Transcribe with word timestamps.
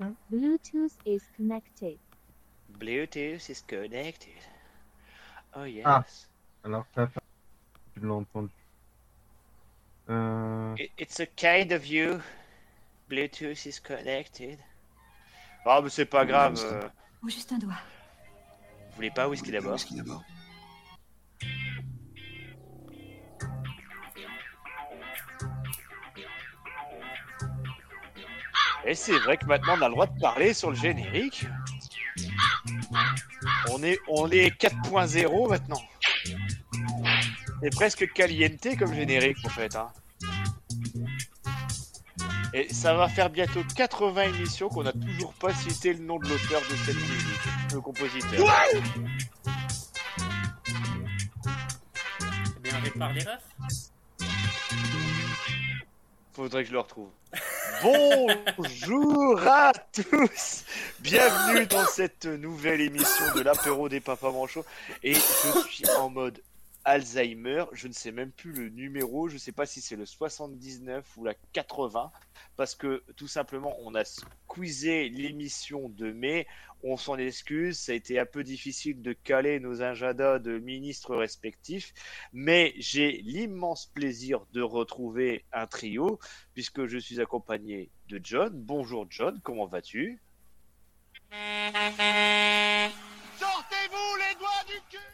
là. 0.00 0.10
Bluetooth 0.30 0.96
is 1.06 1.20
connected. 1.36 1.98
Bluetooth 2.78 3.48
is 3.48 3.62
connected. 3.66 4.32
Oh 5.56 5.64
yes. 5.64 5.82
Ah. 5.86 6.04
Alors 6.64 6.84
ça, 6.94 7.08
ça, 7.14 7.20
tu 7.94 8.00
l'as 8.00 8.14
entendu. 8.14 8.50
Euh... 10.10 10.74
It- 10.78 10.92
It's 10.98 11.20
a 11.20 11.26
kind 11.26 11.72
of 11.72 11.86
you. 11.86 12.20
Bluetooth 13.08 13.66
is 13.66 13.80
connected. 13.80 14.58
Ah, 15.66 15.80
mais 15.82 15.88
c'est 15.90 16.04
pas 16.06 16.24
grave. 16.26 16.58
euh, 16.62 16.88
Ou 17.22 17.28
juste 17.30 17.52
un 17.52 17.58
doigt. 17.58 17.74
vous 18.90 18.96
voulez 18.96 19.10
pas 19.10 19.28
whisky 19.28 19.50
d'abord 19.50 19.78
Et 28.86 28.94
c'est 28.94 29.18
vrai 29.20 29.36
que 29.36 29.46
maintenant 29.46 29.76
on 29.78 29.82
a 29.82 29.88
le 29.88 29.94
droit 29.94 30.06
de 30.06 30.20
parler 30.20 30.52
sur 30.54 30.70
le 30.70 30.76
générique. 30.76 31.46
On 33.70 33.82
est, 33.82 33.98
on 34.08 34.30
est 34.30 34.50
4.0 34.60 35.48
maintenant. 35.48 35.82
C'est 37.62 37.70
presque 37.74 38.12
caliente 38.12 38.66
comme 38.78 38.94
générique 38.94 39.38
en 39.44 39.48
fait. 39.48 39.74
hein. 39.76 39.88
Et 42.52 42.72
ça 42.72 42.94
va 42.94 43.08
faire 43.08 43.30
bientôt 43.30 43.62
80 43.74 44.22
émissions 44.34 44.68
qu'on 44.68 44.84
n'a 44.84 44.92
toujours 44.92 45.32
pas 45.34 45.52
cité 45.54 45.92
le 45.92 46.04
nom 46.04 46.18
de 46.18 46.28
l'auteur 46.28 46.60
de 46.60 46.76
cette 46.76 46.94
musique, 46.94 47.72
le 47.72 47.80
compositeur. 47.80 48.46
Eh 52.56 52.60
bien, 52.60 52.78
répare 52.80 53.12
les 53.12 53.22
refs. 53.22 53.90
Faudrait 56.32 56.62
que 56.62 56.68
je 56.68 56.72
le 56.74 56.80
retrouve. 56.80 57.08
Bonjour 57.82 59.40
à 59.46 59.72
tous 59.92 60.64
Bienvenue 61.00 61.66
dans 61.66 61.84
cette 61.86 62.26
nouvelle 62.26 62.80
émission 62.80 63.24
de 63.34 63.40
l'apéro 63.40 63.88
des 63.88 64.00
papas 64.00 64.30
manchots. 64.30 64.64
Et 65.02 65.14
je 65.14 65.60
suis 65.70 65.90
en 65.98 66.10
mode 66.10 66.40
Alzheimer. 66.84 67.64
Je 67.72 67.88
ne 67.88 67.92
sais 67.92 68.12
même 68.12 68.30
plus 68.32 68.52
le 68.52 68.68
numéro. 68.68 69.28
Je 69.28 69.34
ne 69.34 69.38
sais 69.38 69.52
pas 69.52 69.66
si 69.66 69.80
c'est 69.80 69.96
le 69.96 70.06
79 70.06 71.16
ou 71.16 71.24
la 71.24 71.34
80. 71.52 72.10
Parce 72.56 72.74
que 72.74 73.02
tout 73.16 73.28
simplement, 73.28 73.74
on 73.80 73.94
a 73.94 74.04
squeezé 74.04 75.08
l'émission 75.08 75.88
de 75.88 76.12
mai. 76.12 76.46
On 76.82 76.96
s'en 76.96 77.16
excuse. 77.16 77.78
Ça 77.78 77.92
a 77.92 77.94
été 77.94 78.18
un 78.18 78.26
peu 78.26 78.44
difficile 78.44 79.02
de 79.02 79.12
caler 79.12 79.60
nos 79.60 79.82
agendas 79.82 80.38
de 80.38 80.58
ministres 80.58 81.16
respectifs. 81.16 81.92
Mais 82.32 82.74
j'ai 82.76 83.22
l'immense 83.22 83.86
plaisir 83.86 84.44
de 84.52 84.62
retrouver 84.62 85.44
un 85.52 85.66
trio 85.66 86.18
puisque 86.52 86.86
je 86.86 86.98
suis 86.98 87.20
accompagné 87.20 87.90
de 88.08 88.20
John. 88.22 88.52
Bonjour 88.54 89.06
John, 89.08 89.40
comment 89.42 89.66
vas-tu? 89.66 90.20
Sortez-vous 93.38 94.16
les 94.18 94.34
doigts 94.38 94.64
du 94.68 94.80
cul 94.90 95.13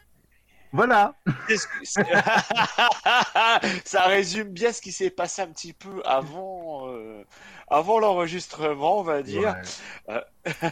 Voilà. 0.73 1.15
Ça 3.85 4.03
résume 4.07 4.49
bien 4.49 4.71
ce 4.71 4.81
qui 4.81 4.91
s'est 4.91 5.09
passé 5.09 5.41
un 5.41 5.47
petit 5.51 5.73
peu 5.73 6.01
avant, 6.05 6.87
euh, 6.89 7.23
avant 7.67 7.99
l'enregistrement, 7.99 8.99
on 8.99 9.03
va 9.03 9.21
dire. 9.23 9.55
Ouais. 10.07 10.21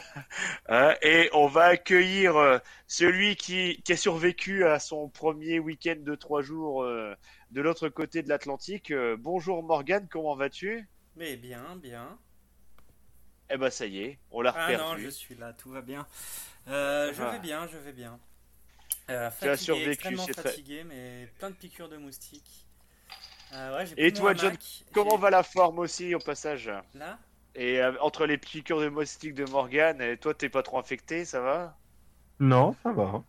Euh, 0.70 0.94
et 1.02 1.30
on 1.32 1.46
va 1.46 1.64
accueillir 1.66 2.36
euh, 2.36 2.58
celui 2.88 3.36
qui, 3.36 3.80
qui 3.84 3.92
a 3.92 3.96
survécu 3.96 4.64
à 4.66 4.78
son 4.80 5.08
premier 5.08 5.58
week-end 5.60 5.96
de 5.98 6.14
trois 6.16 6.42
jours 6.42 6.82
euh, 6.82 7.14
de 7.52 7.60
l'autre 7.60 7.88
côté 7.88 8.22
de 8.22 8.28
l'Atlantique. 8.28 8.90
Euh, 8.90 9.16
bonjour 9.18 9.62
Morgan, 9.62 10.06
comment 10.10 10.34
vas-tu? 10.34 10.88
Mais 11.16 11.36
bien, 11.36 11.76
bien. 11.76 12.18
Eh 13.48 13.56
ben 13.56 13.70
ça 13.70 13.86
y 13.86 14.00
est, 14.02 14.18
on 14.30 14.40
l'a 14.42 14.52
Ah 14.56 14.66
reperdu. 14.66 14.84
non, 14.84 14.96
je 14.98 15.08
suis 15.10 15.34
là, 15.36 15.52
tout 15.52 15.70
va 15.70 15.82
bien. 15.82 16.06
Euh, 16.68 17.12
je 17.12 17.22
Ah. 17.22 17.30
vais 17.30 17.38
bien, 17.40 17.66
je 17.68 17.78
vais 17.78 17.92
bien. 17.92 18.18
Euh, 19.10 19.30
Tu 19.40 19.48
as 19.48 19.56
survécu, 19.56 19.90
extrêmement 19.90 20.24
c'est 20.24 20.32
très- 20.34 20.42
fatigué, 20.50 20.84
mais 20.84 21.28
plein 21.38 21.50
de 21.50 21.54
piqûres 21.56 21.88
de 21.88 21.96
moustiques. 21.96 22.66
Euh, 23.52 23.76
ouais, 23.76 23.84
Et 23.96 24.12
toi, 24.12 24.34
John, 24.34 24.56
Comment 24.92 25.16
va 25.16 25.30
la 25.30 25.42
forme 25.42 25.80
aussi 25.80 26.14
au 26.14 26.20
passage? 26.20 26.70
Là? 26.94 27.18
Et 27.56 27.80
euh, 27.82 27.92
entre 28.00 28.26
les 28.26 28.38
piqûres 28.38 28.80
de 28.80 28.88
moustiques 28.88 29.34
de 29.34 29.44
Morgan 29.44 30.00
et 30.00 30.16
toi, 30.16 30.34
t'es 30.34 30.48
pas 30.48 30.62
trop 30.62 30.78
infecté, 30.78 31.24
ça 31.24 31.40
va? 31.40 31.76
Non, 32.38 32.76
ça 32.82 32.92
va. 32.92 33.22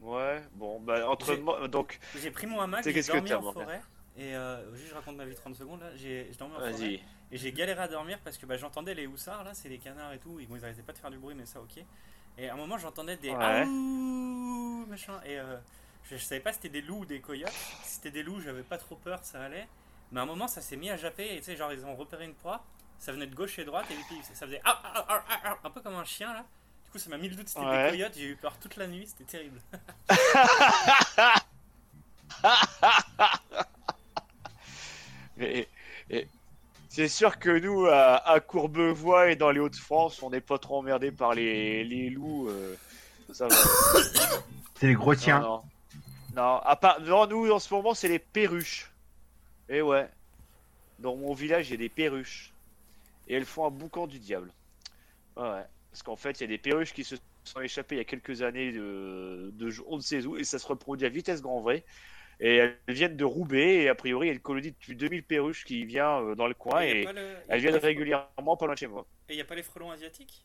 Ouais, 0.00 0.42
bon, 0.52 0.80
bah 0.80 1.08
entre 1.08 1.34
donc, 1.68 1.98
J'ai 2.20 2.30
pris 2.30 2.46
mon 2.46 2.60
hamac, 2.60 2.84
j'ai 2.84 2.92
que 2.92 3.06
dormi 3.06 3.32
en 3.32 3.40
forêt. 3.40 3.80
Et 4.16 4.36
euh, 4.36 4.74
juste, 4.76 4.90
je 4.90 4.94
raconte 4.94 5.16
ma 5.16 5.24
vie 5.24 5.34
30 5.34 5.56
secondes 5.56 5.80
là. 5.80 5.90
J'ai 5.96 6.30
dormi 6.38 6.54
en 6.54 6.58
forêt. 6.58 6.72
vas-y. 6.72 7.00
Et 7.32 7.36
j'ai 7.38 7.52
galéré 7.52 7.80
à 7.80 7.88
dormir 7.88 8.18
parce 8.22 8.36
que 8.36 8.46
bah, 8.46 8.56
j'entendais 8.56 8.94
les 8.94 9.06
houssards 9.06 9.42
là, 9.44 9.54
c'est 9.54 9.68
les 9.68 9.78
canards 9.78 10.12
et 10.12 10.18
tout. 10.18 10.38
Ils, 10.38 10.46
bon, 10.46 10.56
ils 10.56 10.64
arrêtaient 10.64 10.82
pas 10.82 10.92
de 10.92 10.98
faire 10.98 11.10
du 11.10 11.18
bruit, 11.18 11.34
mais 11.34 11.46
ça 11.46 11.60
ok. 11.60 11.82
Et 12.38 12.48
à 12.48 12.54
un 12.54 12.56
moment, 12.56 12.78
j'entendais 12.78 13.16
des 13.16 13.30
Ouais. 13.30 13.64
Machin. 14.88 15.20
Et 15.24 15.38
euh, 15.38 15.56
je, 16.10 16.16
je 16.16 16.22
savais 16.24 16.40
pas 16.40 16.52
si 16.52 16.56
c'était 16.56 16.80
des 16.80 16.82
loups 16.82 17.00
ou 17.00 17.06
des 17.06 17.20
coyotes. 17.20 17.50
Si 17.82 17.94
c'était 17.96 18.10
des 18.10 18.22
loups, 18.22 18.40
j'avais 18.40 18.62
pas 18.62 18.78
trop 18.78 18.96
peur, 18.96 19.20
ça 19.22 19.42
allait. 19.42 19.68
Mais 20.12 20.20
à 20.20 20.22
un 20.24 20.26
moment, 20.26 20.48
ça 20.48 20.60
s'est 20.60 20.76
mis 20.76 20.90
à 20.90 20.96
japper. 20.96 21.34
Et 21.34 21.38
tu 21.38 21.44
sais, 21.44 21.56
genre, 21.56 21.72
ils 21.72 21.84
ont 21.84 21.94
repéré 21.96 22.24
une 22.24 22.34
proie. 22.34 22.64
Ça 22.98 23.12
venait 23.12 23.26
de 23.26 23.34
gauche 23.34 23.58
et 23.58 23.62
de 23.62 23.66
droite. 23.66 23.86
Et 23.90 23.94
puis 23.94 24.16
ça 24.34 24.46
faisait 24.46 24.60
ah, 24.64 24.80
ah, 25.08 25.24
ah, 25.44 25.58
un 25.64 25.70
peu 25.70 25.80
comme 25.80 25.94
un 25.96 26.04
chien 26.04 26.32
là. 26.32 26.44
Du 26.84 26.90
coup, 26.90 26.98
ça 26.98 27.10
m'a 27.10 27.18
mis 27.18 27.28
le 27.28 27.36
doute, 27.36 27.48
c'était 27.48 27.64
Ouais. 27.64 27.90
des 27.90 27.98
coyotes. 27.98 28.14
J'ai 28.16 28.28
eu 28.30 28.36
peur 28.36 28.56
toute 28.58 28.76
la 28.76 28.86
nuit, 28.86 29.06
c'était 29.06 29.24
terrible. 29.24 29.60
Mais- 35.36 35.68
et- 36.10 36.28
c'est 36.94 37.08
sûr 37.08 37.40
que 37.40 37.50
nous, 37.58 37.86
à, 37.86 38.16
à 38.28 38.38
Courbevoie 38.38 39.32
et 39.32 39.36
dans 39.36 39.50
les 39.50 39.58
Hauts-de-France, 39.58 40.22
on 40.22 40.30
n'est 40.30 40.40
pas 40.40 40.58
trop 40.58 40.78
emmerdés 40.78 41.10
par 41.10 41.34
les, 41.34 41.82
les 41.82 42.08
loups. 42.08 42.48
euh, 42.48 42.76
ça 43.32 43.48
va. 43.48 43.56
C'est 44.78 44.86
les 44.86 44.94
gros 44.94 45.14
chiens. 45.14 45.40
Non, 45.40 45.48
non. 45.48 45.62
Non, 46.36 46.58
à 46.58 46.76
part, 46.76 47.00
non, 47.00 47.26
nous, 47.26 47.50
en 47.50 47.58
ce 47.58 47.72
moment, 47.74 47.94
c'est 47.94 48.08
les 48.08 48.18
perruches. 48.20 48.92
Et 49.68 49.82
ouais. 49.82 50.08
Dans 51.00 51.16
mon 51.16 51.34
village, 51.34 51.68
il 51.68 51.72
y 51.72 51.74
a 51.74 51.78
des 51.78 51.88
perruches. 51.88 52.52
Et 53.26 53.34
elles 53.34 53.44
font 53.44 53.66
un 53.66 53.70
boucan 53.70 54.06
du 54.06 54.20
diable. 54.20 54.52
Ouais, 55.36 55.42
ouais. 55.42 55.64
Parce 55.90 56.02
qu'en 56.04 56.16
fait, 56.16 56.38
il 56.38 56.42
y 56.42 56.44
a 56.44 56.48
des 56.48 56.58
perruches 56.58 56.92
qui 56.92 57.02
se 57.02 57.16
sont 57.44 57.60
échappées 57.60 57.96
il 57.96 57.98
y 57.98 58.02
a 58.02 58.04
quelques 58.04 58.42
années 58.42 58.70
de, 58.72 59.50
de 59.54 59.72
on 59.88 59.96
ne 59.96 60.00
sait 60.00 60.24
où, 60.26 60.36
et 60.36 60.44
ça 60.44 60.58
se 60.60 60.66
reproduit 60.66 61.06
à 61.06 61.10
vitesse 61.10 61.42
grand 61.42 61.60
vrai. 61.60 61.84
Et 62.40 62.56
elles 62.56 62.78
viennent 62.88 63.16
de 63.16 63.24
Roubaix, 63.24 63.82
et 63.82 63.88
a 63.88 63.94
priori, 63.94 64.26
il 64.26 64.28
y 64.28 64.32
a 64.32 64.34
une 64.34 64.40
colonie 64.40 64.70
de 64.72 64.76
plus 64.76 64.94
de 64.94 65.00
2000 65.00 65.24
perruches 65.24 65.64
qui 65.64 65.84
vient 65.84 66.20
euh, 66.22 66.34
dans 66.34 66.46
le 66.48 66.54
coin, 66.54 66.80
Et 66.82 67.04
le- 67.04 67.36
elles 67.48 67.60
viennent 67.60 67.76
régulièrement 67.76 68.56
pas 68.56 68.66
loin 68.66 68.74
de 68.74 68.78
chez 68.78 68.86
moi. 68.86 69.06
Et 69.28 69.32
il 69.34 69.36
n'y 69.36 69.42
a 69.42 69.44
pas 69.44 69.54
les 69.54 69.62
frelons 69.62 69.90
asiatiques? 69.90 70.44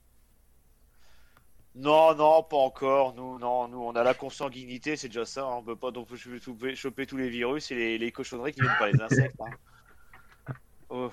Non, 1.75 2.13
non, 2.15 2.43
pas 2.43 2.57
encore. 2.57 3.13
Nous, 3.13 3.39
non, 3.39 3.67
nous, 3.67 3.79
on 3.81 3.95
a 3.95 4.03
la 4.03 4.13
consanguinité, 4.13 4.95
c'est 4.95 5.07
déjà 5.07 5.25
ça. 5.25 5.43
hein. 5.45 5.55
On 5.57 5.63
peut 5.63 5.75
pas 5.75 5.91
donc 5.91 6.13
choper, 6.15 6.75
choper 6.75 7.05
tous 7.05 7.17
les 7.17 7.29
virus 7.29 7.71
et 7.71 7.75
les, 7.75 7.97
les 7.97 8.11
cochonneries 8.11 8.51
qui 8.53 8.61
viennent 8.61 8.75
par 8.75 8.87
les 8.87 8.99
insectes. 9.01 9.39
hein. 9.39 9.55
Oh. 10.89 11.11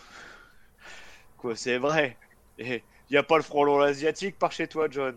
Quoi, 1.36 1.56
c'est 1.56 1.78
vrai. 1.78 2.18
Et 2.58 2.84
y 3.10 3.16
a 3.16 3.22
pas 3.22 3.36
le 3.36 3.42
frelon 3.42 3.80
asiatique 3.80 4.38
par 4.38 4.52
chez 4.52 4.68
toi, 4.68 4.88
John? 4.90 5.16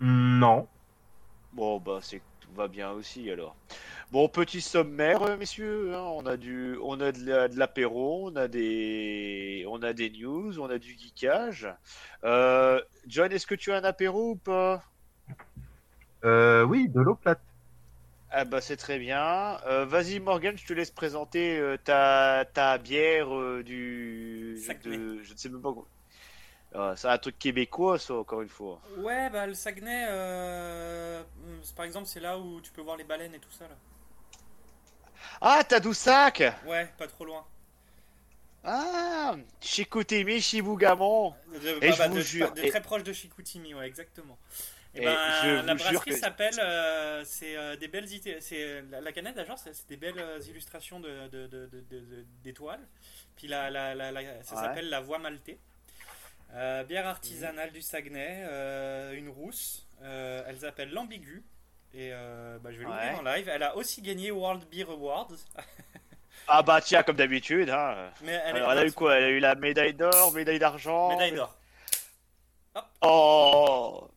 Non. 0.00 0.68
Bon, 1.52 1.80
bah, 1.80 2.00
c'est 2.02 2.22
va 2.54 2.68
bien 2.68 2.90
aussi 2.92 3.30
alors. 3.30 3.56
Bon, 4.10 4.28
petit 4.28 4.60
sommaire, 4.60 5.22
euh, 5.22 5.36
messieurs. 5.36 5.94
hein, 5.94 6.02
on 6.02 6.24
a 6.26 6.36
du, 6.36 6.76
on 6.82 7.00
a 7.00 7.12
de 7.12 7.24
la- 7.26 7.48
de 7.48 7.58
l'apéro, 7.58 8.30
on 8.30 8.36
a 8.36 8.48
des, 8.48 9.64
on 9.68 9.82
a 9.82 9.92
des 9.92 10.10
news, 10.10 10.58
on 10.60 10.70
a 10.70 10.78
du 10.78 10.96
geekage. 10.96 11.68
Euh, 12.24 12.80
John, 13.06 13.32
est-ce 13.32 13.46
que 13.46 13.54
tu 13.54 13.72
as 13.72 13.76
un 13.76 13.84
apéro 13.84 14.30
ou 14.30 14.36
pas? 14.36 14.82
Euh, 16.24 16.64
oui, 16.64 16.88
de 16.88 17.00
l'eau 17.00 17.14
plate. 17.16 17.40
Ah 18.30 18.44
bah 18.44 18.60
c'est 18.60 18.76
très 18.76 18.98
bien. 18.98 19.58
Euh, 19.66 19.84
Vas-y 19.84 20.18
Morgan, 20.18 20.56
je 20.56 20.66
te 20.66 20.72
laisse 20.72 20.90
présenter 20.90 21.58
euh, 21.58 21.76
ta, 21.76 22.44
ta 22.52 22.78
bière 22.78 23.32
euh, 23.34 23.62
du... 23.62 24.56
De- 24.84 25.22
je 25.22 25.32
ne 25.32 25.36
sais 25.38 25.48
même 25.48 25.60
pas 25.62 25.72
Ah, 26.76 26.94
c'est 26.96 27.08
un 27.08 27.18
truc 27.18 27.38
québécois 27.38 27.98
ça 28.00 28.14
encore 28.14 28.42
une 28.42 28.48
fois. 28.48 28.80
Ouais, 28.98 29.30
bah 29.30 29.46
le 29.46 29.54
Saguenay, 29.54 30.06
euh, 30.08 31.22
c'est- 31.62 31.74
par 31.76 31.84
exemple, 31.84 32.06
c'est 32.08 32.18
là 32.20 32.36
où 32.38 32.60
tu 32.60 32.72
peux 32.72 32.82
voir 32.82 32.96
les 32.96 33.04
baleines 33.04 33.34
et 33.34 33.38
tout 33.38 33.50
ça 33.52 33.64
là. 33.68 33.76
Ah 35.40 35.62
t'as 35.66 35.78
Doussac 35.80 36.42
Ouais, 36.66 36.88
pas 36.98 37.06
trop 37.06 37.24
loin. 37.24 37.44
Ah 38.64 39.36
Chicoutimi, 39.60 40.40
Chibougamon 40.40 41.34
De, 41.52 41.68
Et 41.68 41.80
bah, 41.80 41.90
je 41.92 41.98
bah, 41.98 42.08
vous 42.08 42.16
de- 42.16 42.20
jure, 42.22 42.52
de 42.52 42.60
et- 42.62 42.70
très 42.70 42.80
proche 42.82 43.02
de 43.02 43.12
Chicoutimi, 43.12 43.74
ouais, 43.74 43.86
exactement. 43.86 44.38
Et, 44.96 45.02
Et 45.02 45.04
ben, 45.04 45.16
je 45.42 45.48
la 45.66 45.74
brasserie 45.74 46.10
que- 46.12 46.16
s'appelle, 46.16 46.54
euh, 46.60 47.22
c'est 47.26 47.56
euh, 47.56 47.76
des 47.76 47.88
belles 47.88 48.10
idées, 48.12 48.38
c'est 48.40 48.62
euh, 48.62 48.82
la, 48.90 49.00
la 49.00 49.12
canette, 49.12 49.44
genre, 49.46 49.58
c'est 49.58 49.88
des 49.88 49.96
belles 49.96 50.18
euh, 50.18 50.38
illustrations 50.48 51.00
d'étoiles. 52.42 52.80
Puis 53.36 53.48
la, 53.48 53.70
la, 53.70 53.94
ça 54.44 54.54
Ouais. 54.54 54.62
s'appelle 54.62 54.88
la 54.88 55.00
Voie 55.00 55.18
Maltais. 55.18 55.58
Euh, 56.54 56.84
bière 56.84 57.06
artisanale 57.06 57.72
du 57.72 57.82
Saguenay, 57.82 58.44
euh, 58.46 59.12
une 59.14 59.28
rousse. 59.28 59.86
Euh, 60.02 60.42
elle 60.46 60.58
s'appelle 60.58 60.92
l'Ambigu. 60.92 61.44
Et 61.92 62.10
euh, 62.12 62.58
bah, 62.60 62.72
je 62.72 62.78
vais 62.78 62.84
l'ouvrir 62.84 63.02
Ouais. 63.12 63.18
en 63.18 63.22
live. 63.22 63.48
Elle 63.48 63.62
a 63.62 63.76
aussi 63.76 64.02
gagné 64.02 64.30
World 64.30 64.68
Beer 64.70 64.88
Awards. 64.90 65.32
Ah 66.46 66.62
bah 66.62 66.82
tiens, 66.82 67.02
comme 67.02 67.16
d'habitude. 67.16 67.70
Hein. 67.70 68.10
Mais 68.22 68.32
elle 68.32 68.56
Alors 68.56 68.70
est 68.70 68.72
elle 68.72 68.78
a 68.80 68.86
eu 68.86 68.92
quoi? 68.92 69.16
Elle 69.16 69.24
a 69.24 69.28
eu 69.30 69.38
la 69.38 69.54
médaille 69.54 69.94
d'or, 69.94 70.30
médaille 70.34 70.58
d'argent 70.58 71.08
médaille 71.08 71.32
d'or. 71.32 71.56
Oh 73.00 74.10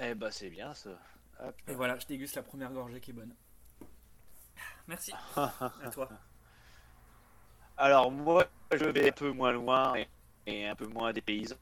Eh 0.00 0.14
bah 0.14 0.32
c'est 0.32 0.50
bien 0.50 0.74
ça. 0.74 0.90
Hop. 1.40 1.54
Et 1.68 1.74
voilà, 1.74 1.96
je 2.00 2.06
déguste 2.06 2.34
la 2.34 2.42
première 2.42 2.72
gorgée 2.72 2.98
qui 3.00 3.10
est 3.10 3.14
bonne. 3.14 3.32
Merci. 4.88 5.12
À 5.36 5.90
toi. 5.92 6.08
Alors 7.80 8.10
moi, 8.10 8.44
je 8.72 8.84
vais 8.84 9.08
un 9.08 9.12
peu 9.12 9.30
moins 9.32 9.52
loin 9.52 9.94
et, 10.46 10.66
un 10.66 10.74
peu 10.74 10.86
moins 10.86 11.14
des 11.14 11.22
paysans. 11.22 11.56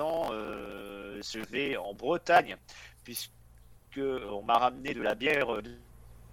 Euh, 0.00 1.22
je 1.22 1.38
vais 1.38 1.76
en 1.76 1.94
Bretagne, 1.94 2.56
puisque 3.04 3.30
on 3.96 4.42
m'a 4.42 4.58
ramené 4.58 4.92
de 4.92 5.00
la 5.00 5.14
bière 5.14 5.62
de 5.62 5.78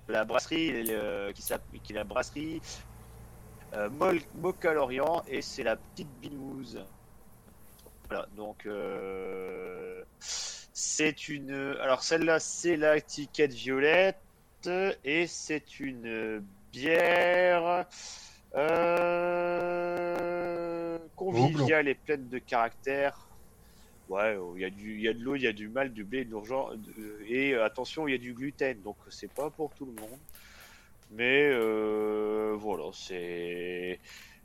la 0.07 0.25
brasserie, 0.25 0.87
euh, 0.89 1.31
qui 1.31 1.43
qui 1.83 1.93
la 1.93 2.03
brasserie 2.03 2.59
euh, 3.75 5.21
et 5.27 5.41
c'est 5.43 5.63
la 5.63 5.75
petite 5.75 6.09
binouse. 6.19 6.83
Voilà, 8.09 8.27
donc 8.35 8.65
euh, 8.65 10.03
c'est 10.19 11.29
une. 11.29 11.77
Alors 11.81 12.01
celle-là, 12.01 12.39
c'est 12.39 12.77
la 12.77 12.97
étiquette 12.97 13.53
violette, 13.53 14.17
et 15.03 15.27
c'est 15.27 15.79
une 15.79 16.43
bière. 16.71 17.85
Euh, 18.55 19.79
conviviale 21.15 21.87
et 21.87 21.95
pleine 21.95 22.29
de 22.29 22.37
caractère. 22.39 23.29
Ouais, 24.07 24.35
oh, 24.35 24.55
il 24.57 24.61
y, 24.61 24.65
a 24.65 24.69
du- 24.69 24.99
y 24.99 25.07
a 25.07 25.13
de 25.13 25.19
l'eau, 25.19 25.35
il 25.35 25.43
y 25.43 25.47
a 25.47 25.53
du 25.53 25.69
mal, 25.69 25.93
du 25.93 26.03
blé, 26.03 26.25
de. 26.25 27.23
Et 27.25 27.53
euh, 27.53 27.63
attention, 27.63 28.07
il 28.07 28.11
y 28.11 28.15
a 28.15 28.17
du 28.19 28.33
gluten, 28.33 28.81
donc 28.81 28.97
c'est 29.09 29.33
pas 29.33 29.49
pour 29.49 29.73
tout 29.73 29.85
le 29.85 29.93
monde. 29.93 30.19
Mais 31.09 31.49
euh, 31.51 32.53
voilà, 32.57 32.89
c'est. 32.93 34.01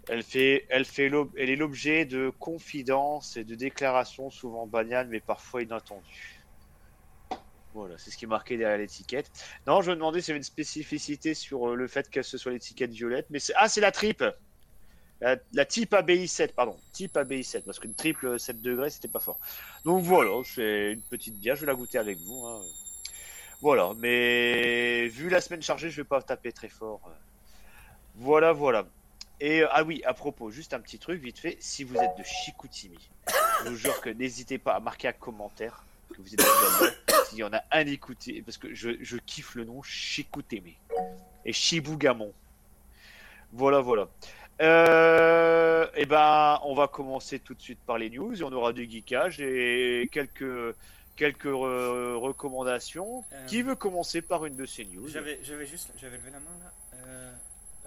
Elle, 0.08 0.22
fait, 0.22 0.64
elle, 0.70 0.84
fait 0.86 1.10
elle 1.36 1.50
est 1.50 1.56
l'objet 1.56 2.06
de 2.06 2.30
confidences 2.30 3.36
et 3.36 3.44
de 3.44 3.54
déclarations 3.54 4.30
souvent 4.30 4.66
banales, 4.66 5.08
mais 5.08 5.20
parfois 5.20 5.62
inattendues. 5.62 6.37
Voilà, 7.74 7.96
c'est 7.98 8.10
ce 8.10 8.16
qui 8.16 8.24
est 8.24 8.28
marqué 8.28 8.56
derrière 8.56 8.78
l'étiquette. 8.78 9.30
Non, 9.66 9.82
je 9.82 9.90
me 9.90 9.96
demandais 9.96 10.20
s'il 10.20 10.28
y 10.28 10.32
avait 10.32 10.38
une 10.38 10.42
spécificité 10.44 11.34
sur 11.34 11.68
euh, 11.70 11.74
le 11.74 11.86
fait 11.86 12.10
que 12.10 12.22
ce 12.22 12.38
soit 12.38 12.52
l'étiquette 12.52 12.90
violette, 12.90 13.26
mais 13.30 13.38
c'est. 13.38 13.52
Ah, 13.56 13.68
c'est 13.68 13.80
la 13.80 13.92
tripe 13.92 14.24
la, 15.20 15.36
la 15.52 15.64
type 15.64 15.92
ABI 15.94 16.28
7, 16.28 16.54
pardon. 16.54 16.76
Type 16.92 17.16
ABI 17.16 17.42
7, 17.42 17.64
parce 17.64 17.78
qu'une 17.80 17.94
triple 17.94 18.38
7 18.38 18.62
degrés, 18.62 18.88
c'était 18.90 19.08
pas 19.08 19.18
fort. 19.18 19.38
Donc 19.84 20.02
voilà, 20.04 20.30
c'est 20.44 20.92
une 20.92 21.02
petite 21.02 21.38
bière, 21.38 21.56
je 21.56 21.62
vais 21.62 21.66
la 21.66 21.74
goûter 21.74 21.98
avec 21.98 22.18
vous. 22.18 22.46
hein. 22.46 22.62
Voilà, 23.60 23.92
mais 23.98 25.08
vu 25.08 25.28
la 25.28 25.40
semaine 25.40 25.60
chargée, 25.62 25.90
je 25.90 25.96
vais 26.02 26.06
pas 26.08 26.22
taper 26.22 26.52
très 26.52 26.68
fort. 26.68 27.00
Voilà, 28.14 28.52
voilà. 28.52 28.86
Et 29.40 29.62
euh, 29.62 29.68
ah 29.72 29.82
oui, 29.82 30.02
à 30.04 30.14
propos, 30.14 30.50
juste 30.50 30.72
un 30.74 30.80
petit 30.80 30.98
truc 31.00 31.20
vite 31.20 31.38
fait. 31.38 31.56
Si 31.60 31.82
vous 31.84 31.96
êtes 31.96 32.16
de 32.16 32.22
Chicoutimi, 32.22 33.10
je 33.64 33.70
vous 33.70 33.76
jure 33.76 34.00
que 34.00 34.10
n'hésitez 34.10 34.58
pas 34.58 34.74
à 34.74 34.80
marquer 34.80 35.08
un 35.08 35.12
commentaire 35.12 35.84
que 36.14 36.20
vous 36.22 36.34
êtes. 36.34 36.40
S'il 37.28 37.38
y 37.38 37.44
en 37.44 37.52
a 37.52 37.62
un 37.72 37.86
écouté, 37.86 38.42
parce 38.44 38.56
que 38.58 38.74
je, 38.74 38.90
je 39.00 39.16
kiffe 39.18 39.54
le 39.54 39.64
nom 39.64 39.82
Chicoutimi 39.82 40.76
et 41.44 41.52
Chibougamon. 41.52 42.32
Voilà, 43.52 43.80
voilà. 43.80 44.08
Euh, 44.60 45.86
et 45.94 46.06
ben, 46.06 46.58
on 46.64 46.74
va 46.74 46.88
commencer 46.88 47.38
tout 47.38 47.54
de 47.54 47.60
suite 47.60 47.78
par 47.86 47.98
les 47.98 48.10
news 48.10 48.38
et 48.40 48.42
on 48.44 48.52
aura 48.52 48.72
du 48.72 48.88
geekage 48.90 49.40
et 49.40 50.08
quelques 50.12 50.74
quelques 51.16 51.44
re- 51.46 52.14
recommandations. 52.14 53.24
Euh, 53.32 53.46
Qui 53.46 53.62
veut 53.62 53.74
commencer 53.76 54.20
par 54.22 54.46
une 54.46 54.56
de 54.56 54.66
ces 54.66 54.84
news? 54.84 55.08
J'avais 55.08 55.38
j'avais 55.42 55.66
juste. 55.66 55.90
J'avais 56.00 56.16
levé 56.16 56.30
la 56.30 56.40
main 56.40 56.56
là. 56.62 56.72
Euh, 57.06 57.32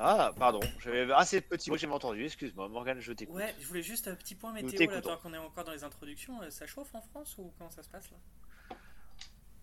Ah, 0.03 0.33
pardon, 0.37 0.59
j'avais 0.83 1.11
assez 1.13 1.41
petit 1.41 1.69
mot, 1.69 1.77
j'ai 1.77 1.85
pas 1.87 1.93
entendu. 1.93 2.25
Excuse-moi, 2.25 2.67
Morgane, 2.69 2.99
je 2.99 3.13
t'écoute. 3.13 3.35
Ouais, 3.35 3.53
je 3.59 3.67
voulais 3.67 3.83
juste 3.83 4.07
un 4.07 4.15
petit 4.15 4.33
point 4.33 4.51
météo 4.51 4.89
là, 4.89 4.99
tant 5.01 5.17
qu'on 5.17 5.33
est 5.33 5.37
encore 5.37 5.63
dans 5.63 5.71
les 5.71 5.83
introductions. 5.83 6.41
Euh, 6.41 6.49
Ça 6.49 6.65
chauffe 6.65 6.93
en 6.95 7.01
France 7.01 7.37
ou 7.37 7.53
comment 7.57 7.69
ça 7.69 7.83
se 7.83 7.89
passe 7.89 8.09
là? 8.09 8.17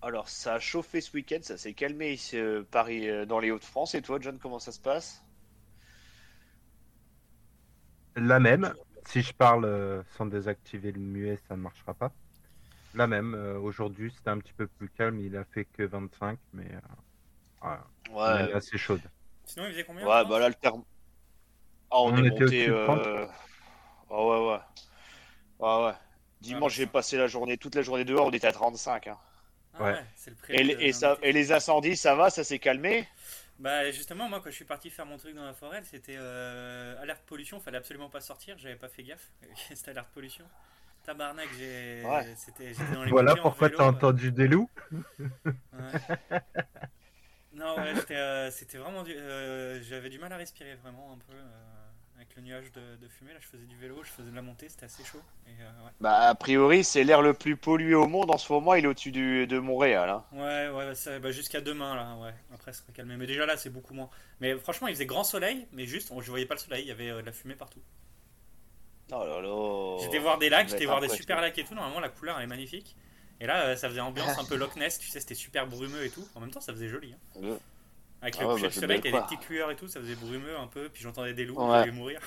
Alors, 0.00 0.29
ça 0.29 0.55
a 0.55 0.58
chauffé 0.61 1.00
ce 1.00 1.12
week-end, 1.12 1.38
ça 1.43 1.58
s'est 1.58 1.75
calmé 1.75 2.12
ici, 2.12 2.37
euh, 2.38 2.62
Paris, 2.70 3.08
euh, 3.08 3.26
dans 3.26 3.40
les 3.40 3.50
Hauts-de-France. 3.50 3.96
Et 3.96 4.02
toi, 4.02 4.19
John, 4.20 4.38
comment 4.38 4.61
ça 4.61 4.70
se 4.70 4.79
passe? 4.81 5.25
La 8.17 8.38
même. 8.41 8.75
Si 9.06 9.23
je 9.23 9.32
parle 9.32 9.64
euh, 9.64 10.02
sans 10.17 10.26
désactiver 10.26 10.93
le 10.93 11.00
muet, 11.00 11.38
ça 11.49 11.56
ne 11.56 11.62
marchera 11.62 11.94
pas. 11.94 12.12
La 12.94 13.06
même. 13.06 13.34
euh, 13.34 13.58
Aujourd'hui, 13.58 14.12
c'était 14.17 14.31
un 14.31 14.38
petit 14.38 14.52
peu 14.55 14.67
plus 14.67 14.91
calme. 14.91 15.20
Il 15.20 15.37
a 15.37 15.44
fait 15.44 15.64
que 15.67 15.82
25, 15.84 16.38
mais 16.52 16.69
euh, 16.75 16.81
Ouais, 18.11 18.41
elle 18.41 18.50
est 18.50 18.52
assez 18.52 18.79
chaude. 18.79 19.02
Sinon, 19.49 19.67
il 19.67 19.73
faisait 19.73 19.85
combien 19.85 20.06
ouais, 20.06 20.25
bah 20.27 20.39
là, 20.39 20.49
le 20.49 20.55
terme. 20.55 20.85
Ah, 21.91 22.00
on, 22.00 22.12
On 22.12 22.17
est 22.23 22.29
était 22.29 22.31
monté. 22.31 22.45
au-dessus 22.45 22.67
de 22.69 22.85
30. 22.85 23.06
Euh... 23.06 23.27
Ah 24.11 24.25
ouais, 24.25 24.50
ouais. 24.50 24.59
Ah 25.61 25.85
ouais. 25.85 25.93
Dimanche, 26.41 26.73
bah, 26.73 26.77
j'ai 26.77 26.87
passé 26.87 27.17
la 27.17 27.27
journée, 27.27 27.56
toute 27.56 27.75
la 27.75 27.83
journée 27.83 28.05
dehors, 28.05 28.27
on 28.27 28.31
était 28.31 28.47
à 28.47 28.53
35. 28.53 29.06
Hein. 29.09 29.19
Ah 29.75 29.83
Ouais. 29.83 30.05
le 30.27 30.35
prix. 30.35 30.55
Et, 30.55 30.93
ça, 30.93 31.17
et 31.23 31.33
les 31.33 31.53
incendies, 31.53 31.97
ça 31.97 32.15
va, 32.15 32.31
ça 32.31 32.45
s'est 32.45 32.59
calmé 32.59 33.09
Bah 33.59 33.91
justement, 33.91 34.29
moi 34.29 34.41
quand 34.41 34.50
je 34.50 34.55
suis 34.55 34.65
parti 34.65 34.91
faire 34.91 35.06
mon 35.06 35.17
truc 35.19 35.35
dans 35.35 35.45
la 35.45 35.53
forêt, 35.55 35.83
c'était 35.83 36.17
euh, 36.17 37.01
alerte 37.03 37.23
pollution, 37.27 37.59
fallait 37.61 37.79
absolument 37.79 38.09
pas 38.09 38.21
sortir, 38.21 38.56
j'avais 38.59 38.77
pas 38.77 38.89
fait 38.89 39.03
gaffe. 39.03 39.31
c'était 39.75 39.91
alerte 39.93 40.09
pollution. 40.12 40.44
Tabarnak, 41.05 41.49
j'ai. 41.59 42.03
Ouais. 42.05 42.35
C'était, 42.37 42.69
j'étais 42.75 42.93
dans 42.93 43.05
les 43.05 43.11
Voilà 43.11 43.35
pourquoi 43.37 43.69
vélo, 43.69 43.79
tu 43.79 43.83
as 43.83 43.87
euh, 43.87 43.91
entendu 43.91 44.31
des 44.33 44.47
loups. 44.49 44.69
ouais. 45.73 46.39
non, 47.53 47.81
ouais, 47.81 47.95
j'étais, 47.95 48.17
euh, 48.17 48.50
c'était 48.50 48.79
vraiment. 48.79 49.03
du- 49.03 49.15
euh, 49.17 49.83
j'avais 49.83 50.11
du 50.11 50.19
mal 50.19 50.33
à 50.33 50.37
respirer 50.37 50.75
vraiment 50.77 51.12
un 51.12 51.19
peu. 51.19 51.33
euh, 51.35 51.89
avec 52.17 52.35
le 52.35 52.43
nuage 52.43 52.73
de, 52.73 52.97
de 52.97 53.09
fumée, 53.09 53.33
là 53.33 53.39
je 53.41 53.47
faisais 53.47 53.67
du 53.67 53.77
vélo, 53.77 54.03
je 54.03 54.11
faisais 54.11 54.31
de 54.31 54.35
la 54.35 54.43
montée, 54.43 54.69
c'était 54.69 54.87
assez 54.87 55.05
chaud. 55.05 55.23
Et, 55.47 55.50
euh, 55.62 55.85
ouais. 55.85 55.93
Bah, 56.00 56.29
a 56.29 56.35
priori, 56.35 56.83
c'est 56.83 57.05
l'air 57.05 57.23
le 57.23 57.35
plus 57.35 57.56
pollué 57.56 57.95
au 57.95 58.09
monde 58.09 58.33
en 58.33 58.39
ce 58.39 58.53
moment, 58.53 58.75
il 58.75 58.85
est 58.85 58.89
au-dessus 58.89 59.12
de 59.12 59.59
Montréal. 59.61 60.11
Hein. 60.11 60.25
Ouais, 60.33 60.69
ouais, 60.69 60.95
ça- 60.95 61.19
bah, 61.21 61.31
jusqu'à 61.33 61.61
demain 61.62 61.95
là, 61.97 62.17
ouais. 62.19 62.35
Après, 62.53 62.73
ça 62.73 62.83
serait 62.83 62.93
calmé. 62.93 63.17
Mais 63.17 63.27
déjà 63.27 63.47
là, 63.47 63.56
c'est 63.56 63.71
beaucoup 63.71 63.94
moins. 63.94 64.11
Mais 64.41 64.59
franchement, 64.59 64.87
il 64.89 64.94
faisait 64.94 65.06
grand 65.06 65.25
soleil, 65.25 65.67
mais 65.73 65.87
juste, 65.87 66.11
on, 66.11 66.21
je 66.21 66.31
voyais 66.31 66.44
pas 66.47 66.55
le 66.55 66.61
soleil, 66.61 66.83
il 66.85 66.89
y 66.89 66.91
avait 66.91 67.11
euh, 67.11 67.21
de 67.23 67.27
la 67.27 67.33
fumée 67.33 67.55
partout. 67.55 67.81
Oh 69.12 69.25
là 69.25 69.41
là. 69.41 69.49
J'étais 69.97 70.19
voir 70.19 70.39
des 70.39 70.49
lacs, 70.49 70.69
j'étais 70.69 70.87
voir 70.87 71.01
des 71.01 71.09
super 71.09 71.41
lacs 71.43 71.59
et 71.59 71.65
tout. 71.65 71.75
Normalement, 71.75 72.01
la 72.01 72.09
couleur 72.09 72.39
elle 72.39 72.44
est 72.44 72.47
magnifique. 72.47 72.97
Et 73.40 73.46
là, 73.46 73.67
euh, 73.67 73.76
ça 73.76 73.88
faisait 73.88 74.00
ambiance 74.00 74.37
un 74.38 74.44
peu 74.44 74.56
Loch 74.56 74.76
Ness, 74.76 74.99
tu 74.99 75.08
sais, 75.08 75.20
c'était 75.20 75.35
super 75.35 75.67
brumeux 75.67 76.05
et 76.05 76.11
tout. 76.11 76.26
En 76.35 76.40
même 76.40 76.50
temps, 76.50 76.61
ça 76.61 76.73
faisait 76.73 76.88
joli. 76.88 77.12
Hein. 77.14 77.40
Ouais. 77.40 77.56
Avec 78.20 78.35
Ah 78.38 78.43
le 78.43 78.46
ouais, 78.49 78.52
coucher 78.55 78.62
bah, 78.62 78.69
du 78.69 78.75
c'est 78.75 78.81
soleil, 78.81 79.00
bien 79.00 79.12
t'avais 79.12 79.12
des 79.12 79.19
quoi. 79.19 79.26
petites 79.29 79.49
lueurs 79.49 79.70
et 79.70 79.76
tout, 79.76 79.87
ça 79.87 80.00
faisait 80.00 80.17
brumeux 80.17 80.56
un 80.58 80.67
peu. 80.67 80.88
Puis 80.88 81.02
j'entendais 81.02 81.35
des 81.35 81.44
loups, 81.44 81.56
Ouais. 81.56 81.81
je 81.81 81.85
vais 81.90 81.96
mourir. 81.96 82.20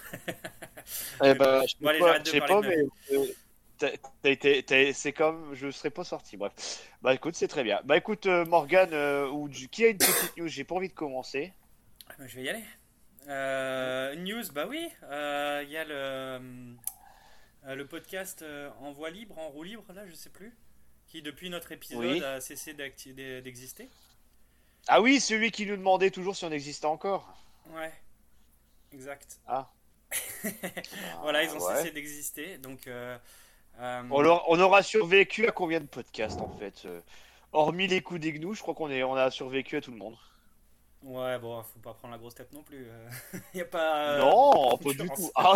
Eh 1.24 1.34
ben, 1.34 1.64
je 1.64 1.68
sais 1.68 1.76
Bon, 1.82 1.90
allez, 1.90 2.00
pas, 2.00 2.20
de 2.20 2.26
je 2.26 2.32
sais 2.32 2.40
pas, 2.40 2.62
de 2.62 2.68
mais 2.68 2.78
ma 2.78 3.18
euh, 3.18 4.94
c'est 4.94 5.12
comme, 5.14 5.54
je 5.54 5.70
serais 5.72 5.90
pas 5.90 6.04
sorti. 6.04 6.38
Bref, 6.38 6.54
bah 7.02 7.14
écoute, 7.14 7.36
c'est 7.36 7.48
très 7.48 7.64
bien. 7.64 7.82
Bah 7.84 7.98
écoute, 7.98 8.26
euh, 8.28 8.46
Morgan, 8.46 8.90
euh, 8.94 9.28
ou 9.28 9.50
qui 9.50 9.84
a 9.86 9.90
une 9.90 9.98
petite 9.98 10.38
news? 10.38 10.48
J'ai 10.48 10.64
pas 10.64 10.76
envie 10.76 10.90
de 10.90 10.94
commencer. 10.94 11.52
Ah, 12.08 12.14
bah, 12.20 12.28
je 12.28 12.36
vais 12.38 12.44
y 12.44 12.50
aller. 12.50 12.64
News, 14.22 14.44
bah 14.54 14.66
oui, 14.70 14.88
il 15.02 15.70
y 15.70 15.78
a 15.78 15.84
le, 15.84 16.40
le 17.68 17.86
podcast 17.86 18.46
en 18.80 18.92
voix 18.92 19.10
libre, 19.10 19.38
en 19.40 19.50
roue 19.50 19.64
libre, 19.64 19.84
là, 19.94 20.08
je 20.08 20.14
sais 20.14 20.30
plus, 20.30 20.56
qui 21.12 21.22
depuis 21.22 21.50
notre 21.50 21.74
épisode 21.74 22.00
Oui. 22.00 22.24
a 22.24 22.40
cessé 22.40 22.74
d'exister. 22.74 23.90
Ah 24.88 25.02
oui, 25.02 25.20
celui 25.20 25.52
qui 25.52 25.66
nous 25.66 25.76
demandait 25.76 26.10
toujours 26.10 26.36
si 26.38 26.46
on 26.46 26.52
existait 26.52 26.86
encore. 26.86 27.28
Ouais, 27.72 27.92
exact. 28.94 29.40
Ah. 29.46 29.70
Voilà, 31.22 31.44
ils 31.44 31.50
ont 31.52 31.60
ouais. 31.60 31.76
cessé 31.76 31.92
d'exister, 31.92 32.58
donc. 32.60 32.88
euh, 32.88 33.18
euh, 33.80 34.04
On, 34.10 34.24
aura, 34.26 34.44
on 34.48 34.60
aura 34.60 34.84
survécu 34.84 35.48
à 35.48 35.52
combien 35.52 35.82
de 35.82 35.86
podcasts 35.86 36.40
en 36.40 36.50
fait 36.58 36.84
euh, 36.86 37.02
Hormis 37.52 37.88
les 37.88 38.02
coups 38.02 38.22
des 38.22 38.32
gnous, 38.32 38.54
je 38.56 38.62
crois 38.62 38.74
qu'on 38.74 38.90
on 38.90 39.16
a 39.16 39.30
survécu 39.32 39.76
à 39.76 39.82
tout 39.82 39.92
le 39.92 39.98
monde. 39.98 40.16
Ouais, 41.04 41.40
bon, 41.40 41.64
faut 41.64 41.80
pas 41.80 41.94
prendre 41.96 42.12
la 42.14 42.20
grosse 42.20 42.36
tête 42.36 42.54
non 42.54 42.62
plus. 42.62 42.86
Il 43.54 43.58
y 43.58 43.62
a 43.62 43.66
pas. 43.66 44.10
euh, 44.12 44.20
non, 44.20 44.78
pas 44.78 44.90
du 44.92 45.10
tout. 45.10 45.32
Ah 45.34 45.54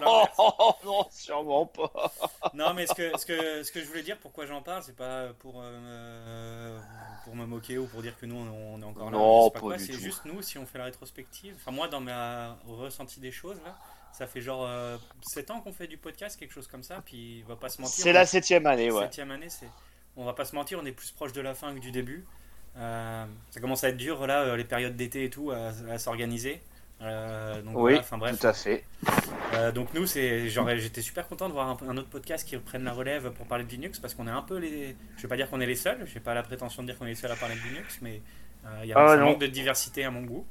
non, 0.00 0.24
non, 0.84 1.06
sûrement 1.10 1.66
pas. 1.66 1.92
Non, 2.54 2.72
mais 2.72 2.86
ce 2.86 2.94
que, 2.94 3.18
ce, 3.18 3.26
que, 3.26 3.62
ce 3.62 3.70
que 3.70 3.80
je 3.80 3.86
voulais 3.86 4.02
dire, 4.02 4.16
pourquoi 4.18 4.46
j'en 4.46 4.62
parle, 4.62 4.82
c'est 4.82 4.96
pas 4.96 5.28
pour, 5.38 5.60
euh, 5.62 6.78
pour 7.24 7.36
me 7.36 7.44
moquer 7.44 7.76
ou 7.76 7.86
pour 7.86 8.00
dire 8.00 8.18
que 8.18 8.24
nous 8.24 8.36
on 8.36 8.80
est 8.80 8.84
encore 8.84 9.10
là. 9.10 9.18
Non, 9.18 9.50
pas 9.50 9.60
quoi, 9.60 9.76
du 9.76 9.84
C'est 9.84 9.92
juste 9.92 10.24
nous, 10.24 10.40
si 10.40 10.56
on 10.56 10.64
fait 10.64 10.78
la 10.78 10.84
rétrospective. 10.84 11.54
Enfin, 11.56 11.70
moi, 11.70 11.88
dans 11.88 12.00
ma 12.00 12.56
ressenti 12.66 13.20
des 13.20 13.32
choses, 13.32 13.60
là, 13.66 13.76
ça 14.12 14.26
fait 14.26 14.40
genre 14.40 14.66
7 15.20 15.50
ans 15.50 15.60
qu'on 15.60 15.74
fait 15.74 15.88
du 15.88 15.98
podcast, 15.98 16.38
quelque 16.38 16.52
chose 16.52 16.68
comme 16.68 16.82
ça. 16.82 17.02
Puis, 17.04 17.42
on 17.44 17.48
va 17.50 17.56
pas 17.56 17.68
se 17.68 17.82
mentir. 17.82 18.02
C'est 18.02 18.12
la 18.14 18.24
septième 18.24 18.64
année, 18.64 18.90
ouais. 18.90 19.02
Septième 19.02 19.30
année, 19.30 19.50
c'est. 19.50 19.68
On 20.16 20.24
va 20.24 20.32
pas 20.32 20.44
se 20.46 20.54
mentir, 20.54 20.78
on 20.80 20.86
est 20.86 20.92
plus 20.92 21.10
proche 21.10 21.32
de 21.32 21.40
la 21.42 21.54
fin 21.54 21.74
que 21.74 21.80
du 21.80 21.90
début. 21.90 22.24
Euh, 22.76 23.24
ça 23.50 23.60
commence 23.60 23.84
à 23.84 23.90
être 23.90 23.96
dur 23.96 24.26
là, 24.26 24.42
euh, 24.42 24.56
les 24.56 24.64
périodes 24.64 24.96
d'été 24.96 25.24
et 25.24 25.30
tout, 25.30 25.50
à, 25.52 25.70
à 25.90 25.98
s'organiser. 25.98 26.60
Euh, 27.02 27.60
donc 27.62 27.74
Oui, 27.76 27.92
voilà, 28.08 28.16
bref. 28.32 28.40
tout 28.40 28.46
à 28.46 28.52
fait. 28.52 28.84
Euh, 29.54 29.72
donc 29.72 29.92
nous, 29.94 30.06
c'est 30.06 30.48
j'étais 30.48 31.02
super 31.02 31.28
content 31.28 31.48
de 31.48 31.52
voir 31.52 31.68
un, 31.68 31.88
un 31.88 31.96
autre 31.96 32.08
podcast 32.08 32.48
qui 32.48 32.56
prenne 32.56 32.84
la 32.84 32.92
relève 32.92 33.30
pour 33.32 33.46
parler 33.46 33.64
de 33.64 33.70
Linux 33.70 33.98
parce 34.00 34.14
qu'on 34.14 34.26
est 34.26 34.30
un 34.30 34.42
peu 34.42 34.56
les. 34.58 34.96
Je 35.16 35.22
vais 35.22 35.28
pas 35.28 35.36
dire 35.36 35.48
qu'on 35.50 35.60
est 35.60 35.66
les 35.66 35.76
seuls. 35.76 36.06
J'ai 36.12 36.20
pas 36.20 36.34
la 36.34 36.42
prétention 36.42 36.82
de 36.82 36.88
dire 36.88 36.98
qu'on 36.98 37.06
est 37.06 37.10
les 37.10 37.14
seuls 37.14 37.30
à 37.32 37.36
parler 37.36 37.54
de 37.56 37.60
Linux, 37.68 37.98
mais 38.02 38.20
il 38.82 38.88
y 38.88 38.92
a 38.92 38.98
Ah, 38.98 39.12
un 39.12 39.16
manque 39.18 39.40
de 39.40 39.46
diversité 39.46 40.04
à 40.04 40.10
mon 40.10 40.22
goût. 40.22 40.46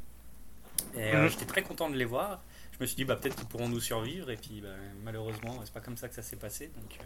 Et 0.95 1.13
Mhm. 1.15 1.27
j'étais 1.29 1.45
très 1.45 1.61
content 1.63 1.89
de 1.89 1.95
les 1.95 2.05
voir. 2.05 2.41
Je 2.71 2.77
me 2.81 2.85
suis 2.87 2.95
dit, 2.95 3.05
bah, 3.05 3.15
peut-être 3.15 3.35
qu'ils 3.35 3.47
pourront 3.47 3.69
nous 3.69 3.79
survivre. 3.79 4.29
Et 4.31 4.35
puis, 4.37 4.61
bah, 4.61 4.69
malheureusement, 5.03 5.59
c'est 5.63 5.73
pas 5.73 5.79
comme 5.79 5.97
ça 5.97 6.07
que 6.09 6.15
ça 6.15 6.21
s'est 6.21 6.35
passé. 6.35 6.71
Donc, 6.75 6.97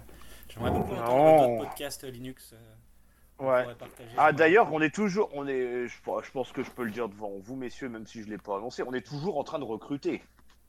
j'aimerais 0.49 0.71
beaucoup 0.71 0.93
entendre 0.95 1.47
d'autres 1.57 1.69
podcasts 1.69 2.03
Linux. 2.05 2.53
Ouais. 3.39 3.65
Ah 4.17 4.31
d'ailleurs, 4.33 4.73
on 4.73 4.81
est 4.81 4.93
toujours, 4.93 5.29
on 5.33 5.47
est, 5.47 5.87
je, 5.87 5.97
je 6.23 6.31
pense 6.31 6.51
que 6.51 6.63
je 6.63 6.71
peux 6.71 6.83
le 6.83 6.91
dire 6.91 7.07
devant 7.07 7.31
vous 7.39 7.55
messieurs, 7.55 7.87
même 7.87 8.07
si 8.07 8.23
je 8.23 8.27
l'ai 8.29 8.39
pas 8.39 8.57
annoncé, 8.57 8.81
on 8.81 8.93
est 8.93 9.05
toujours 9.05 9.37
en 9.37 9.43
train 9.43 9.59
de 9.59 9.63
recruter. 9.63 10.23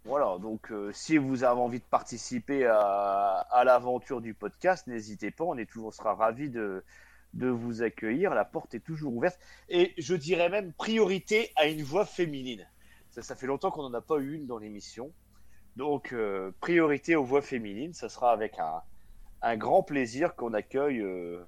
Voilà, 0.04 0.36
donc 0.38 0.70
euh, 0.70 0.92
si 0.92 1.16
vous 1.16 1.44
avez 1.44 1.60
envie 1.60 1.80
de 1.80 1.84
participer 1.84 2.66
à, 2.66 3.46
à 3.50 3.64
l'aventure 3.64 4.20
du 4.20 4.34
podcast, 4.34 4.86
n'hésitez 4.86 5.30
pas, 5.30 5.44
on 5.44 5.56
est 5.56 5.64
toujours, 5.66 5.88
on 5.88 5.90
sera 5.90 6.14
ravis 6.14 6.50
de, 6.50 6.84
de 7.32 7.48
vous 7.48 7.82
accueillir. 7.82 8.34
La 8.34 8.44
porte 8.44 8.74
est 8.74 8.80
toujours 8.80 9.14
ouverte 9.14 9.38
et 9.70 9.94
je 9.98 10.14
dirais 10.14 10.50
même 10.50 10.72
priorité 10.74 11.52
à 11.56 11.66
une 11.66 11.82
voix 11.82 12.04
féminine. 12.04 12.66
Ça, 13.10 13.22
ça 13.22 13.34
fait 13.34 13.46
longtemps 13.46 13.70
qu'on 13.70 13.88
n'en 13.88 13.94
a 13.94 14.02
pas 14.02 14.18
eu 14.18 14.34
une 14.34 14.46
dans 14.46 14.58
l'émission, 14.58 15.10
donc 15.76 16.12
euh, 16.12 16.52
priorité 16.60 17.16
aux 17.16 17.24
voix 17.24 17.42
féminines. 17.42 17.94
Ça 17.94 18.08
sera 18.10 18.32
avec 18.32 18.58
un, 18.58 18.82
un 19.40 19.56
grand 19.56 19.82
plaisir 19.82 20.34
qu'on 20.36 20.52
accueille. 20.52 21.00
euh, 21.00 21.42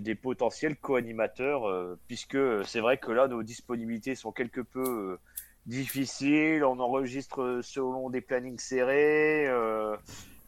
des 0.00 0.14
potentiels 0.14 0.76
co-animateurs, 0.76 1.68
euh, 1.68 1.98
puisque 2.06 2.38
c'est 2.64 2.80
vrai 2.80 2.98
que 2.98 3.10
là, 3.10 3.26
nos 3.26 3.42
disponibilités 3.42 4.14
sont 4.14 4.30
quelque 4.30 4.60
peu 4.60 4.84
euh, 4.86 5.18
difficiles, 5.66 6.64
on 6.64 6.78
enregistre 6.78 7.60
selon 7.62 8.08
des 8.08 8.20
plannings 8.20 8.60
serrés, 8.60 9.48
euh, 9.48 9.96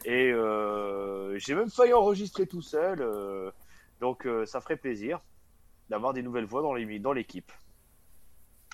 et 0.05 0.31
euh, 0.31 1.37
j'ai 1.39 1.55
même 1.55 1.71
failli 1.71 1.93
enregistrer 1.93 2.47
tout 2.47 2.63
seul, 2.63 3.01
euh, 3.03 3.51
donc 4.01 4.27
euh, 4.27 4.47
ça 4.47 4.61
ferait 4.61 4.77
plaisir 4.77 5.21
d'avoir 5.89 6.13
des 6.13 6.23
nouvelles 6.23 6.47
voix 6.47 6.63
dans 6.63 7.13
l'équipe. 7.13 7.53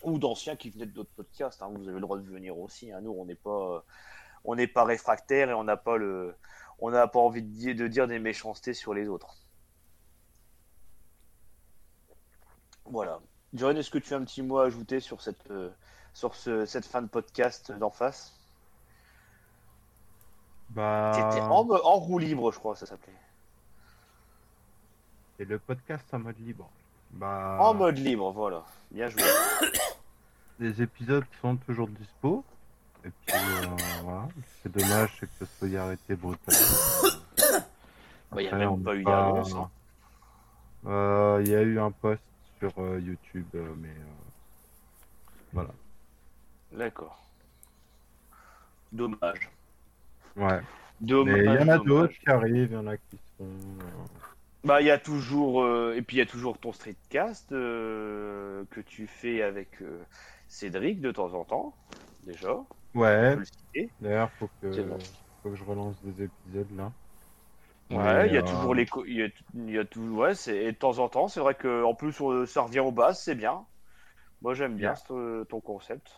Ou 0.02 0.18
d'anciens 0.18 0.56
qui 0.56 0.68
venaient 0.68 0.84
d'autres 0.84 1.14
podcasts, 1.16 1.62
hein, 1.62 1.70
vous 1.74 1.88
avez 1.88 1.94
le 1.94 2.00
droit 2.00 2.18
de 2.18 2.28
venir 2.28 2.58
aussi, 2.58 2.92
hein, 2.92 3.00
nous 3.00 3.12
on 3.12 3.24
n'est 3.24 3.34
pas, 3.34 3.84
on 4.44 4.54
n'est 4.56 4.66
pas 4.66 4.84
réfractaires 4.84 5.48
et 5.50 5.54
on 5.54 5.64
n'a 5.64 5.76
pas 5.76 5.96
le... 5.96 6.34
On 6.80 6.90
n'a 6.90 7.06
pas 7.06 7.20
envie 7.20 7.40
de 7.40 7.86
dire 7.86 8.08
des 8.08 8.18
méchancetés 8.18 8.74
sur 8.74 8.94
les 8.94 9.08
autres. 9.08 9.43
Voilà. 12.86 13.20
John, 13.54 13.76
est-ce 13.76 13.90
que 13.90 13.98
tu 13.98 14.14
as 14.14 14.16
un 14.16 14.24
petit 14.24 14.42
mot 14.42 14.58
à 14.58 14.64
ajouter 14.66 15.00
sur 15.00 15.20
cette, 15.22 15.50
euh, 15.50 15.70
sur 16.12 16.34
ce, 16.34 16.66
cette 16.66 16.84
fin 16.86 17.02
de 17.02 17.06
podcast 17.08 17.72
d'en 17.72 17.90
face? 17.90 18.32
Bah, 20.70 21.12
C'était 21.14 21.40
en, 21.40 21.50
en 21.70 21.94
roue 21.98 22.18
libre, 22.18 22.50
je 22.52 22.58
crois, 22.58 22.74
ça 22.76 22.86
s'appelait. 22.86 23.12
et 25.38 25.44
le 25.44 25.58
podcast 25.58 26.04
en 26.12 26.18
mode 26.20 26.38
libre. 26.40 26.68
Bah, 27.12 27.56
En 27.60 27.74
mode 27.74 27.98
libre, 27.98 28.32
voilà. 28.32 28.64
Bien 28.90 29.08
joué. 29.08 29.22
les 30.58 30.82
épisodes 30.82 31.24
sont 31.40 31.56
toujours 31.56 31.88
dispo. 31.88 32.44
Et 33.04 33.10
puis, 33.26 33.36
euh, 33.36 33.66
voilà. 34.02 34.28
C'est 34.62 34.72
dommage 34.72 35.16
c'est 35.20 35.26
que 35.26 35.44
ça 35.44 35.52
soit 35.58 35.78
arrêté 35.78 36.14
brutalement. 36.16 36.60
Bah, 38.32 38.42
y 38.42 38.48
a 38.48 38.56
même 38.56 38.82
pas 38.82 38.96
eu 38.96 39.04
d'annonce, 39.04 39.52
hein. 39.54 39.70
Euh, 40.86 41.40
Il 41.44 41.52
y 41.52 41.54
a 41.54 41.62
eu 41.62 41.78
un 41.78 41.92
post 41.92 42.20
sur 42.70 42.82
euh, 42.82 43.00
YouTube, 43.00 43.46
euh, 43.54 43.74
mais 43.76 43.88
euh, 43.88 45.28
voilà. 45.52 45.70
D'accord. 46.72 47.22
Dommage. 48.92 49.50
Ouais. 50.36 50.60
Dommage. 51.00 51.34
Mais 51.34 51.44
il 51.44 51.60
y 51.60 51.64
en 51.64 51.68
a 51.68 51.78
d'autres 51.78 52.14
qui 52.14 52.30
arrivent, 52.30 52.70
il 52.70 52.74
y 52.74 52.76
en 52.76 52.86
a 52.86 52.96
qui 52.96 53.18
sont. 53.38 53.46
Bah, 54.64 54.80
il 54.80 54.86
y 54.86 54.90
a 54.90 54.98
toujours. 54.98 55.62
euh, 55.62 55.94
et 55.96 56.02
puis, 56.02 56.16
il 56.16 56.20
y 56.20 56.22
a 56.22 56.26
toujours 56.26 56.58
ton 56.58 56.72
streetcast 56.72 57.52
euh, 57.52 58.64
que 58.70 58.80
tu 58.80 59.06
fais 59.06 59.42
avec 59.42 59.82
euh, 59.82 60.02
Cédric 60.48 61.00
de 61.00 61.12
temps 61.12 61.34
en 61.34 61.44
temps, 61.44 61.74
déjà. 62.24 62.56
Ouais, 62.94 63.36
d'ailleurs, 64.00 64.30
faut 64.38 64.48
que, 64.62 64.72
C'est 64.72 64.84
bon. 64.84 64.98
faut 65.42 65.50
que 65.50 65.56
je 65.56 65.64
relance 65.64 65.96
des 66.02 66.24
épisodes 66.24 66.76
là. 66.76 66.92
Ouais, 67.90 68.26
il 68.28 68.32
y 68.34 68.36
a 68.36 68.42
euh, 68.42 68.42
toujours 68.42 68.74
les. 68.74 68.86
Il 69.06 69.14
y 69.16 69.22
a, 69.22 69.28
y 69.72 69.78
a 69.78 69.84
tout... 69.84 70.00
Ouais, 70.02 70.34
c'est... 70.34 70.56
et 70.64 70.72
de 70.72 70.76
temps 70.76 70.98
en 70.98 71.08
temps, 71.08 71.28
c'est 71.28 71.40
vrai 71.40 71.54
que 71.54 71.82
en 71.84 71.94
plus, 71.94 72.20
on- 72.20 72.44
ça 72.46 72.62
revient 72.62 72.80
aux 72.80 72.92
bases, 72.92 73.20
c'est 73.22 73.34
bien. 73.34 73.66
Moi, 74.42 74.54
j'aime 74.54 74.76
bien 74.76 74.94
Yeah. 74.94 74.96
ce- 74.96 75.44
ton 75.44 75.60
concept. 75.60 76.12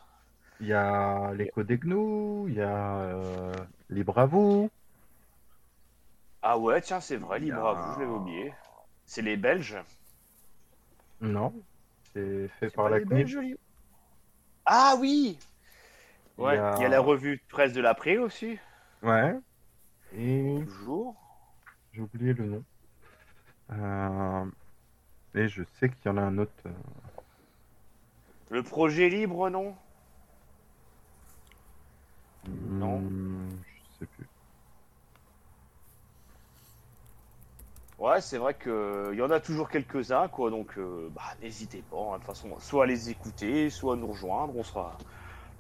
Il 0.61 0.67
y 0.67 0.73
a 0.75 1.33
l'écho 1.33 1.63
des 1.63 1.79
gnous, 1.79 2.47
il 2.49 2.55
y 2.57 2.61
a 2.61 3.01
euh, 3.01 3.53
les 3.89 4.05
bravos. 4.05 4.69
Ah 6.41 6.57
ouais, 6.57 6.81
tiens, 6.81 7.01
c'est 7.01 7.19
vrai, 7.19 7.41
y 7.41 7.51
a- 7.53 7.57
libre 7.57 7.67
à 7.67 7.75
vous, 7.75 7.93
je 7.93 7.99
l'avais 7.99 8.11
oublié. 8.11 8.55
C'est 9.05 9.21
les 9.21 9.37
Belges? 9.37 9.77
Non, 11.21 11.53
c'est 12.15 12.49
fait 12.59 12.71
par 12.71 12.89
la 12.89 13.01
les 13.01 13.05
CNIL. 13.05 13.57
Ah 14.65 14.97
oui 15.01 15.39
Il 16.39 16.45
Ouais, 16.45 16.55
y 16.55 16.57
a- 16.57 16.75
il 16.75 16.81
y 16.81 16.85
a 16.87 16.89
la 16.89 17.01
revue 17.01 17.37
de 17.37 17.43
presse 17.51 17.75
de 17.75 17.81
l'après 17.83 18.17
aussi, 18.17 18.59
Ouais. 19.03 19.35
Et 20.13 20.67
toujours. 20.67 21.17
J'ai 21.97 22.03
oublié 22.03 22.35
le 22.35 22.45
nom. 22.47 22.65
Euh, 23.71 24.45
Et 25.35 25.49
je 25.49 25.63
sais 25.81 25.91
qu'il 25.91 26.07
y 26.07 26.09
en 26.11 26.19
a 26.19 26.23
un 26.23 26.39
autre. 26.39 26.53
euh, 26.67 26.73
Le 28.49 28.65
projet 28.65 29.09
libre, 29.09 29.49
non? 29.51 29.77
Non. 32.81 33.05
hmm, 33.05 33.63
Je 33.65 33.99
sais 33.99 34.07
plus. 34.07 34.29
Ouais, 37.99 38.21
c'est 38.21 38.37
vrai 38.39 38.55
que 38.55 39.11
il 39.13 39.19
y 39.19 39.23
en 39.23 39.31
a 39.31 39.41
toujours 39.41 39.69
quelques-uns, 39.71 40.29
quoi. 40.29 40.51
Donc, 40.51 40.77
euh, 40.79 41.09
bah, 41.15 41.23
n'hésitez 41.41 41.83
pas. 41.83 41.97
hein, 41.97 42.13
de 42.13 42.17
toute 42.17 42.25
façon, 42.27 42.59
soit 42.61 42.85
à 42.85 42.87
les 42.87 43.09
écouter, 43.11 43.71
soit 43.71 43.95
à 43.95 43.97
nous 43.97 44.09
rejoindre. 44.09 44.55
On 44.57 44.63
sera. 44.63 45.03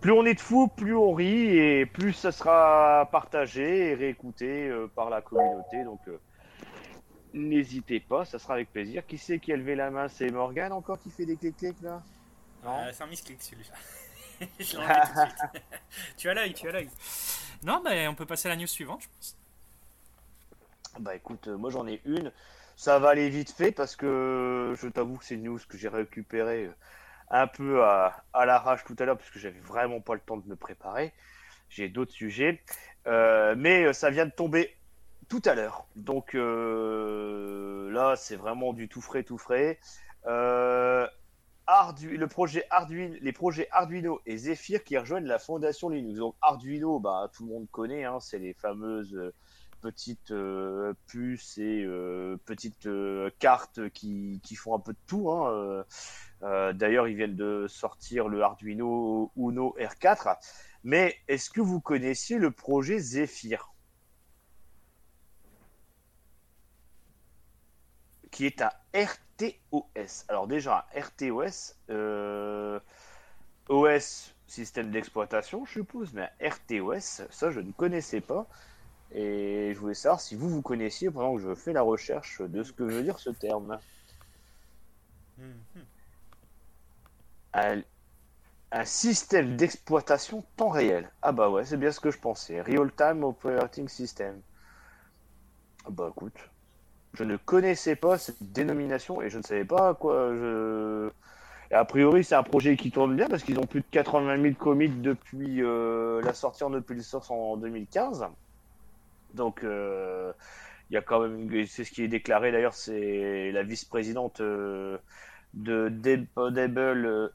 Plus 0.00 0.12
on 0.12 0.24
est 0.24 0.34
de 0.34 0.40
fous, 0.40 0.68
plus 0.68 0.94
on 0.94 1.12
rit 1.12 1.56
et 1.56 1.86
plus 1.86 2.12
ça 2.12 2.30
sera 2.30 3.08
partagé 3.10 3.90
et 3.90 3.94
réécouté 3.94 4.68
euh, 4.68 4.86
par 4.86 5.10
la 5.10 5.20
communauté. 5.20 5.82
Donc, 5.84 6.00
euh, 6.08 6.18
n'hésitez 7.32 8.00
pas, 8.00 8.24
ça 8.24 8.38
sera 8.38 8.54
avec 8.54 8.72
plaisir. 8.72 9.06
Qui 9.06 9.18
c'est 9.18 9.38
qui 9.38 9.52
a 9.52 9.56
levé 9.56 9.74
la 9.74 9.90
main? 9.90 10.08
C'est 10.08 10.30
Morgan 10.30 10.72
encore 10.72 11.00
qui 11.00 11.10
fait 11.10 11.26
des 11.26 11.36
clics-clics 11.36 11.80
là? 11.82 12.02
Non? 12.64 12.78
Euh, 12.78 12.90
c'est 12.92 13.02
un 13.02 13.06
misclick 13.06 13.42
celui-là. 13.42 13.74
Je 14.58 14.76
l'ai 14.76 14.82
enlevé 14.82 15.00
tout 15.00 15.14
de 15.14 15.18
suite. 15.50 15.72
tu 16.16 16.28
as 16.28 16.34
l'œil, 16.34 16.54
tu 16.54 16.68
as 16.68 16.72
l'œil. 16.72 16.90
Non, 17.62 17.80
mais 17.84 18.06
on 18.06 18.14
peut 18.14 18.26
passer 18.26 18.48
à 18.48 18.50
la 18.50 18.56
news 18.56 18.66
suivante, 18.66 19.02
je 19.02 19.08
pense. 19.08 19.36
Bah 21.00 21.14
écoute, 21.14 21.48
euh, 21.48 21.56
moi 21.56 21.70
j'en 21.70 21.86
ai 21.86 22.00
une. 22.04 22.32
Ça 22.76 22.98
va 22.98 23.10
aller 23.10 23.28
vite 23.30 23.50
fait 23.50 23.72
parce 23.72 23.96
que 23.96 24.74
je 24.80 24.88
t'avoue 24.88 25.16
que 25.16 25.24
c'est 25.24 25.34
une 25.34 25.44
news 25.44 25.58
que 25.68 25.78
j'ai 25.78 25.88
récupérée 25.88 26.70
un 27.30 27.46
peu 27.46 27.82
à, 27.82 28.24
à 28.32 28.46
l'arrache 28.46 28.84
tout 28.84 28.96
à 28.98 29.04
l'heure 29.04 29.18
parce 29.18 29.30
que 29.30 29.38
j'avais 29.38 29.60
vraiment 29.60 30.00
pas 30.00 30.14
le 30.14 30.20
temps 30.20 30.36
de 30.36 30.48
me 30.48 30.56
préparer. 30.56 31.12
J'ai 31.68 31.88
d'autres 31.88 32.12
sujets. 32.12 32.62
Euh, 33.06 33.54
mais 33.56 33.84
euh, 33.84 33.92
ça 33.92 34.10
vient 34.10 34.26
de 34.26 34.32
tomber 34.32 34.76
tout 35.28 35.42
à 35.44 35.54
l'heure. 35.54 35.86
Donc 35.94 36.34
euh, 36.34 37.90
là, 37.90 38.16
c'est 38.16 38.36
vraiment 38.36 38.72
du 38.72 38.88
tout 38.88 39.00
frais, 39.00 39.22
tout 39.22 39.38
frais. 39.38 39.78
Euh, 40.26 41.06
le 42.00 42.26
projet 42.26 42.64
Arduino, 42.70 43.16
les 43.20 43.32
projets 43.32 43.68
Arduino 43.70 44.20
et 44.26 44.36
Zephyr 44.36 44.84
qui 44.84 44.96
rejoignent 44.96 45.26
la 45.26 45.38
fondation 45.38 45.88
Linux. 45.88 46.18
Donc 46.18 46.36
Arduino, 46.40 47.00
bah, 47.00 47.30
tout 47.32 47.44
le 47.44 47.52
monde 47.52 47.68
connaît, 47.70 48.04
hein, 48.04 48.18
c'est 48.20 48.38
les 48.38 48.54
fameuses 48.54 49.32
petites 49.86 50.32
euh, 50.32 50.94
puces 51.06 51.58
et 51.58 51.84
euh, 51.84 52.36
petites 52.44 52.86
euh, 52.86 53.30
cartes 53.38 53.88
qui, 53.90 54.40
qui 54.42 54.56
font 54.56 54.74
un 54.74 54.80
peu 54.80 54.92
de 54.94 54.98
tout. 55.06 55.30
hein, 55.30 55.84
D'ailleurs, 56.74 57.06
ils 57.06 57.14
viennent 57.16 57.36
de 57.36 57.66
sortir 57.68 58.26
le 58.28 58.42
Arduino 58.42 59.30
Uno 59.36 59.76
R4. 59.78 60.38
Mais 60.82 61.14
est-ce 61.28 61.50
que 61.50 61.60
vous 61.60 61.80
connaissiez 61.80 62.38
le 62.38 62.50
projet 62.50 62.98
Zephyr? 62.98 63.72
Qui 68.30 68.46
est 68.46 68.60
un 68.60 68.70
RTOS. 68.92 70.24
Alors 70.28 70.46
déjà, 70.48 70.86
un 70.94 71.00
RTOS, 71.00 71.74
OS, 73.68 74.34
système 74.48 74.90
d'exploitation, 74.90 75.64
je 75.64 75.72
suppose, 75.72 76.12
mais 76.12 76.28
un 76.40 76.48
RTOS, 76.50 77.22
ça 77.30 77.50
je 77.50 77.60
ne 77.60 77.72
connaissais 77.72 78.20
pas. 78.20 78.46
Et 79.12 79.72
je 79.74 79.78
voulais 79.78 79.94
savoir 79.94 80.20
si 80.20 80.34
vous, 80.34 80.48
vous 80.48 80.62
connaissiez 80.62 81.10
pendant 81.10 81.34
que 81.36 81.42
je 81.42 81.54
fais 81.54 81.72
la 81.72 81.82
recherche 81.82 82.42
de 82.42 82.62
ce 82.62 82.72
que 82.72 82.82
veut 82.82 83.02
dire 83.02 83.18
ce 83.18 83.30
terme. 83.30 83.78
Mhm. 85.38 85.84
Un, 87.54 87.82
un 88.72 88.84
système 88.84 89.56
d'exploitation 89.56 90.44
temps 90.56 90.68
réel. 90.68 91.10
Ah 91.22 91.32
bah 91.32 91.48
ouais, 91.48 91.64
c'est 91.64 91.76
bien 91.76 91.92
ce 91.92 92.00
que 92.00 92.10
je 92.10 92.18
pensais. 92.18 92.60
Real 92.60 92.90
Time 92.92 93.24
Operating 93.24 93.88
System. 93.88 94.40
Ah 95.86 95.90
bah 95.90 96.10
écoute, 96.10 96.38
je 97.14 97.24
ne 97.24 97.36
connaissais 97.36 97.96
pas 97.96 98.18
cette 98.18 98.52
dénomination 98.52 99.22
et 99.22 99.30
je 99.30 99.38
ne 99.38 99.42
savais 99.42 99.64
pas 99.64 99.90
à 99.90 99.94
quoi 99.94 100.34
je... 100.34 101.10
Et 101.70 101.74
a 101.74 101.84
priori, 101.84 102.22
c'est 102.22 102.34
un 102.34 102.42
projet 102.42 102.76
qui 102.76 102.90
tourne 102.90 103.16
bien 103.16 103.28
parce 103.28 103.42
qu'ils 103.42 103.58
ont 103.58 103.66
plus 103.66 103.80
de 103.80 103.86
80 103.90 104.40
000 104.40 104.54
commits 104.54 104.88
depuis 104.88 105.62
euh, 105.62 106.20
la 106.22 106.32
sortie 106.32 106.62
en 106.62 106.72
open 106.72 107.00
source 107.02 107.30
en 107.30 107.56
2015. 107.56 108.26
Donc, 109.36 109.62
euh, 109.62 110.32
il 110.90 110.94
y 110.94 110.96
a 110.96 111.02
quand 111.02 111.20
même, 111.20 111.66
c'est 111.66 111.84
ce 111.84 111.90
qui 111.92 112.02
est 112.02 112.08
déclaré 112.08 112.52
d'ailleurs, 112.52 112.74
c'est 112.74 113.52
la 113.52 113.62
vice-présidente 113.62 114.40
euh, 114.40 114.98
de 115.54 115.88
Debble 115.88 117.32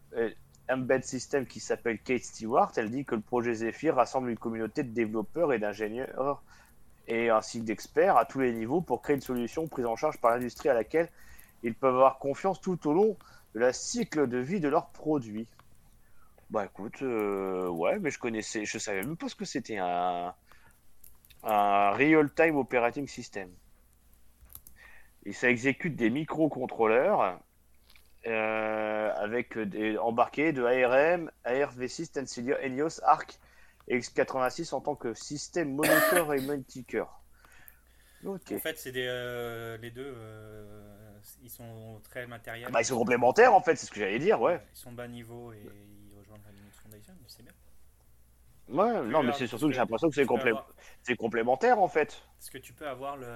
Embed 0.70 1.04
System 1.04 1.46
qui 1.46 1.60
s'appelle 1.60 2.00
Kate 2.00 2.24
Stewart, 2.24 2.72
elle 2.78 2.90
dit 2.90 3.06
que 3.06 3.16
le 3.16 3.22
projet 3.22 3.54
Zephyr 3.56 3.96
rassemble 3.96 4.30
une 4.30 4.38
communauté 4.38 4.84
de 4.84 4.94
développeurs 4.94 5.54
et 5.54 5.60
d'ingénieurs 5.60 6.44
et 7.08 7.30
ainsi 7.30 7.62
d'experts 7.62 8.16
à 8.16 8.26
tous 8.26 8.40
les 8.40 8.54
niveaux 8.54 8.82
pour 8.82 9.02
créer 9.02 9.16
une 9.16 9.22
solution 9.22 9.68
prise 9.68 9.86
en 9.86 9.96
charge 9.96 10.18
par 10.20 10.32
l'industrie 10.32 10.70
à 10.70 10.74
laquelle 10.74 11.10
ils 11.64 11.76
peuvent 11.76 11.96
avoir 11.96 12.20
confiance 12.20 12.62
tout 12.62 12.88
au 12.88 12.94
long 12.94 13.18
de 13.54 13.60
la 13.60 13.74
cycle 13.74 14.28
de 14.28 14.38
vie 14.38 14.60
de 14.60 14.70
leurs 14.70 14.88
produits. 14.88 15.48
Bah 16.50 16.66
écoute, 16.66 17.02
euh, 17.02 17.68
ouais, 17.70 18.00
mais 18.00 18.10
je 18.10 18.20
connaissais, 18.20 18.66
je 18.66 18.78
savais 18.78 19.02
même 19.02 19.18
pas 19.18 19.30
ce 19.30 19.36
que 19.36 19.46
c'était 19.46 19.78
un, 19.78 20.34
un 21.44 21.92
real-time 21.92 22.56
operating 22.56 23.08
system. 23.08 23.50
Et 25.26 25.34
ça 25.34 25.50
exécute 25.50 25.96
des 25.96 26.10
microcontrôleurs 26.10 27.40
euh, 28.28 29.14
avec 29.16 29.58
des 29.58 29.98
embarqués 29.98 30.52
de 30.52 30.64
ARM, 30.64 31.32
ARV6, 31.46 32.12
Tensilia, 32.12 32.60
Helios, 32.62 33.02
Arc 33.04 33.40
et 33.88 34.00
X86 34.00 34.74
en 34.74 34.82
tant 34.82 34.96
que 34.96 35.14
système 35.14 35.74
moniteur 35.74 36.34
et 36.34 36.42
multicker. 36.42 37.08
Ok. 38.24 38.52
En 38.52 38.60
fait, 38.60 38.78
c'est 38.78 38.92
des, 38.92 39.08
euh, 39.08 39.78
les 39.78 39.90
deux, 39.90 40.14
euh, 40.16 41.20
ils 41.42 41.50
sont 41.50 42.00
très 42.04 42.28
matériels. 42.28 42.72
Bah, 42.72 42.82
ils 42.82 42.86
sont 42.86 42.98
complémentaires 42.98 43.54
en 43.54 43.62
fait, 43.62 43.76
c'est 43.76 43.88
ce 43.88 43.92
que 43.92 44.00
j'allais 44.00 44.20
dire, 44.20 44.40
ouais. 44.40 44.60
Ils 44.76 44.78
sont 44.78 44.92
bas 44.92 45.08
niveau 45.08 45.52
et 45.54 45.62
ils 45.64 46.16
rejoignent 46.20 46.44
la 46.46 46.52
Linux 46.52 46.78
Foundation, 46.78 47.14
c'est 47.28 47.44
bien. 47.44 47.54
Ouais, 48.70 49.02
non, 49.04 49.24
mais 49.24 49.34
c'est 49.34 49.48
surtout 49.48 49.68
que 49.68 49.74
j'ai 49.74 49.80
l'impression 49.80 50.10
que 50.10 50.16
c'est 50.16 50.26
complé- 50.26 50.50
avoir- 50.50 50.68
complémentaire 51.18 51.80
en 51.80 51.88
fait. 51.88 52.22
Parce 52.38 52.50
que 52.50 52.58
tu 52.58 52.74
peux 52.74 52.88
avoir 52.88 53.18
le. 53.18 53.28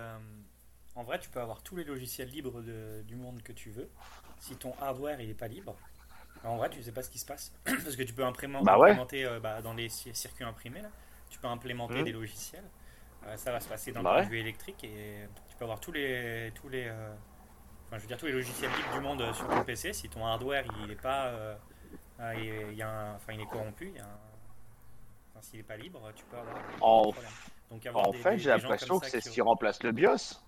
En 0.96 1.03
vrai, 1.03 1.20
tu 1.20 1.29
peux 1.29 1.41
avoir 1.41 1.62
tous 1.62 1.75
les 1.75 1.84
logiciels 1.84 2.29
libres 2.29 2.62
de- 2.62 3.01
du 3.05 3.15
monde 3.15 3.41
que 3.44 3.51
tu 3.51 3.70
veux. 3.70 3.89
Si 4.39 4.55
ton 4.55 4.74
hardware 4.82 5.20
il 5.20 5.29
est 5.29 5.34
pas 5.34 5.50
libre, 5.50 5.75
en 6.46 6.55
vrai, 6.55 6.70
tu 6.70 6.82
sais 6.82 6.94
pas 6.94 7.01
ce 7.03 7.10
qui 7.10 7.20
se 7.20 7.25
passe. 7.25 7.51
Parce 7.65 7.96
que 7.98 8.03
tu 8.03 8.13
peux 8.13 8.24
implémenter, 8.24 8.65
Bah 8.65 8.77
ouais. 8.79 8.91
implémenter, 8.91 9.25
euh, 9.25 9.39
bah, 9.41 9.62
dans 9.62 9.74
les 9.74 9.89
ci- 9.89 10.13
circuits 10.15 10.46
imprimés, 10.46 10.82
là, 10.82 10.89
tu 11.29 11.38
peux 11.39 11.48
implémenter 11.48 11.96
Mhm. 12.00 12.03
des 12.05 12.12
logiciels. 12.13 12.63
Euh, 13.25 13.36
ça 13.36 13.51
va 13.51 13.60
se 13.60 13.67
passer 13.67 13.91
d'un 13.91 14.03
Bah 14.03 14.15
ouais. 14.17 14.25
de 14.25 14.29
vue 14.29 14.39
électrique 14.39 14.84
et 14.86 15.27
tu 15.50 15.55
peux 15.58 15.65
avoir 15.65 15.79
tous 15.82 15.91
les 15.91 16.51
tous 16.55 16.70
les 16.70 16.86
euh, 16.88 17.13
enfin 17.88 17.98
je 17.98 18.01
veux 18.03 18.08
dire 18.08 18.17
tous 18.17 18.27
les 18.27 18.32
logiciels 18.32 18.70
libres 18.72 18.94
du 18.94 19.00
monde 19.01 19.22
euh, 19.22 19.34
sur 19.34 19.48
ton 19.50 19.63
PC. 19.63 19.91
Si 19.94 20.08
ton 20.10 20.25
hardware 20.25 20.63
il 20.84 20.91
est 20.91 21.01
pas 21.01 21.25
euh, 21.27 21.55
euh, 22.20 22.67
il, 22.72 22.77
y 22.77 22.84
a 22.84 22.89
un- 22.89 23.15
enfin 23.15 23.34
il 23.34 23.41
est 23.41 23.46
corrompu, 23.48 23.88
il 23.88 23.96
y 23.96 24.00
a 24.00 24.03
un- 24.05 24.20
s'il 25.46 25.60
est 25.60 25.64
pas 25.64 25.78
libre, 25.78 26.12
tu 26.16 26.24
peux 26.25 26.38
avoir 26.38 26.58
En-. 26.82 27.14
Donc 27.72 27.86
avoir 27.86 28.08
En 28.08 28.12
des- 28.12 28.18
fait, 28.18 28.38
j'ai 28.38 28.50
l'impression 28.50 29.00
que 29.00 29.08
c'est 29.08 29.22
ce 29.22 29.30
qui 29.30 29.42
remplace 29.42 29.82
le 29.84 29.92
BIOS. 29.92 30.40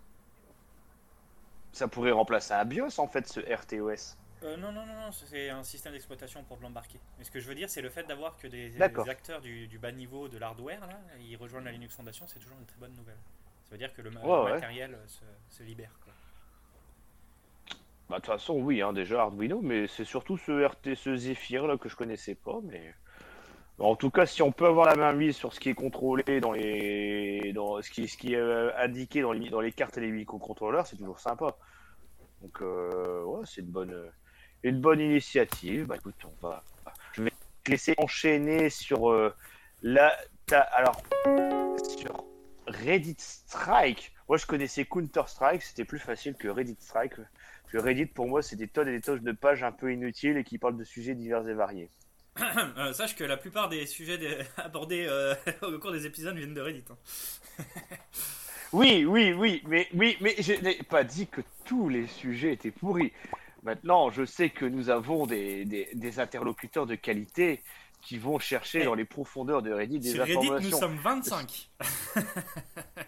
Ça 1.72 1.88
pourrait 1.88 2.12
remplacer 2.12 2.54
un 2.54 2.66
BIOS 2.66 3.00
en 3.00 3.08
fait, 3.08 3.27
ce 3.27 3.39
RTOS. 3.39 4.16
Euh, 4.44 4.56
non, 4.58 4.72
non, 4.72 4.86
non, 4.86 4.94
non, 4.94 5.12
c'est 5.12 5.50
un 5.50 5.63
système 5.63 5.94
d'exploitation 5.94 6.44
pour 6.44 6.58
de 6.58 6.62
l'embarquer. 6.63 7.00
Mais 7.18 7.24
ce 7.24 7.32
que 7.32 7.39
je 7.39 7.48
veux 7.48 7.56
dire, 7.56 7.70
c'est 7.70 7.82
le 7.82 7.89
fait 7.89 8.04
d'avoir 8.04 8.38
que 8.38 8.48
des, 8.48 8.80
acteurs 8.82 9.42
du, 9.42 9.68
du 9.68 9.80
bas 9.80 9.92
niveau 9.92 10.27
de 10.27 10.38
l'hardware, 10.38 10.80
là, 10.86 11.00
ils 11.20 11.36
rejoignent 11.38 11.66
la 11.66 11.72
Linux 11.72 11.96
Foundation, 11.96 12.25
c'est 12.27 12.39
toujours 12.39 12.58
une 12.60 12.66
très 12.68 12.77
bonne 12.80 12.94
nouvelle. 12.96 13.18
Ça 13.66 13.72
veut 13.72 13.77
dire 13.80 13.92
que 13.94 14.01
le, 14.04 14.12
ma- 14.12 14.22
Ouais, 14.22 14.27
le 14.38 14.44
ouais. 14.44 14.51
matériel 14.51 14.94
euh, 14.94 15.08
se, 15.08 15.24
se 15.58 15.63
libère. 15.63 15.92
Quoi. 16.04 16.13
Bah, 18.10 18.18
de 18.18 18.22
toute 18.22 18.32
façon, 18.32 18.54
oui, 18.60 18.82
hein, 18.82 18.94
déjà 18.94 19.22
Arduino, 19.24 19.60
mais 19.62 19.88
c'est 19.88 20.06
surtout 20.06 20.38
ce 20.38 20.66
RT, 20.66 20.96
ce 20.96 21.16
Zephyr 21.18 21.66
là 21.68 21.77
que 21.77 21.89
je 21.89 21.96
connaissais 21.96 22.36
pas. 22.36 22.60
Mais 22.63 22.94
en 23.79 23.96
tout 23.96 24.10
cas, 24.10 24.25
si 24.25 24.41
on 24.41 24.51
peut 24.51 24.65
avoir 24.65 24.86
la 24.88 24.96
main 24.96 25.13
mise 25.13 25.36
sur 25.36 25.53
ce 25.53 25.60
qui 25.60 25.69
est 25.69 25.75
contrôlé 25.75 26.39
dans 26.39 26.51
les, 26.51 27.53
dans 27.53 27.81
ce 27.81 27.89
qui, 27.91 28.34
est 28.34 28.36
euh, 28.36 28.72
indiqué 28.77 29.22
dans 29.22 29.34
les, 29.34 29.50
dans 29.50 29.62
les 29.62 29.72
cartes 29.72 29.98
et 29.98 30.01
les 30.01 30.12
microcontrôleurs, 30.12 30.88
c'est 30.88 30.96
toujours 30.96 31.19
sympa. 31.19 31.55
Donc, 32.41 32.62
euh, 32.62 33.24
ouais, 33.24 33.41
c'est 33.46 33.62
une 33.62 33.67
bonne, 33.67 33.93
euh, 33.93 34.10
une 34.63 34.81
bonne 34.81 35.00
initiative. 35.00 35.86
Bah, 35.86 35.96
écoute, 35.96 36.15
on 36.25 36.48
va, 36.48 36.63
je 37.13 37.24
vais 37.24 37.31
te 37.63 37.72
laisser 37.72 37.93
enchaîner 37.98 38.69
sur 38.69 39.13
la, 39.84 40.15
ta- 40.48 40.62
alors 40.62 41.01
sur 41.84 42.25
Reddit 42.67 43.15
Strike. 43.19 44.13
Moi, 44.27 44.38
je 44.38 44.46
connaissais 44.46 44.86
Counter 44.86 45.24
Strike, 45.27 45.62
c'était 45.62 45.85
plus 45.85 46.00
facile 46.00 46.35
que 46.35 46.48
Reddit 46.48 46.77
Strike. 46.79 47.13
Que 47.70 47.77
Reddit, 47.77 48.07
pour 48.07 48.27
moi, 48.27 48.42
c'est 48.42 48.55
des 48.55 48.68
tonnes 48.68 48.87
et 48.87 48.94
des 48.94 49.01
tonnes 49.01 49.20
de 49.20 49.31
pages 49.31 49.63
un 49.63 49.72
peu 49.72 49.92
inutiles 49.92 50.37
et 50.37 50.44
qui 50.44 50.57
parlent 50.57 50.77
de 50.77 50.83
sujets 50.83 51.16
divers 51.16 51.48
et 51.48 51.53
variés. 51.53 51.90
Euh, 52.77 52.93
sache 52.93 53.15
que 53.15 53.23
la 53.23 53.37
plupart 53.37 53.69
des 53.69 53.85
sujets 53.85 54.19
abordés 54.57 55.05
euh, 55.09 55.33
au 55.61 55.77
cours 55.79 55.91
des 55.91 56.05
épisodes 56.05 56.35
viennent 56.35 56.53
de 56.53 56.61
Reddit. 56.61 56.83
hein. 56.89 57.63
Oui, 58.73 59.05
oui, 59.05 59.31
oui, 59.31 59.63
mais, 59.65 59.87
oui, 59.93 60.17
mais 60.19 60.35
je 60.39 60.51
n'ai 60.53 60.75
pas 60.83 61.05
dit 61.05 61.27
que 61.27 61.39
tous 61.63 61.87
les 61.87 62.05
sujets 62.05 62.51
étaient 62.51 62.71
pourris. 62.71 63.13
Maintenant, 63.63 64.11
je 64.11 64.25
sais 64.25 64.50
que 64.50 64.65
nous 64.65 64.89
avons 64.89 65.25
des, 65.25 65.63
des, 65.63 65.87
des 65.93 66.19
interlocuteurs 66.19 66.85
de 66.85 66.95
qualité 66.95 67.63
qui 68.01 68.17
vont 68.17 68.39
chercher 68.39 68.81
Eh. 68.81 68.85
dans 68.85 68.93
les 68.93 69.05
profondeurs 69.05 69.61
de 69.61 69.71
Reddit 69.71 70.00
des 70.00 70.11
Sur 70.11 70.25
Reddit, 70.25 70.50
nous 70.50 70.77
sommes 70.77 70.97
25. 70.97 71.69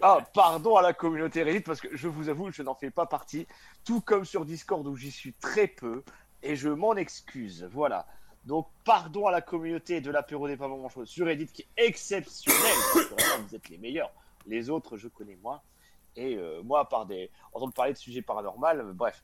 Ah, 0.01 0.19
pardon 0.33 0.77
à 0.77 0.81
la 0.81 0.93
communauté 0.93 1.43
Reddit 1.43 1.59
parce 1.59 1.81
que 1.81 1.89
je 1.95 2.07
vous 2.07 2.29
avoue, 2.29 2.51
je 2.51 2.63
n'en 2.63 2.75
fais 2.75 2.89
pas 2.89 3.05
partie. 3.05 3.45
Tout 3.83 3.99
comme 3.99 4.23
sur 4.23 4.45
Discord 4.45 4.87
où 4.87 4.95
j'y 4.95 5.11
suis 5.11 5.33
très 5.33 5.67
peu 5.67 6.03
et 6.41 6.55
je 6.55 6.69
m'en 6.69 6.95
excuse. 6.95 7.67
Voilà. 7.73 8.07
Donc, 8.45 8.67
pardon 8.85 9.27
à 9.27 9.31
la 9.31 9.41
communauté 9.41 10.01
de 10.01 10.11
l'apéro 10.11 10.47
des 10.47 10.57
pas 10.57 10.69
sur 11.05 11.25
Reddit 11.25 11.47
qui 11.47 11.65
est 11.77 11.91
vraiment, 12.17 13.43
vous 13.47 13.55
êtes 13.55 13.69
les 13.69 13.77
meilleurs. 13.77 14.11
Les 14.45 14.69
autres, 14.69 14.97
je 14.97 15.07
connais 15.07 15.37
moins. 15.43 15.61
Et 16.15 16.35
euh, 16.35 16.61
moi, 16.63 16.79
à 16.79 16.85
part 16.85 17.05
des. 17.05 17.29
entendre 17.53 17.73
parler 17.73 17.93
de 17.93 17.97
sujets 17.97 18.21
paranormaux, 18.21 18.65
euh, 18.67 18.93
bref. 18.93 19.21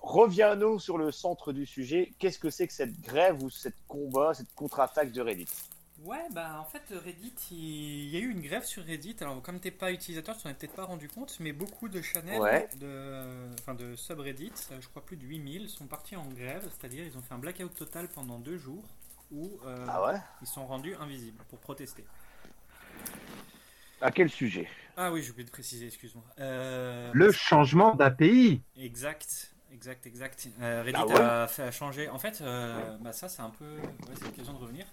Reviens-nous 0.00 0.78
sur 0.78 0.96
le 0.96 1.10
centre 1.10 1.52
du 1.52 1.66
sujet. 1.66 2.12
Qu'est-ce 2.18 2.38
que 2.38 2.48
c'est 2.48 2.66
que 2.66 2.72
cette 2.72 2.98
grève 3.00 3.42
ou 3.42 3.50
cette 3.50 3.76
combat, 3.86 4.32
cette 4.32 4.54
contre-attaque 4.54 5.12
de 5.12 5.20
Reddit? 5.20 5.48
Ouais, 6.04 6.26
bah 6.32 6.58
en 6.58 6.64
fait, 6.64 6.82
Reddit, 7.04 7.34
il 7.50 7.58
il 8.04 8.08
y 8.08 8.16
a 8.16 8.20
eu 8.20 8.30
une 8.30 8.40
grève 8.40 8.64
sur 8.64 8.84
Reddit. 8.84 9.16
Alors, 9.20 9.42
comme 9.42 9.60
t'es 9.60 9.70
pas 9.70 9.92
utilisateur, 9.92 10.34
tu 10.36 10.42
t'en 10.42 10.48
es 10.48 10.54
peut-être 10.54 10.74
pas 10.74 10.84
rendu 10.84 11.08
compte, 11.08 11.38
mais 11.40 11.52
beaucoup 11.52 11.88
de 11.88 12.00
channels 12.00 12.40
Ouais. 12.40 12.68
de, 12.72 13.50
enfin, 13.60 13.74
de 13.74 13.94
subreddits, 13.96 14.52
euh, 14.72 14.80
je 14.80 14.88
crois 14.88 15.04
plus 15.04 15.16
de 15.18 15.24
8000, 15.26 15.68
sont 15.68 15.86
partis 15.86 16.16
en 16.16 16.26
grève, 16.28 16.66
c'est-à-dire 16.70 17.04
ils 17.04 17.18
ont 17.18 17.22
fait 17.22 17.34
un 17.34 17.38
blackout 17.38 17.74
total 17.74 18.08
pendant 18.08 18.38
deux 18.38 18.56
jours 18.56 18.96
où 19.30 19.60
euh, 19.66 19.86
Ah 19.86 20.00
ouais? 20.02 20.20
ils 20.40 20.46
sont 20.46 20.66
rendus 20.66 20.94
invisibles 20.96 21.44
pour 21.48 21.60
protester. 21.60 22.08
À 24.02 24.10
quel 24.10 24.28
sujet? 24.30 24.68
Ah 24.96 25.12
oui, 25.12 25.22
j'ai 25.22 25.30
oublié 25.30 25.44
de 25.46 25.50
préciser, 25.50 25.86
excuse-moi. 25.86 26.24
Euh, 26.38 27.12
Le 27.12 27.30
changement 27.30 27.94
d'API. 27.94 28.64
Exact, 28.76 29.52
exact, 29.72 30.06
exact. 30.06 30.48
Euh, 30.60 30.82
Reddit 30.82 31.02
Ah 31.02 31.06
ouais? 31.06 31.24
a 31.24 31.46
fait 31.48 31.70
changer. 31.72 32.08
En 32.08 32.18
fait, 32.18 32.40
euh, 32.40 32.96
bah 32.98 33.12
ça 33.12 33.28
c'est 33.28 33.42
un 33.42 33.50
peu, 33.50 33.64
ouais, 34.06 34.14
c'est 34.16 34.26
l'occasion 34.26 34.52
de 34.52 34.58
revenir. 34.58 34.86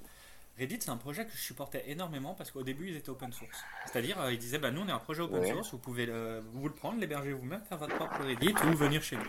Reddit 0.60 0.78
c'est 0.82 0.90
un 0.90 0.98
projet 0.98 1.26
que 1.26 1.32
je 1.32 1.38
supportais 1.42 1.84
énormément 1.88 2.34
parce 2.34 2.52
qu'au 2.52 2.64
début 2.64 2.90
ils 2.90 2.96
étaient 2.98 3.10
open 3.10 3.32
source. 3.32 3.58
C'est-à-dire 3.86 4.20
euh, 4.20 4.32
ils 4.34 4.40
disaient 4.40 4.58
bah 4.58 4.72
nous 4.72 4.82
on 4.82 4.88
est 4.88 4.92
un 4.92 5.00
projet 5.00 5.22
open 5.22 5.40
Ouais. 5.40 5.52
source, 5.52 5.72
vous 5.72 5.78
pouvez 5.78 6.06
le, 6.06 6.42
vous 6.54 6.68
le 6.68 6.74
prendre, 6.74 7.00
l'héberger 7.00 7.32
vous-même, 7.34 7.62
faire 7.70 7.78
votre 7.78 7.96
propre 7.96 8.24
Reddit 8.24 8.54
ou 8.66 8.76
venir 8.76 9.04
chez 9.04 9.16
nous. 9.18 9.24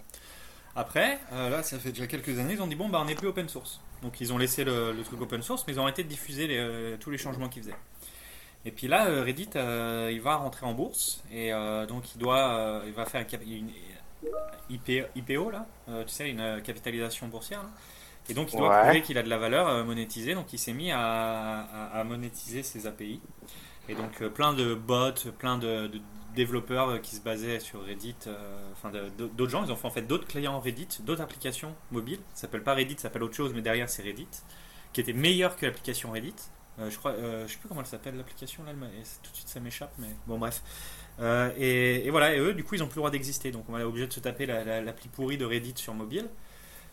Après, 0.76 1.18
euh, 1.32 1.50
là 1.50 1.62
ça 1.62 1.78
fait 1.78 1.90
déjà 1.90 2.06
quelques 2.06 2.38
années, 2.38 2.54
ils 2.54 2.62
ont 2.62 2.66
dit 2.66 2.76
bon 2.76 2.88
bah 2.88 3.00
on 3.02 3.04
n'est 3.04 3.14
plus 3.14 3.28
open 3.28 3.48
source. 3.48 3.80
Donc 4.02 4.20
ils 4.20 4.32
ont 4.32 4.38
laissé 4.38 4.64
le, 4.64 4.92
le 4.92 5.02
truc 5.02 5.20
open 5.20 5.42
source, 5.42 5.64
mais 5.66 5.72
ils 5.74 5.80
ont 5.80 5.82
arrêté 5.82 6.04
de 6.04 6.08
diffuser 6.08 6.46
les, 6.46 6.56
euh, 6.58 6.96
tous 6.98 7.10
les 7.10 7.18
changements 7.18 7.48
qu'ils 7.48 7.62
faisaient. 7.64 7.76
Et 8.64 8.70
puis 8.72 8.86
là, 8.88 9.04
Reddit, 9.22 9.50
euh, 9.56 10.10
il 10.12 10.20
va 10.20 10.36
rentrer 10.36 10.66
en 10.66 10.74
bourse 10.74 11.22
et 11.32 11.50
donc 11.88 12.14
il 12.14 12.18
doit, 12.18 12.82
il 12.86 12.92
va 12.92 13.06
faire 13.06 13.24
une 13.46 13.70
IP, 14.68 15.04
IPO 15.14 15.50
là, 15.50 15.66
tu 15.86 16.08
sais, 16.08 16.28
une 16.30 16.60
capitalisation 16.62 17.28
boursière. 17.28 17.62
là. 17.62 17.68
Et 18.28 18.34
donc 18.34 18.52
il 18.52 18.58
doit 18.58 18.68
Ouais. 18.68 18.82
prouver 18.82 19.02
qu'il 19.02 19.16
a 19.18 19.22
de 19.22 19.28
la 19.30 19.38
valeur 19.38 19.68
euh, 19.68 19.84
monétisée, 19.84 20.34
donc 20.34 20.52
il 20.52 20.58
s'est 20.58 20.72
mis 20.72 20.90
à, 20.92 21.00
à- 21.00 22.00
à 22.00 22.04
monétiser 22.04 22.62
ses 22.62 22.86
API. 22.86 23.20
Et 23.88 23.94
donc 23.94 24.20
euh, 24.20 24.28
plein 24.28 24.52
de 24.52 24.74
bots, 24.74 25.12
plein 25.38 25.56
de, 25.56 25.86
de 25.86 26.00
développeurs 26.34 26.90
euh, 26.90 26.98
qui 26.98 27.16
se 27.16 27.20
basaient 27.22 27.58
sur 27.58 27.82
Reddit, 27.84 28.14
euh, 28.26 28.36
enfin 28.72 28.90
d'autres 29.18 29.48
gens, 29.50 29.64
ils 29.64 29.72
ont 29.72 29.76
fait 29.76 29.86
en 29.86 29.90
fait 29.90 30.02
d'autres 30.02 30.26
clients 30.26 30.60
Reddit, 30.60 30.88
d'autres 31.00 31.22
applications 31.22 31.74
mobiles. 31.90 32.20
Ça 32.34 32.42
s'appelle 32.42 32.62
pas 32.62 32.74
Reddit, 32.74 32.94
ça 32.96 33.02
s'appelle 33.04 33.22
autre 33.22 33.34
chose, 33.34 33.52
mais 33.54 33.62
derrière 33.62 33.88
c'est 33.88 34.02
Reddit, 34.02 34.28
qui 34.92 35.00
était 35.00 35.14
meilleur 35.14 35.56
que 35.56 35.64
l'application 35.64 36.10
Reddit. 36.10 36.34
Euh, 36.80 36.90
je 36.90 36.98
crois, 36.98 37.12
euh, 37.12 37.46
je 37.48 37.52
sais 37.54 37.58
plus 37.58 37.68
comment 37.68 37.80
elle 37.80 37.86
s'appelle 37.86 38.16
l'application 38.16 38.62
là, 38.64 38.72
tout 38.72 39.30
de 39.32 39.36
suite 39.36 39.48
ça 39.48 39.58
m'échappe, 39.58 39.92
mais 39.98 40.08
bon 40.26 40.38
bref. 40.38 40.62
Et, 41.56 42.06
et 42.06 42.10
voilà, 42.10 42.34
et 42.34 42.38
eux 42.38 42.52
du 42.54 42.62
coup 42.62 42.74
ils 42.76 42.82
ont 42.82 42.86
plus 42.86 42.96
le 42.96 43.00
droit 43.00 43.10
d'exister, 43.10 43.50
donc 43.50 43.64
on 43.68 43.76
être 43.76 43.86
obligé 43.86 44.06
de 44.06 44.12
se 44.12 44.20
taper 44.20 44.46
la- 44.46 44.62
la- 44.64 44.80
l'appli 44.82 45.08
pourrie 45.08 45.36
de 45.38 45.44
Reddit 45.44 45.72
sur 45.76 45.94
mobile, 45.94 46.28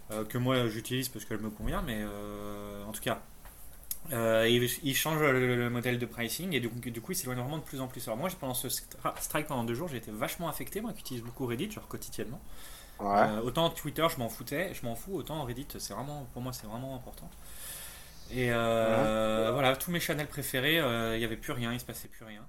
que 0.10 0.38
moi 0.38 0.68
j'utilise 0.68 1.10
parce 1.10 1.26
qu'elle 1.26 1.40
me 1.40 1.50
convient, 1.50 1.82
mais 1.82 2.00
euh, 2.00 2.84
en 2.86 2.92
tout 2.92 3.02
cas. 3.02 3.22
Euh, 4.14 4.48
ils 4.48 4.96
changent 4.96 5.20
le, 5.20 5.56
le 5.56 5.70
modèle 5.72 5.98
de 5.98 6.06
pricing 6.06 6.54
et 6.54 6.60
du 6.60 6.70
coup, 6.70 6.80
du 6.80 7.02
coup 7.02 7.14
ils 7.14 7.16
s'éloignent 7.16 7.42
vraiment 7.42 7.58
de 7.58 7.64
plus 7.64 7.82
en 7.82 7.88
plus. 7.88 8.08
Alors 8.08 8.18
moi 8.18 8.30
pendant 8.40 8.54
ce 8.54 8.70
strike 8.70 9.48
pendant 9.48 9.64
deux 9.64 9.74
jours 9.74 9.88
j'ai 9.88 9.98
été 9.98 10.12
vachement 10.12 10.48
affecté, 10.48 10.80
moi 10.80 10.94
qui 10.94 11.00
utilise 11.00 11.24
beaucoup 11.24 11.48
Reddit, 11.48 11.72
genre 11.72 11.88
quotidiennement. 11.88 12.40
Ouais. 13.00 13.08
Euh, 13.08 13.42
autant 13.42 13.70
Twitter, 13.70 14.06
je 14.10 14.18
m'en 14.20 14.30
foutais, 14.30 14.74
je 14.74 14.86
m'en 14.86 14.96
fous. 14.96 15.16
Autant 15.16 15.44
Reddit, 15.44 15.68
c'est 15.80 15.94
vraiment, 15.94 16.28
pour 16.34 16.42
moi, 16.42 16.54
c'est 16.54 16.68
vraiment 16.68 16.96
important. 16.96 17.30
Et 18.32 18.52
euh, 18.52 19.52
voilà, 19.52 19.76
tous 19.76 19.92
mes 19.92 20.00
channels 20.00 20.28
préférés, 20.28 20.80
euh, 20.80 21.16
il 21.16 21.20
n'y 21.20 21.26
avait 21.26 21.38
plus 21.38 21.52
rien, 21.52 21.74
il 21.74 21.80
se 21.80 21.86
passait 21.86 22.08
plus 22.08 22.26
rien. 22.26 22.48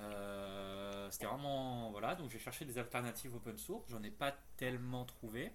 Euh, 0.00 1.08
C'était 1.10 1.26
vraiment, 1.26 1.90
voilà. 1.90 2.14
Donc 2.14 2.30
j'ai 2.30 2.38
cherché 2.38 2.64
des 2.64 2.78
alternatives 2.78 3.34
open 3.34 3.58
source. 3.58 3.84
J'en 3.90 4.02
ai 4.02 4.10
pas 4.10 4.34
tellement 4.56 5.04
trouvé. 5.04 5.52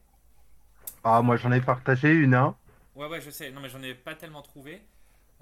Ah, 1.03 1.21
moi 1.21 1.37
j'en 1.37 1.51
ai 1.51 1.61
partagé 1.61 2.11
une, 2.13 2.33
hein. 2.33 2.55
Ouais, 2.95 3.07
ouais, 3.07 3.21
je 3.21 3.29
sais. 3.29 3.51
Non, 3.51 3.61
mais 3.61 3.69
j'en 3.69 3.81
ai 3.81 3.93
pas 3.93 4.15
tellement 4.15 4.41
trouvé. 4.41 4.81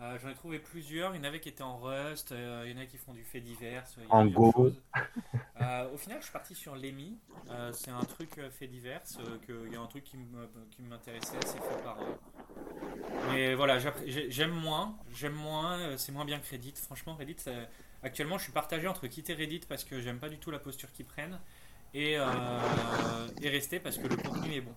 Euh, 0.01 0.17
j'en 0.21 0.29
ai 0.29 0.33
trouvé 0.33 0.59
plusieurs. 0.59 1.15
Il 1.15 1.19
y 1.19 1.21
en 1.21 1.23
avait 1.23 1.39
qui 1.39 1.47
étaient 1.49 1.63
en 1.63 1.77
Rust, 1.77 2.33
euh, 2.33 2.63
il 2.65 2.75
y 2.75 2.77
en 2.77 2.81
a 2.81 2.85
qui 2.85 2.97
font 2.97 3.13
du 3.13 3.23
fait 3.23 3.39
divers. 3.39 3.83
a 4.09 4.13
En 4.13 4.25
Go. 4.25 4.73
Euh, 5.61 5.89
au 5.93 5.97
final, 5.97 6.17
je 6.19 6.23
suis 6.25 6.33
parti 6.33 6.53
sur 6.53 6.75
l'EMI. 6.75 7.17
Euh, 7.49 7.71
c'est 7.71 7.91
un 7.91 8.03
truc 8.03 8.37
euh, 8.37 8.49
fait 8.49 8.67
divers. 8.67 9.01
euh, 9.19 9.37
que- 9.47 9.65
Il 9.67 9.73
y 9.73 9.75
a 9.77 9.79
un 9.79 9.87
truc 9.87 10.03
qui 10.03 10.17
m'intéressait, 10.81 11.37
c'est 11.45 11.61
fait 11.61 11.81
par. 11.83 11.97
euh, 12.01 12.03
Mais 13.31 13.55
voilà, 13.55 13.79
j'aime 13.79 14.51
moins. 14.51 14.97
J'aime 15.13 15.33
moins. 15.33 15.79
euh, 15.79 15.97
c'est 15.97 16.11
moins 16.11 16.25
bien 16.25 16.39
que 16.39 16.49
Reddit. 16.51 16.73
Franchement, 16.75 17.15
Reddit, 17.15 17.37
ça- 17.39 17.51
actuellement, 18.03 18.37
je 18.37 18.43
suis 18.43 18.51
partagé 18.51 18.87
entre 18.89 19.07
quitter 19.07 19.33
Reddit 19.33 19.61
parce 19.69 19.85
que 19.85 20.01
j'aime 20.01 20.19
pas 20.19 20.29
du 20.29 20.37
tout 20.39 20.51
la 20.51 20.59
posture 20.59 20.91
qu'ils 20.91 21.05
prennent 21.05 21.39
et, 21.93 22.17
euh, 22.19 22.25
et 23.41 23.47
rester 23.49 23.79
parce 23.79 23.97
que 23.97 24.07
le 24.07 24.17
contenu 24.17 24.53
est 24.55 24.61
bon. 24.61 24.73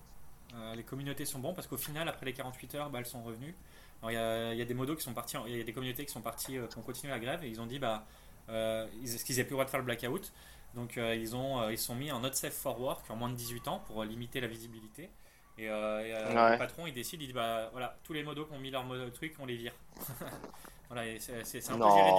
Euh, 0.59 0.75
les 0.75 0.83
communautés 0.83 1.25
sont 1.25 1.39
bons 1.39 1.53
parce 1.53 1.67
qu'au 1.67 1.77
final, 1.77 2.07
après 2.09 2.25
les 2.25 2.33
48 2.33 2.75
heures, 2.75 2.89
bah, 2.89 2.99
elles 2.99 3.05
sont 3.05 3.23
revenues. 3.23 3.55
Il 4.03 4.13
y 4.13 4.15
a, 4.17 4.53
il 4.53 4.57
y 4.59 4.61
a 4.61 4.65
des 4.65 4.73
modos 4.73 4.95
qui 4.95 5.03
sont 5.03 5.13
partis, 5.13 5.35
il 5.47 5.57
y 5.57 5.61
a 5.61 5.63
des 5.63 5.73
communautés 5.73 6.05
qui 6.05 6.11
sont 6.11 6.21
partis, 6.21 6.57
euh, 6.57 6.67
qui 6.67 6.77
ont 6.77 6.81
continué 6.81 7.11
la 7.11 7.19
grève 7.19 7.43
et 7.43 7.49
ils 7.49 7.59
ont 7.59 7.65
dit 7.65 7.79
bah, 7.79 8.05
euh, 8.49 8.87
ils- 9.01 9.23
qu'ils 9.23 9.35
n'avaient 9.35 9.43
plus 9.45 9.51
le 9.51 9.55
droit 9.55 9.65
de 9.65 9.69
faire 9.69 9.79
le 9.79 9.85
blackout 9.85 10.31
Donc 10.73 10.97
euh, 10.97 11.15
ils 11.15 11.35
ont 11.35 11.69
ils 11.69 11.77
sont 11.77 11.95
mis 11.95 12.11
en 12.11 12.19
not 12.21 12.31
safe 12.33 12.53
for 12.53 12.79
work 12.79 13.09
en 13.09 13.15
moins 13.17 13.29
de 13.29 13.35
18 13.35 13.67
ans 13.67 13.79
pour 13.87 14.03
limiter 14.05 14.39
la 14.39 14.47
visibilité. 14.47 15.09
Et, 15.57 15.65
et, 15.65 15.69
Ouais. 15.71 16.51
le 16.53 16.57
patron 16.57 16.87
il 16.87 16.93
décide, 16.93 17.21
il 17.21 17.27
dit 17.27 17.33
bah 17.33 17.69
voilà, 17.73 17.97
tous 18.03 18.13
les 18.13 18.23
modos 18.23 18.45
qui 18.45 18.53
ont 18.53 18.59
mis 18.59 18.71
leur 18.71 18.85
truc, 19.13 19.35
on 19.39 19.45
les 19.45 19.57
vire. 19.57 19.73
voilà, 20.89 21.03
c'est 21.19 21.69
un 21.69 21.77
peu 21.77 21.89
géré 21.89 22.11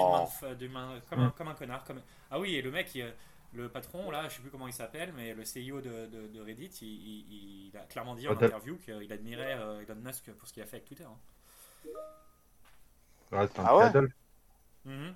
d'une 0.58 0.70
main, 0.72 0.94
de 0.94 1.00
comme, 1.08 1.20
un, 1.20 1.30
comme 1.30 1.48
un 1.48 1.54
connard. 1.54 1.84
Comme... 1.84 2.02
Ah 2.30 2.38
oui, 2.38 2.54
et 2.56 2.62
le 2.62 2.70
mec, 2.70 2.94
il, 2.94 3.10
le 3.52 3.68
patron, 3.68 4.10
là, 4.10 4.28
je 4.28 4.36
sais 4.36 4.42
plus 4.42 4.50
comment 4.50 4.66
il 4.68 4.72
s'appelle, 4.72 5.12
mais 5.14 5.34
le 5.34 5.42
CEO 5.42 5.80
de, 5.80 6.06
de- 6.06 6.28
de 6.28 6.40
Reddit, 6.40 6.70
il, 6.82 6.86
il- 6.88 7.66
il 7.68 7.76
a 7.76 7.80
clairement 7.80 8.14
dit 8.14 8.28
en 8.28 8.32
Odell. 8.32 8.46
interview 8.48 8.76
qu'il 8.76 9.12
admirait 9.12 9.56
euh, 9.58 9.80
Elon 9.82 9.96
Musk 9.96 10.30
pour 10.32 10.46
ce 10.48 10.52
qu'il 10.54 10.62
a 10.62 10.66
fait 10.66 10.76
avec 10.76 10.86
Twitter. 10.86 11.04
hein. 11.04 11.16
C'est 13.30 13.58
un 13.60 13.64
Ah 13.64 13.76
ouais. 13.76 13.92
Mhm. 14.84 15.14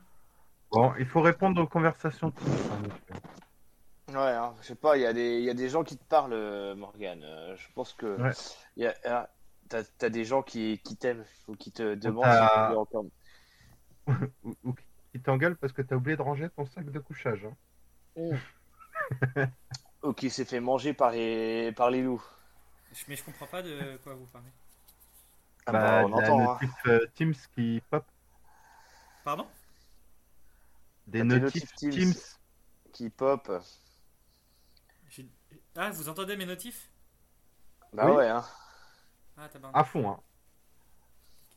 Bon, 0.71 0.93
il 0.99 1.07
faut 1.07 1.21
répondre 1.23 1.61
aux 1.63 1.67
conversations. 1.67 2.33
Ouais, 4.09 4.17
hein, 4.17 4.55
je 4.61 4.67
sais 4.67 4.75
pas, 4.75 4.97
il 4.97 5.03
y, 5.03 5.07
a 5.07 5.13
des- 5.13 5.39
il 5.39 5.45
y 5.45 5.51
a 5.51 5.55
des 5.55 5.69
gens 5.69 5.83
qui 5.83 5.97
te 5.97 6.05
parlent, 6.05 6.33
euh, 6.35 6.75
Morgan. 6.75 7.23
Euh, 7.25 7.57
je 7.57 7.67
pense 7.75 7.93
que 7.95 8.21
Ouais. 8.21 8.33
il 8.77 8.83
y 8.85 8.87
a, 8.87 8.95
ah, 9.07 9.31
t'as, 9.69 9.83
t'as 9.85 10.11
des 10.11 10.25
gens 10.25 10.43
qui, 10.43 10.79
qui 10.85 10.97
t'aiment 10.97 11.25
ou 11.49 11.57
qui 11.57 11.73
te 11.73 11.95
demandent 11.95 12.25
si 12.27 12.55
tu 12.55 12.71
veux 12.73 12.79
encore. 12.79 13.05
Ou, 14.45 14.55
ou 14.65 14.75
qui 15.13 15.21
t'engueule 15.23 15.57
parce 15.57 15.73
que 15.73 15.81
t'as 15.81 15.97
oublié 15.97 16.15
de 16.17 16.21
ranger 16.23 16.51
ton 16.51 16.67
sac 16.67 16.91
de 16.91 16.99
couchage. 16.99 17.47
hein. 17.47 17.57
Ou 20.03 20.13
qui 20.13 20.31
s'est 20.31 20.45
fait 20.45 20.61
manger 20.61 20.93
par 20.95 21.11
les, 21.11 21.73
par 21.73 21.91
les 21.91 22.03
loups. 22.03 22.23
Je- 22.93 23.05
Mais 23.09 23.17
je 23.17 23.25
comprends 23.25 23.47
pas 23.47 23.63
de 23.63 23.99
quoi 24.03 24.15
vous 24.15 24.27
parlez. 24.27 24.51
Ah 25.67 25.73
Bah, 25.73 25.81
bah, 25.81 26.03
on 26.07 26.13
entend. 26.13 26.53
hein. 26.53 26.59
euh, 26.87 27.07
Teams 27.15 27.35
qui 27.55 27.83
pop. 27.91 28.05
Pardon? 29.25 29.47
Des 31.07 31.19
T'as 31.21 31.25
notifs 31.25 31.63
notifs 31.63 31.75
Teams. 31.75 31.91
Teams. 31.91 32.15
Qui 32.93 33.11
pop. 33.11 33.51
Ah, 35.77 35.91
vous 35.91 36.09
entendez 36.09 36.37
mes 36.37 36.47
notifs? 36.47 36.89
Bah 37.93 38.07
Oui. 38.11 38.17
ouais, 38.17 38.29
hein. 38.29 38.45
Ah, 39.37 39.49
tabarnak. 39.49 39.81
à 39.81 39.85
fond. 39.85 40.09
Hein. 40.11 40.21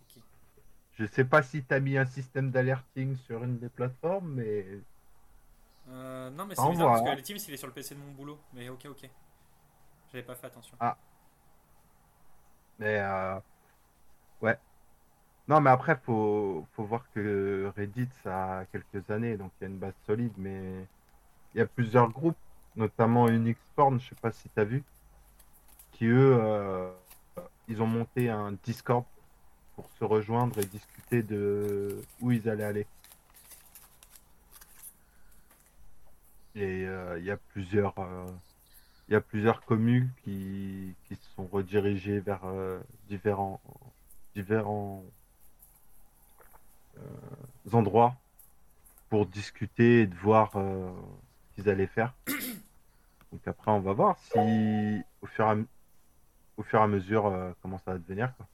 Ok, 0.02 0.18
ok. 0.18 0.24
Je 0.94 1.06
sais 1.06 1.26
pas 1.26 1.44
si 1.44 1.64
t'as 1.64 1.80
mis 1.80 1.98
un 1.98 2.06
système 2.06 2.50
d'alerting 2.52 3.16
sur 3.18 3.44
une 3.44 3.60
des 3.60 3.70
plateformes, 3.70 4.34
mais 4.36 4.66
Euh, 5.90 6.30
non, 6.32 6.46
mais 6.46 6.56
c'est 6.56 6.70
bizarre 6.70 6.90
parce 6.90 7.02
que 7.02 7.16
le 7.16 7.22
Teams 7.22 7.38
il 7.48 7.54
est 7.54 7.58
sur 7.58 7.68
le 7.68 7.74
PC 7.74 7.96
de 7.96 8.00
mon 8.00 8.12
boulot. 8.12 8.40
Mais 8.54 8.70
ok, 8.70 8.86
ok. 8.90 9.10
J'avais 10.12 10.24
pas 10.24 10.36
fait 10.36 10.48
attention. 10.48 10.78
Mais 12.80 13.00
euh, 13.00 13.40
ouais. 14.42 14.58
Non, 15.48 15.62
mais 15.62 15.70
après, 15.70 15.96
faut, 15.96 16.66
faut 16.74 16.84
voir 16.84 17.04
que 17.14 17.72
Reddit, 17.76 18.10
ça 18.24 18.60
a 18.60 18.66
quelques 18.66 19.10
années, 19.10 19.38
donc 19.38 19.52
il 19.60 19.64
y 19.64 19.68
a 19.68 19.70
une 19.70 19.78
base 19.78 19.94
solide, 20.06 20.34
mais 20.38 20.86
il 21.54 21.60
y 21.60 21.62
a 21.62 21.66
plusieurs 21.66 22.10
groupes, 22.10 22.38
notamment 22.76 23.28
Unix 23.30 23.60
Porn, 23.76 24.00
je 24.00 24.10
sais 24.10 24.16
pas 24.16 24.32
si 24.32 24.50
tu 24.50 24.60
as 24.60 24.66
vu, 24.66 24.84
qui 25.94 26.06
eux, 26.06 26.38
euh, 26.40 26.92
ils 27.68 27.82
ont 27.82 27.88
monté 27.88 28.30
un 28.30 28.52
Discord 28.64 29.06
pour 29.76 29.90
se 29.98 30.04
rejoindre 30.04 30.60
et 30.60 30.66
discuter 30.66 31.24
de 31.24 32.02
où 32.22 32.32
ils 32.32 32.50
allaient 32.50 32.64
aller. 32.64 32.88
Et 36.58 36.88
euh, 36.88 37.20
il 37.20 37.26
y 37.26 37.30
a 37.30 37.38
plusieurs, 37.38 37.94
euh, 38.00 38.26
il 39.08 39.14
y 39.14 39.16
a 39.16 39.22
plusieurs 39.22 39.64
communes 39.64 40.10
qui, 40.24 40.96
qui 41.08 41.16
se 41.16 41.30
sont 41.36 41.46
redirigées 41.46 42.20
vers 42.20 42.42
euh, 42.46 42.80
différents, 43.08 43.62
différents 44.34 45.04
euh, 46.98 47.02
endroits 47.74 48.16
pour 49.10 49.28
discuter 49.28 50.02
et 50.02 50.08
de 50.08 50.16
voir 50.16 50.52
euh, 50.56 50.90
ce 51.52 51.56
qu'ils 51.56 51.70
allaient 51.70 51.86
faire. 51.86 52.16
Donc 53.32 53.48
après, 53.48 53.70
on 53.70 53.80
va 53.80 53.94
voir 53.94 54.18
si 54.20 55.04
au 55.22 55.28
fur 55.28 55.46
et 55.46 55.50
à, 55.50 55.56
au 56.58 56.64
fur 56.64 56.80
et 56.80 56.84
à 56.84 56.88
mesure 56.88 57.28
euh, 57.28 57.52
comment 57.62 57.78
ça 57.78 57.92
va 57.92 58.00
devenir. 58.00 58.34
Quoi. 58.36 58.48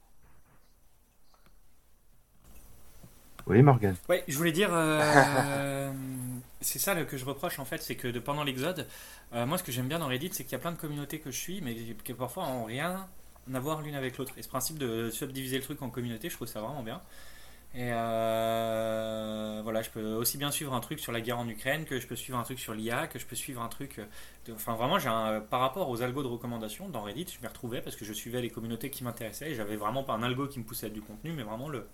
Oui, 3.46 3.62
Morgan. 3.62 3.96
Ouais, 4.10 4.24
je 4.28 4.36
voulais 4.36 4.52
dire, 4.52 4.70
euh, 4.72 5.92
c'est 6.60 6.78
ça 6.78 6.94
que 7.04 7.16
je 7.16 7.24
reproche 7.24 7.58
en 7.58 7.64
fait, 7.64 7.82
c'est 7.82 7.96
que 7.96 8.08
de, 8.08 8.18
pendant 8.18 8.44
l'exode, 8.44 8.86
euh, 9.32 9.46
moi 9.46 9.58
ce 9.58 9.62
que 9.62 9.72
j'aime 9.72 9.88
bien 9.88 9.98
dans 9.98 10.06
Reddit, 10.08 10.30
c'est 10.32 10.44
qu'il 10.44 10.52
y 10.52 10.56
a 10.56 10.58
plein 10.58 10.72
de 10.72 10.78
communautés 10.78 11.20
que 11.20 11.30
je 11.30 11.38
suis, 11.38 11.60
mais 11.60 11.74
qui 11.74 12.14
parfois 12.14 12.46
n'ont 12.46 12.64
rien 12.64 13.08
à 13.52 13.60
voir 13.60 13.82
l'une 13.82 13.94
avec 13.94 14.18
l'autre. 14.18 14.32
Et 14.38 14.42
ce 14.42 14.48
principe 14.48 14.78
de 14.78 15.10
subdiviser 15.10 15.58
le 15.58 15.62
truc 15.62 15.82
en 15.82 15.90
communautés, 15.90 16.30
je 16.30 16.36
trouve 16.36 16.48
ça 16.48 16.60
vraiment 16.60 16.82
bien. 16.82 17.02
Et 17.74 17.90
euh, 17.92 19.60
voilà, 19.64 19.82
je 19.82 19.90
peux 19.90 20.12
aussi 20.14 20.38
bien 20.38 20.52
suivre 20.52 20.72
un 20.74 20.80
truc 20.80 21.00
sur 21.00 21.10
la 21.10 21.20
guerre 21.20 21.40
en 21.40 21.48
Ukraine, 21.48 21.84
que 21.84 21.98
je 21.98 22.06
peux 22.06 22.14
suivre 22.14 22.38
un 22.38 22.44
truc 22.44 22.60
sur 22.60 22.72
l'IA, 22.72 23.08
que 23.08 23.18
je 23.18 23.26
peux 23.26 23.34
suivre 23.34 23.60
un 23.60 23.68
truc. 23.68 23.98
euh, 23.98 24.04
enfin, 24.54 24.74
vraiment, 24.76 24.98
j'ai 25.00 25.08
par 25.50 25.60
rapport 25.60 25.88
aux 25.90 26.00
algos 26.02 26.22
de 26.22 26.28
recommandation 26.28 26.88
dans 26.88 27.02
Reddit, 27.02 27.26
je 27.34 27.40
m'y 27.40 27.48
retrouvais 27.48 27.80
parce 27.80 27.96
que 27.96 28.04
je 28.04 28.12
suivais 28.12 28.40
les 28.40 28.50
communautés 28.50 28.90
qui 28.90 29.02
m'intéressaient 29.02 29.50
et 29.50 29.54
j'avais 29.56 29.76
vraiment 29.76 30.04
pas 30.04 30.12
un 30.14 30.22
algo 30.22 30.46
qui 30.46 30.60
me 30.60 30.64
poussait 30.64 30.86
à 30.86 30.90
du 30.90 31.02
contenu, 31.02 31.32
mais 31.32 31.42
vraiment 31.42 31.68
le 31.68 31.86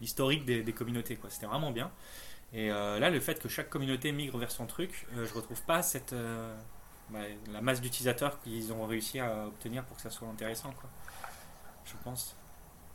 l'historique 0.00 0.44
des, 0.44 0.72
communautés. 0.72 1.18
C'était 1.28 1.46
vraiment 1.46 1.70
bien. 1.70 1.90
Et 2.52 2.70
euh, 2.70 2.98
là, 2.98 3.10
le 3.10 3.20
fait 3.20 3.40
que 3.40 3.48
chaque 3.48 3.68
communauté 3.68 4.12
migre 4.12 4.38
vers 4.38 4.50
son 4.50 4.66
truc, 4.66 5.06
euh, 5.16 5.26
je 5.26 5.34
retrouve 5.34 5.60
pas 5.62 5.82
cette 5.82 6.12
euh, 6.14 6.54
bah, 7.10 7.20
la 7.52 7.60
masse 7.60 7.80
d'utilisateurs 7.80 8.40
qu'ils 8.42 8.72
ont 8.72 8.86
réussi 8.86 9.20
à 9.20 9.46
obtenir 9.46 9.84
pour 9.84 9.96
que 9.96 10.02
ça 10.02 10.10
soit 10.10 10.28
intéressant, 10.28 10.72
quoi. 10.72 10.88
Je 11.86 11.94
pense. 12.04 12.36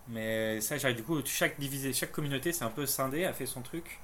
Mais 0.10 0.62
ça, 0.62 0.78
du 0.94 1.04
coup, 1.04 1.22
chaque 1.26 1.60
divisé, 1.60 1.94
chaque 1.94 2.12
communauté, 2.12 2.54
c'est 2.54 2.66
un 2.66 2.70
peu 2.72 2.86
scindé, 2.86 3.26
a 3.26 3.34
fait 3.34 3.46
son 3.48 3.62
truc. 3.62 4.00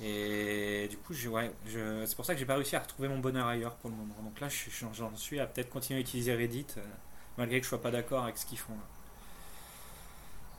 Et 0.00 0.88
du 0.90 0.96
coup, 0.98 1.12
je, 1.14 1.28
je, 1.66 2.04
c'est 2.06 2.16
pour 2.16 2.24
ça 2.24 2.34
que 2.34 2.40
j'ai 2.40 2.46
pas 2.46 2.54
réussi 2.56 2.76
à 2.76 2.80
retrouver 2.80 3.08
mon 3.08 3.18
bonheur 3.18 3.46
ailleurs 3.46 3.76
pour 3.76 3.90
le 3.90 3.96
moment. 3.96 4.14
Donc 4.22 4.40
là, 4.40 4.48
je- 4.48 4.70
j'en 4.70 4.92
j'en 4.92 5.16
suis 5.16 5.40
à 5.40 5.46
peut-être 5.46 5.70
continuer 5.70 5.98
à 6.00 6.02
utiliser 6.02 6.34
Reddit, 6.36 6.66
euh, 6.78 6.82
malgré 7.38 7.58
que 7.60 7.64
je 7.64 7.68
sois 7.70 7.82
pas 7.82 7.90
d'accord 7.90 8.24
avec 8.24 8.38
ce 8.38 8.46
qu'ils 8.46 8.58
font. 8.58 8.74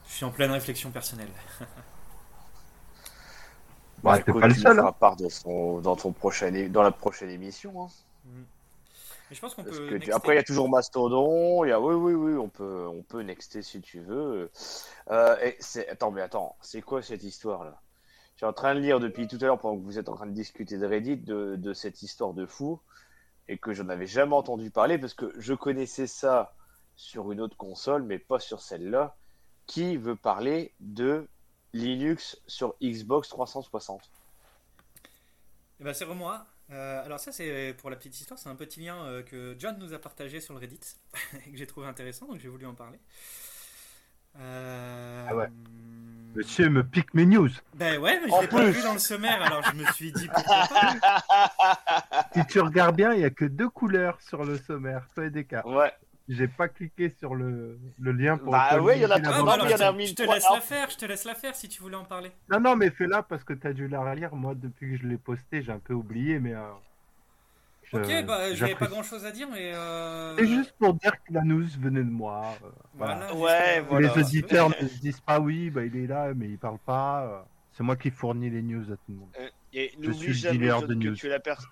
Je 0.10 0.14
suis 0.16 0.26
en 0.26 0.32
pleine 0.32 0.52
réflexion 0.52 0.92
personnelle. 0.92 1.32
Bah, 4.04 4.18
Écoute, 4.20 4.34
t'es 4.36 4.40
pas 4.40 4.48
le 4.48 4.54
seul. 4.54 4.72
hein. 4.80 4.82
feras 4.82 4.92
part 4.94 5.16
dans, 5.16 5.30
son- 5.30 5.80
dans, 5.82 5.96
ton 5.96 6.12
prochain, 6.12 6.52
dans 6.70 6.82
la 6.84 6.92
prochaine 6.92 7.30
émission. 7.30 7.84
hein. 7.84 7.88
Mais 9.30 9.36
je 9.36 9.42
pense 9.42 9.54
qu'on 9.54 9.64
peut. 9.64 9.72
que 9.72 9.76
tu- 9.88 9.94
nexter. 9.94 10.12
Après, 10.14 10.34
il 10.34 10.36
y 10.38 10.40
a 10.40 10.44
toujours 10.44 10.70
Mastodon. 10.70 11.64
Il 11.66 11.70
y 11.70 11.72
a... 11.72 11.80
Oui, 11.80 11.94
oui, 11.94 12.14
oui, 12.14 12.38
on 12.38 12.50
peut, 12.50 12.88
on 12.88 13.04
peut 13.04 13.22
nexter 13.22 13.62
si 13.62 13.80
tu 13.82 14.00
veux. 14.00 14.50
Euh, 15.12 15.38
et. 15.44 15.58
Attends, 15.90 16.12
mais 16.12 16.22
attends, 16.22 16.56
c'est 16.62 16.82
quoi 16.82 17.02
cette 17.02 17.24
histoire-là? 17.24 17.80
Je 18.36 18.38
suis 18.40 18.46
en 18.46 18.54
train 18.54 18.74
de 18.74 18.80
lire 18.80 19.00
depuis 19.00 19.28
tout 19.28 19.38
à 19.42 19.46
l'heure, 19.46 19.60
pendant 19.60 19.78
que 19.78 19.84
vous 19.84 20.00
êtes 20.00 20.08
en 20.10 20.16
train 20.16 20.26
de 20.28 20.32
discuter 20.32 20.78
de 20.78 20.86
Reddit, 20.86 21.18
de, 21.18 21.58
de 21.58 21.74
cette 21.74 22.02
histoire 22.02 22.34
de 22.34 22.46
fou, 22.46 22.80
et 23.50 23.58
que 23.58 23.74
je 23.74 23.84
n'avais 23.84 24.08
jamais 24.08 24.34
entendu 24.36 24.72
parler, 24.72 24.98
parce 24.98 25.14
que 25.14 25.34
je 25.38 25.54
connaissais 25.54 26.08
ça 26.08 26.54
sur 26.96 27.32
une 27.34 27.42
autre 27.42 27.58
console, 27.58 28.04
mais 28.04 28.18
pas 28.18 28.40
sur 28.40 28.62
celle-là. 28.62 29.16
Qui 29.68 29.98
veut 29.98 30.16
parler 30.16 30.74
de 30.80 31.28
Linux 31.74 32.40
sur 32.48 32.76
Xbox 32.82 33.30
360 33.30 34.10
Eh 35.80 35.84
ben, 35.84 35.94
c'est 35.94 36.06
moi. 36.06 36.46
Euh, 36.72 37.04
alors 37.04 37.20
ça 37.20 37.32
c'est 37.32 37.76
pour 37.80 37.90
la 37.90 37.96
petite 37.96 38.20
histoire, 38.20 38.38
c'est 38.38 38.50
un 38.50 38.56
petit 38.56 38.82
lien 38.82 39.04
euh, 39.04 39.24
que 39.24 39.56
John 39.58 39.76
nous 39.80 39.94
a 39.96 39.98
partagé 39.98 40.40
sur 40.40 40.54
le 40.54 40.60
Reddit 40.60 40.80
et 41.48 41.52
que 41.52 41.58
j'ai 41.58 41.66
trouvé 41.66 41.88
intéressant, 41.88 42.28
donc 42.28 42.40
j'ai 42.40 42.48
voulu 42.48 42.68
en 42.68 42.76
parler. 42.76 43.00
Euh, 44.40 45.26
Ah 45.28 45.36
ouais. 45.36 45.50
Monsieur 46.36 46.70
me 46.70 46.84
pique 46.84 47.16
mes 47.16 47.26
news. 47.26 47.50
Ben 47.74 47.98
ouais, 48.00 48.20
mais 48.22 48.30
je 48.30 48.42
l'ai 48.42 48.48
pas 48.48 48.66
vu 48.66 48.84
dans 48.84 48.94
le 48.94 49.00
sommaire, 49.00 49.42
alors 49.42 49.64
je 49.64 49.74
me 49.76 49.86
suis 49.94 50.12
dit 50.12 50.28
pourquoi 50.28 50.68
pas. 50.68 52.28
Si 52.36 52.46
tu 52.46 52.60
regardes 52.60 52.96
bien, 52.96 53.16
il 53.16 53.22
y 53.22 53.26
a 53.26 53.32
que 53.32 53.46
deux 53.46 53.70
couleurs 53.70 54.22
sur 54.22 54.44
le 54.44 54.60
sommaire, 54.60 55.08
soit 55.16 55.26
et 55.26 55.30
des 55.32 55.46
cas. 55.46 55.64
Ouais, 55.66 55.92
J'ai 56.30 56.48
pas 56.48 56.68
cliqué 56.68 57.10
sur 57.10 57.34
le, 57.34 57.80
le 58.00 58.12
lien 58.12 58.38
pour. 58.38 58.52
Bah 58.52 58.80
ouais, 58.80 59.00
il 59.00 59.02
y 59.02 59.06
en 59.06 59.10
a 59.10 59.16
Ah, 59.16 59.20
bah 59.20 59.38
non, 59.40 59.48
alors, 59.48 59.66
il 59.66 59.72
y 59.72 59.74
en 59.74 59.78
je 59.78 59.84
a 59.84 60.06
je 60.06 60.14
te 60.14 60.22
laisse 60.22 60.46
la 60.54 60.62
faire, 60.62 60.90
je 60.92 60.98
te 60.98 61.06
laisse 61.06 61.26
la 61.26 61.34
faire 61.36 61.56
si 61.56 61.68
tu 61.68 61.82
voulais 61.82 61.96
en 61.96 62.04
parler. 62.06 62.32
Non, 62.52 62.60
non, 62.60 62.76
mais 62.76 62.92
fais-la 62.92 63.24
parce 63.24 63.44
que 63.44 63.54
t'as 63.54 63.74
dû 63.74 63.88
la 63.88 64.00
relire. 64.02 64.36
Moi, 64.36 64.54
depuis 64.56 64.92
que 64.92 65.02
je 65.02 65.08
l'ai 65.08 65.18
posté, 65.18 65.64
j'ai 65.64 65.72
un 65.72 65.80
peu 65.80 65.94
oublié, 65.94 66.40
mais 66.40 66.54
euh, 66.54 66.62
Ok, 67.92 68.08
euh, 68.08 68.22
bah 68.22 68.54
j'avais 68.54 68.76
pas 68.76 68.86
grand 68.86 69.02
chose 69.02 69.26
à 69.26 69.32
dire, 69.32 69.48
mais. 69.52 69.72
Euh... 69.74 70.36
C'est 70.38 70.46
juste 70.48 70.76
pour 70.78 70.94
dire 70.94 71.14
que 71.14 71.34
la 71.34 71.42
news 71.42 71.66
venait 71.80 72.04
de 72.04 72.12
moi. 72.12 72.56
euh, 72.64 72.70
Voilà, 72.94 73.28
voilà. 73.34 73.36
Ouais, 73.36 73.82
voilà. 73.90 74.14
Les 74.14 74.22
auditeurs 74.22 74.70
ne 74.70 74.88
se 74.88 75.00
disent 75.00 75.22
pas 75.22 75.40
oui, 75.40 75.72
bah, 75.72 75.84
il 75.84 75.96
est 75.96 76.06
là, 76.06 76.32
mais 76.36 76.48
il 76.50 76.58
parle 76.60 76.78
pas. 76.86 77.24
euh, 77.24 77.40
C'est 77.72 77.82
moi 77.84 77.96
qui 77.96 78.12
fournis 78.12 78.52
les 78.52 78.62
news 78.62 78.84
à 78.92 78.96
tout 78.96 79.02
le 79.10 79.16
monde. 79.16 79.30
Euh, 79.40 79.50
et 79.74 79.92
Je 80.00 80.12
suis 80.12 80.28
le 80.28 80.34
jamais 80.34 80.58
de 80.68 80.88
que 80.88 80.94
news. 80.94 81.16
tu 81.16 81.26
es 81.26 81.30
la 81.30 81.40
personne. 81.40 81.68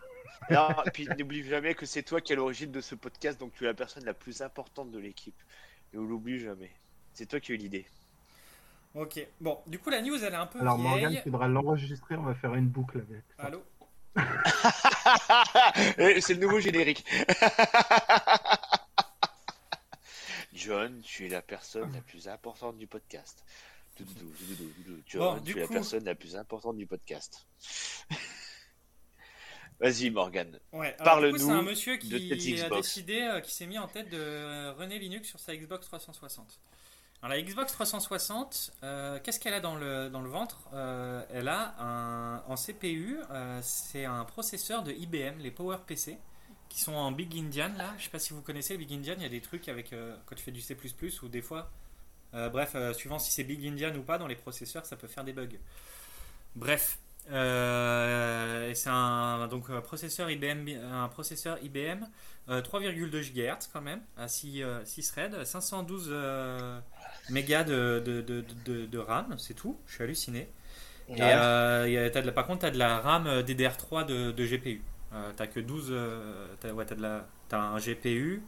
Non, 0.50 0.70
puis 0.94 1.08
n'oublie 1.18 1.44
jamais 1.44 1.74
que 1.76 1.86
c'est 1.86 2.04
toi 2.04 2.22
qui 2.22 2.32
es 2.32 2.36
à 2.36 2.38
l'origine 2.38 2.72
de 2.72 2.82
ce 2.82 2.96
podcast, 2.96 3.40
donc 3.40 3.54
tu 3.54 3.64
es 3.64 3.68
la 3.68 3.74
personne 3.74 4.06
la 4.06 4.14
plus 4.14 4.42
importante 4.42 4.92
de 4.92 5.00
l'équipe. 5.00 5.36
Ne 5.94 6.00
l'oublie 6.02 6.40
jamais. 6.40 6.72
C'est 7.14 7.26
toi 7.26 7.40
qui 7.40 7.52
as 7.52 7.56
eu 7.56 7.58
l'idée. 7.58 7.86
Ok, 8.94 9.20
bon, 9.42 9.60
du 9.68 9.80
coup, 9.80 9.90
la 9.90 10.02
news 10.02 10.16
elle 10.24 10.34
est 10.34 10.38
un 10.38 10.48
peu 10.48 10.60
Alors 10.62 10.78
vieille. 10.78 10.90
Morgan, 10.90 11.12
il 11.14 11.22
faudra 11.22 11.48
l'enregistrer, 11.48 12.16
on 12.16 12.24
va 12.24 12.36
faire 12.36 12.56
une 12.56 12.68
boucle 12.68 13.00
avec. 13.00 13.24
ça. 13.38 13.44
Allô 13.44 13.64
Eh, 15.98 16.22
c'est 16.22 16.34
le 16.34 16.40
nouveau 16.40 16.60
générique. 16.60 17.06
John, 20.54 21.02
tu 21.02 21.26
es 21.26 21.30
la 21.30 21.42
personne 21.42 21.92
la 21.94 22.02
plus 22.02 22.28
importante 22.28 22.78
du 22.78 22.88
podcast. 22.88 23.44
John, 25.08 25.20
Bon, 25.20 25.38
du 25.42 25.54
tu 25.54 25.58
es 25.58 25.62
la 25.62 25.68
coup- 25.68 25.74
personne 25.74 26.04
la 26.06 26.16
plus 26.16 26.36
importante 26.36 26.78
du 26.78 26.86
podcast. 26.88 27.48
Vas-y, 29.80 30.10
Morgan. 30.10 30.60
Ouais, 30.74 30.96
Parle-nous 31.04 31.38
c'est 31.38 31.52
un 31.52 31.62
monsieur 31.62 31.98
qui 31.98 32.14
a 32.16 32.70
décidé, 32.70 33.22
euh, 33.22 33.42
qui 33.42 33.54
s'est 33.54 33.68
mis 33.68 33.78
en 33.78 33.88
tête 33.88 34.10
de 34.10 34.18
euh, 34.18 34.74
René 34.74 34.98
Linux 34.98 35.30
sur 35.30 35.40
sa 35.40 35.56
Xbox 35.56 35.86
360. 35.86 36.60
Alors, 37.22 37.36
la 37.36 37.42
Xbox 37.42 37.74
360, 37.74 38.74
euh, 38.84 39.20
qu'est-ce 39.24 39.40
qu'elle 39.40 39.54
a 39.54 39.60
dans 39.60 39.76
le, 39.76 40.10
dans 40.10 40.22
le 40.22 40.30
ventre? 40.30 40.68
Euh, 40.74 41.24
Elle 41.32 41.48
a 41.48 41.76
un, 41.80 42.44
en 42.48 42.56
CPU, 42.56 43.20
c'est 43.62 44.06
un 44.06 44.24
processeur 44.26 44.84
de 44.84 44.92
IBM, 44.92 45.40
les 45.40 45.52
PowerPC, 45.52 46.18
qui 46.70 46.80
sont 46.80 46.94
en 46.94 47.12
Big 47.12 47.36
Indian 47.38 47.72
là. 47.78 47.94
Je 47.98 48.06
sais 48.06 48.10
pas 48.10 48.20
si 48.20 48.34
vous 48.34 48.42
connaissez 48.42 48.74
le 48.74 48.80
Big 48.80 48.94
Indian, 48.94 49.14
il 49.18 49.24
y 49.24 49.26
a 49.26 49.30
des 49.30 49.42
trucs 49.42 49.70
avec 49.70 49.94
quand 50.26 50.36
tu 50.36 50.44
fais 50.44 50.52
du 50.52 50.62
C++ 50.62 50.76
ou 51.24 51.28
des 51.28 51.42
fois. 51.42 51.72
bref, 52.34 52.76
suivant 52.94 53.18
si 53.20 53.32
c'est 53.32 53.44
Big 53.44 53.66
Indian 53.66 53.96
ou 53.96 54.04
pas 54.04 54.18
dans 54.18 54.28
les 54.28 54.36
processeurs, 54.36 54.86
ça 54.86 54.96
peut 54.96 55.08
faire 55.08 55.24
des 55.24 55.34
bugs. 55.34 55.58
Bref, 56.56 57.00
euh, 57.32 58.70
et 58.70 58.76
c'est 58.76 58.90
un 58.90 59.48
donc 59.48 59.70
un 59.70 59.82
processeur 59.82 60.30
IBM, 60.30 60.68
un 60.92 61.08
processeur 61.10 61.58
IBM 61.64 62.06
euh, 62.50 62.62
3,2 62.62 63.22
GHz 63.34 63.68
quand 63.74 63.82
même 63.82 64.02
à 64.18 64.28
6, 64.28 64.64
euh, 64.64 64.80
6 64.86 65.12
threads, 65.12 65.44
512 65.46 66.10
euh, 66.12 66.80
mégas 67.30 67.64
de, 67.66 68.02
de, 68.06 68.22
de, 68.22 68.86
de- 68.86 68.98
RAM, 68.98 69.36
c'est 69.38 69.54
tout. 69.54 69.78
Je 69.88 69.96
suis 69.96 70.04
halluciné. 70.04 70.50
Et 71.10 71.22
euh, 71.22 71.86
il 71.88 71.94
y 71.94 71.98
a- 71.98 72.10
t'as 72.10 72.22
de 72.22 72.26
la- 72.28 72.32
par 72.34 72.48
contre, 72.48 72.62
tu 72.62 72.66
as 72.68 72.72
de 72.72 72.78
la 72.78 73.00
RAM 73.00 73.28
euh, 73.28 73.44
DDR3 73.44 74.06
de, 74.06 74.32
de 74.32 74.46
GPU. 74.46 74.82
Euh, 75.14 75.32
t'as 75.36 75.48
que 75.48 75.60
12. 75.60 75.88
euh, 75.92 76.48
t'as, 76.60 76.72
ouais, 76.72 76.86
un 77.52 77.78
GPU. 77.80 78.42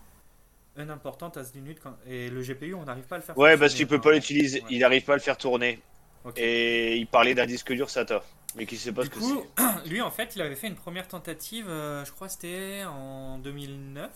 Un 0.77 0.89
important, 0.89 1.29
t'as 1.29 1.43
10 1.43 1.59
minutes. 1.61 1.79
Quand, 1.83 1.97
et 2.07 2.29
le 2.29 2.41
GPU, 2.41 2.73
on 2.73 2.83
n'arrive 2.85 3.05
pas 3.05 3.15
à 3.15 3.17
le 3.19 3.23
faire 3.23 3.37
Ouais, 3.37 3.57
parce 3.57 3.73
qu'il 3.73 3.87
peut 3.87 3.99
pas 4.01 4.11
l'utiliser. 4.13 4.61
ouais. 4.61 4.67
Il 4.69 4.79
n'arrive 4.79 5.03
pas 5.03 5.13
à 5.13 5.15
le 5.17 5.21
faire 5.21 5.37
tourner. 5.37 5.79
Ok. 6.25 6.37
Et 6.37 6.97
il 6.97 7.07
parlait 7.07 7.33
d'un 7.35 7.45
disque 7.45 7.73
dur 7.73 7.89
SATA. 7.89 8.23
Mais 8.55 8.65
qui 8.65 8.77
sait 8.77 8.91
pas 8.91 9.03
Du 9.03 9.09
ce 9.09 9.13
que 9.13 9.19
coup, 9.19 9.43
lui 9.85 10.01
en 10.01 10.11
fait, 10.11 10.35
il 10.35 10.41
avait 10.41 10.55
fait 10.55 10.67
une 10.67 10.75
première 10.75 11.07
tentative, 11.07 11.67
euh, 11.69 12.03
je 12.03 12.11
crois 12.11 12.27
que 12.27 12.33
c'était 12.33 12.83
en 12.85 13.37
2009, 13.39 14.09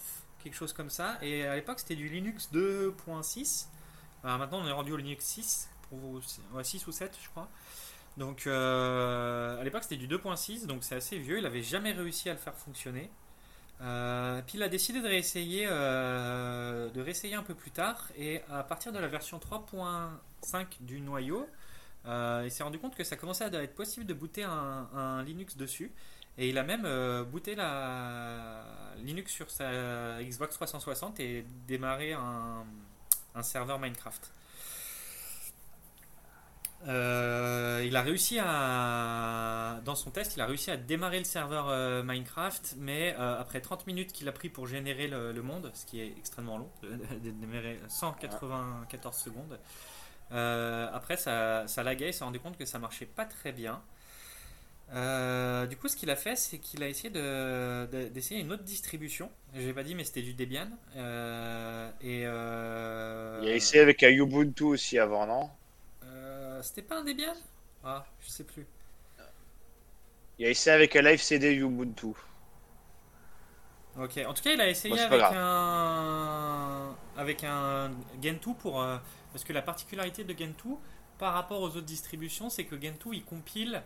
quelque 0.43 0.55
chose 0.55 0.73
comme 0.73 0.89
ça. 0.89 1.17
Et 1.21 1.45
à 1.45 1.55
l'époque, 1.55 1.79
c'était 1.79 1.95
du 1.95 2.09
Linux 2.09 2.49
2.6. 2.51 3.67
Alors 4.23 4.39
maintenant, 4.39 4.61
on 4.63 4.67
est 4.67 4.71
rendu 4.71 4.91
au 4.91 4.97
Linux 4.97 5.23
6, 5.25 5.69
pour 5.89 5.97
vous- 5.99 6.21
ouais, 6.53 6.63
6 6.63 6.85
ou 6.87 6.91
7, 6.91 7.15
je 7.21 7.29
crois. 7.29 7.47
Donc 8.17 8.47
euh, 8.47 9.59
à 9.59 9.63
l'époque, 9.63 9.83
c'était 9.83 9.97
du 9.97 10.07
2.6, 10.07 10.65
donc 10.65 10.83
c'est 10.83 10.95
assez 10.95 11.17
vieux. 11.19 11.37
Il 11.37 11.45
avait 11.45 11.63
jamais 11.63 11.91
réussi 11.91 12.29
à 12.29 12.33
le 12.33 12.39
faire 12.39 12.55
fonctionner. 12.55 13.09
Euh, 13.81 14.41
puis 14.45 14.57
il 14.57 14.63
a 14.63 14.69
décidé 14.69 15.01
de 15.01 15.07
réessayer, 15.07 15.65
de 15.67 17.01
réessayer 17.01 17.35
un 17.35 17.43
peu 17.43 17.53
plus 17.53 17.71
tard. 17.71 18.07
Et 18.17 18.41
à 18.51 18.63
partir 18.63 18.91
de 18.93 18.99
la 18.99 19.07
version 19.07 19.39
3.5 19.39 20.65
du 20.81 21.01
noyau, 21.01 21.47
il 22.05 22.51
s'est 22.51 22.63
rendu 22.63 22.79
compte 22.79 22.95
que 22.95 23.03
ça 23.03 23.15
commençait 23.15 23.45
à 23.45 23.63
être 23.63 23.75
possible 23.75 24.05
de 24.05 24.13
booter 24.13 24.43
un, 24.43 25.23
Linux 25.23 25.57
dessus. 25.57 25.91
Et 26.37 26.49
il 26.49 26.57
a 26.57 26.63
même 26.63 26.85
euh, 26.85 27.23
booté 27.23 27.53
la 27.53 28.63
Linux 28.97 29.31
sur 29.31 29.51
sa 29.51 30.23
Xbox 30.23 30.55
360 30.55 31.19
et 31.19 31.45
démarré 31.67 32.13
un, 32.13 32.65
serveur 33.43 33.79
Minecraft. 33.79 34.31
Euh, 36.87 37.83
il 37.85 37.95
a 37.95 38.01
réussi 38.01 38.39
à, 38.39 39.79
dans 39.85 39.95
son 39.95 40.11
test, 40.11 40.35
il 40.35 40.41
a 40.41 40.45
réussi 40.45 40.69
à 40.69 40.75
démarrer 40.75 41.19
le 41.19 41.23
serveur 41.23 41.69
euh, 41.69 42.03
Minecraft, 42.03 42.75
mais 42.77 43.15
euh, 43.17 43.39
après 43.39 43.61
30 43.61 43.87
minutes 43.87 44.11
qu'il 44.11 44.27
a 44.27 44.33
pris 44.33 44.49
pour 44.49 44.67
générer 44.67 45.07
le, 45.07 45.41
monde, 45.41 45.71
ce 45.73 45.85
qui 45.85 46.01
est 46.01 46.13
extrêmement 46.17 46.57
long, 46.57 46.69
de, 46.81 46.89
de 47.23 47.31
démarrer 47.31 47.79
194 47.87 49.15
secondes, 49.15 49.57
euh, 50.33 50.89
après 50.93 51.17
ça, 51.17 51.65
ça 51.67 51.83
laguait, 51.83 52.09
il 52.09 52.13
s'est 52.13 52.23
rendu 52.23 52.39
compte 52.39 52.57
que 52.57 52.65
ça 52.65 52.79
marchait 52.79 53.05
pas 53.05 53.25
très 53.25 53.51
bien. 53.51 53.81
Euh, 54.93 55.65
du 55.65 55.75
coup, 55.77 55.87
ce 55.87 55.95
qu'il 55.95 56.09
a 56.11 56.15
fait, 56.15 56.35
c'est 56.35 56.59
qu'il 56.59 56.83
a 56.83 56.87
essayé 56.87 57.09
de- 57.09 57.87
de- 57.91 58.09
d'essayer 58.09 58.41
une 58.41 58.51
autre 58.51 58.63
distribution. 58.63 59.31
Je 59.55 59.61
l'ai 59.61 59.73
pas 59.73 59.83
dit, 59.83 59.95
mais 59.95 60.03
c'était 60.03 60.21
du 60.21 60.33
Debian. 60.33 60.67
Euh, 60.95 61.89
et 62.01 62.23
euh, 62.25 63.41
Il 63.41 63.47
a 63.47 63.53
essayé 63.55 63.83
avec 63.83 64.01
un 64.01 64.09
Ubuntu 64.09 64.63
aussi 64.63 64.97
avant, 64.97 65.27
non? 65.27 65.51
C'était 66.61 66.81
pas 66.81 66.99
un 66.99 67.03
Debian? 67.03 67.35
Ah, 67.83 68.05
je 68.21 68.29
sais 68.29 68.43
plus. 68.43 68.65
Il 70.37 70.45
a 70.45 70.49
essayé 70.51 70.75
avec 70.75 70.95
un 70.95 71.01
Live 71.01 71.23
CD 71.23 71.55
Ubuntu. 71.55 72.13
Ok. 73.97 74.17
En 74.27 74.33
tout 74.33 74.41
cas, 74.41 74.51
il 74.53 74.61
a 74.61 74.67
essayé 74.67 74.95
Bon, 74.95 74.97
avec 74.99 75.19
grave. 75.19 75.33
un 75.33 76.95
avec 77.15 77.43
un 77.43 77.91
Gentoo 78.21 78.53
pour 78.55 78.81
parce 79.33 79.43
que 79.43 79.51
la 79.51 79.61
particularité 79.61 80.23
de 80.23 80.37
Gentoo 80.37 80.79
par 81.17 81.33
rapport 81.33 81.61
aux 81.61 81.67
autres 81.69 81.81
distributions, 81.81 82.49
c'est 82.49 82.63
que 82.65 82.79
Gentoo 82.81 83.11
il 83.13 83.23
compile 83.25 83.83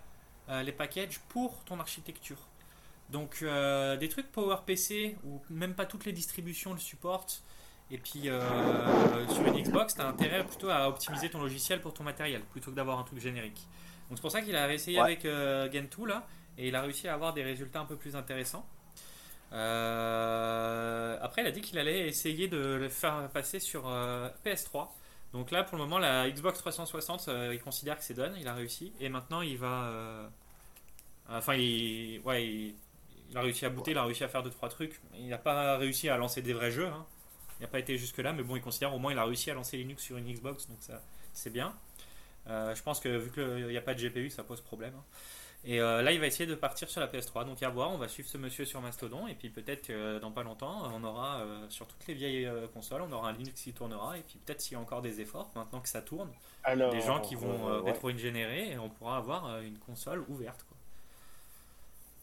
euh, 0.50 0.62
les 0.64 0.72
packages 0.72 1.20
pour 1.30 1.64
ton 1.66 1.80
architecture. 1.80 2.38
Donc 3.10 3.40
euh, 3.42 3.96
des 3.98 4.10
trucs 4.10 4.32
PowerPC 4.32 5.18
où 5.24 5.42
même 5.50 5.74
pas 5.74 5.86
toutes 5.86 6.06
les 6.06 6.12
distributions 6.14 6.74
le 6.74 6.80
supportent. 6.80 7.42
Et 7.90 7.98
puis 7.98 8.30
euh, 8.30 9.28
sur 9.30 9.46
une 9.48 9.62
Xbox, 9.62 9.96
tu 9.96 10.02
as 10.02 10.08
intérêt 10.08 10.46
plutôt 10.46 10.70
à 10.70 10.90
optimiser 10.90 11.30
ton 11.30 11.40
logiciel 11.42 11.80
pour 11.82 11.94
ton 11.94 12.04
matériel 12.04 12.42
plutôt 12.52 12.72
que 12.72 12.76
d'avoir 12.76 13.00
un 13.00 13.04
truc 13.04 13.20
générique. 13.20 13.66
Donc 14.10 14.18
c'est 14.18 14.22
pour 14.22 14.32
ça 14.32 14.42
qu'il 14.42 14.56
a 14.56 14.72
essayé 14.74 14.98
Ouais. 15.02 15.18
avec 15.18 15.74
Gentoo 15.74 16.06
là 16.06 16.28
et 16.58 16.68
il 16.68 16.76
a 16.76 16.82
réussi 16.82 17.08
à 17.08 17.14
avoir 17.14 17.34
des 17.34 17.44
résultats 17.44 17.80
un 17.80 17.86
peu 17.86 17.96
plus 17.96 18.16
intéressants. 18.16 18.68
Après, 21.22 21.42
il 21.42 21.48
a 21.48 21.52
dit 21.52 21.62
qu'il 21.62 21.78
allait 21.80 22.08
essayer 22.08 22.48
de 22.48 22.58
le 22.58 22.90
faire 22.90 23.30
passer 23.30 23.60
sur 23.60 23.88
euh, 23.88 24.30
PS3. 24.46 24.88
Donc 25.34 25.52
là, 25.52 25.64
pour 25.64 25.78
le 25.78 25.84
moment, 25.84 25.98
la 26.00 26.30
Xbox 26.30 26.60
360, 26.60 27.28
euh, 27.28 27.52
il 27.54 27.62
considère 27.62 27.98
que 27.98 28.04
c'est 28.04 28.14
done, 28.14 28.36
il 28.40 28.48
a 28.48 28.54
réussi. 28.54 28.94
Et 29.00 29.10
maintenant, 29.10 29.42
il 29.42 29.58
va. 29.58 29.86
euh, 29.90 30.28
Enfin, 31.30 31.56
il... 31.56 32.20
Ouais, 32.26 32.46
il... 32.48 32.76
a 33.38 33.42
réussi 33.42 33.66
à 33.66 33.70
booter, 33.70 33.92
il 33.92 33.98
a 33.98 34.04
réussi 34.06 34.24
à 34.24 34.28
faire 34.30 34.44
2-3 34.44 34.70
trucs. 34.70 35.00
Il 35.16 35.28
n'a 35.30 35.38
pas 35.38 35.78
réussi 35.78 36.10
à 36.10 36.18
lancer 36.18 36.42
des 36.42 36.54
vrais 36.54 36.72
jeux. 36.72 36.88
hein. 36.88 37.06
Il 37.60 37.64
n'a 37.64 37.68
pas 37.70 37.80
été 37.80 37.98
jusque-là, 37.98 38.34
mais 38.34 38.44
bon, 38.44 38.56
il 38.56 38.62
considère 38.62 38.94
au 38.94 39.00
moins 39.00 39.12
il 39.12 39.18
a 39.20 39.26
réussi 39.26 39.50
à 39.52 39.54
lancer 39.56 39.78
Linux 39.78 40.04
sur 40.04 40.18
une 40.18 40.32
Xbox, 40.32 40.68
donc 40.70 40.78
ça, 40.82 41.02
c'est 41.34 41.50
bien. 41.52 41.76
Euh, 42.48 42.76
je 42.76 42.84
pense 42.84 43.00
que 43.00 43.10
vu 43.10 43.32
qu'il 43.32 43.68
n'y 43.68 43.78
a 43.78 43.82
pas 43.82 43.94
de 43.96 44.00
GPU, 44.00 44.30
ça 44.30 44.44
pose 44.44 44.62
problème. 44.62 44.94
hein. 44.98 45.04
Et 45.64 45.82
euh, 45.82 46.02
là, 46.02 46.12
il 46.12 46.20
va 46.20 46.28
essayer 46.28 46.46
de 46.46 46.56
partir 46.56 46.90
sur 46.90 47.02
la 47.02 47.08
PS3. 47.08 47.46
Donc 47.46 47.62
à 47.62 47.70
voir, 47.70 47.92
on 47.92 47.98
va 47.98 48.08
suivre 48.08 48.30
ce 48.30 48.38
monsieur 48.38 48.64
sur 48.64 48.80
Mastodon. 48.82 49.28
Et 49.28 49.34
puis 49.34 49.50
peut-être 49.50 49.88
que 49.88 50.20
dans 50.20 50.32
pas 50.32 50.44
longtemps, 50.44 50.84
on 50.94 51.04
aura 51.04 51.40
euh, 51.40 51.66
sur 51.70 51.88
toutes 51.88 52.08
les 52.08 52.14
vieilles 52.14 52.46
euh, 52.46 52.68
consoles, 52.68 53.02
on 53.02 53.12
aura 53.12 53.30
un 53.30 53.34
Linux 53.34 53.62
qui 53.62 53.74
tournera. 53.74 54.18
Et 54.18 54.22
puis 54.22 54.40
peut-être 54.46 54.62
s'il 54.62 54.74
y 54.74 54.76
a 54.76 54.80
encore 54.80 55.02
des 55.02 55.20
efforts, 55.20 55.52
maintenant 55.56 55.82
que 55.82 55.90
ça 55.90 56.02
tourne, 56.02 56.30
Alors, 56.64 56.92
des 56.92 57.02
gens 57.02 57.20
qui 57.20 57.36
vont 57.36 57.68
euh, 57.68 57.72
euh, 57.72 57.82
ouais. 57.82 57.92
rétro-ingénérer 57.92 58.72
et 58.72 58.78
on 58.78 58.90
pourra 58.90 59.18
avoir 59.18 59.48
euh, 59.48 59.62
une 59.62 59.78
console 59.80 60.24
ouverte. 60.30 60.64
Quoi. 60.64 60.78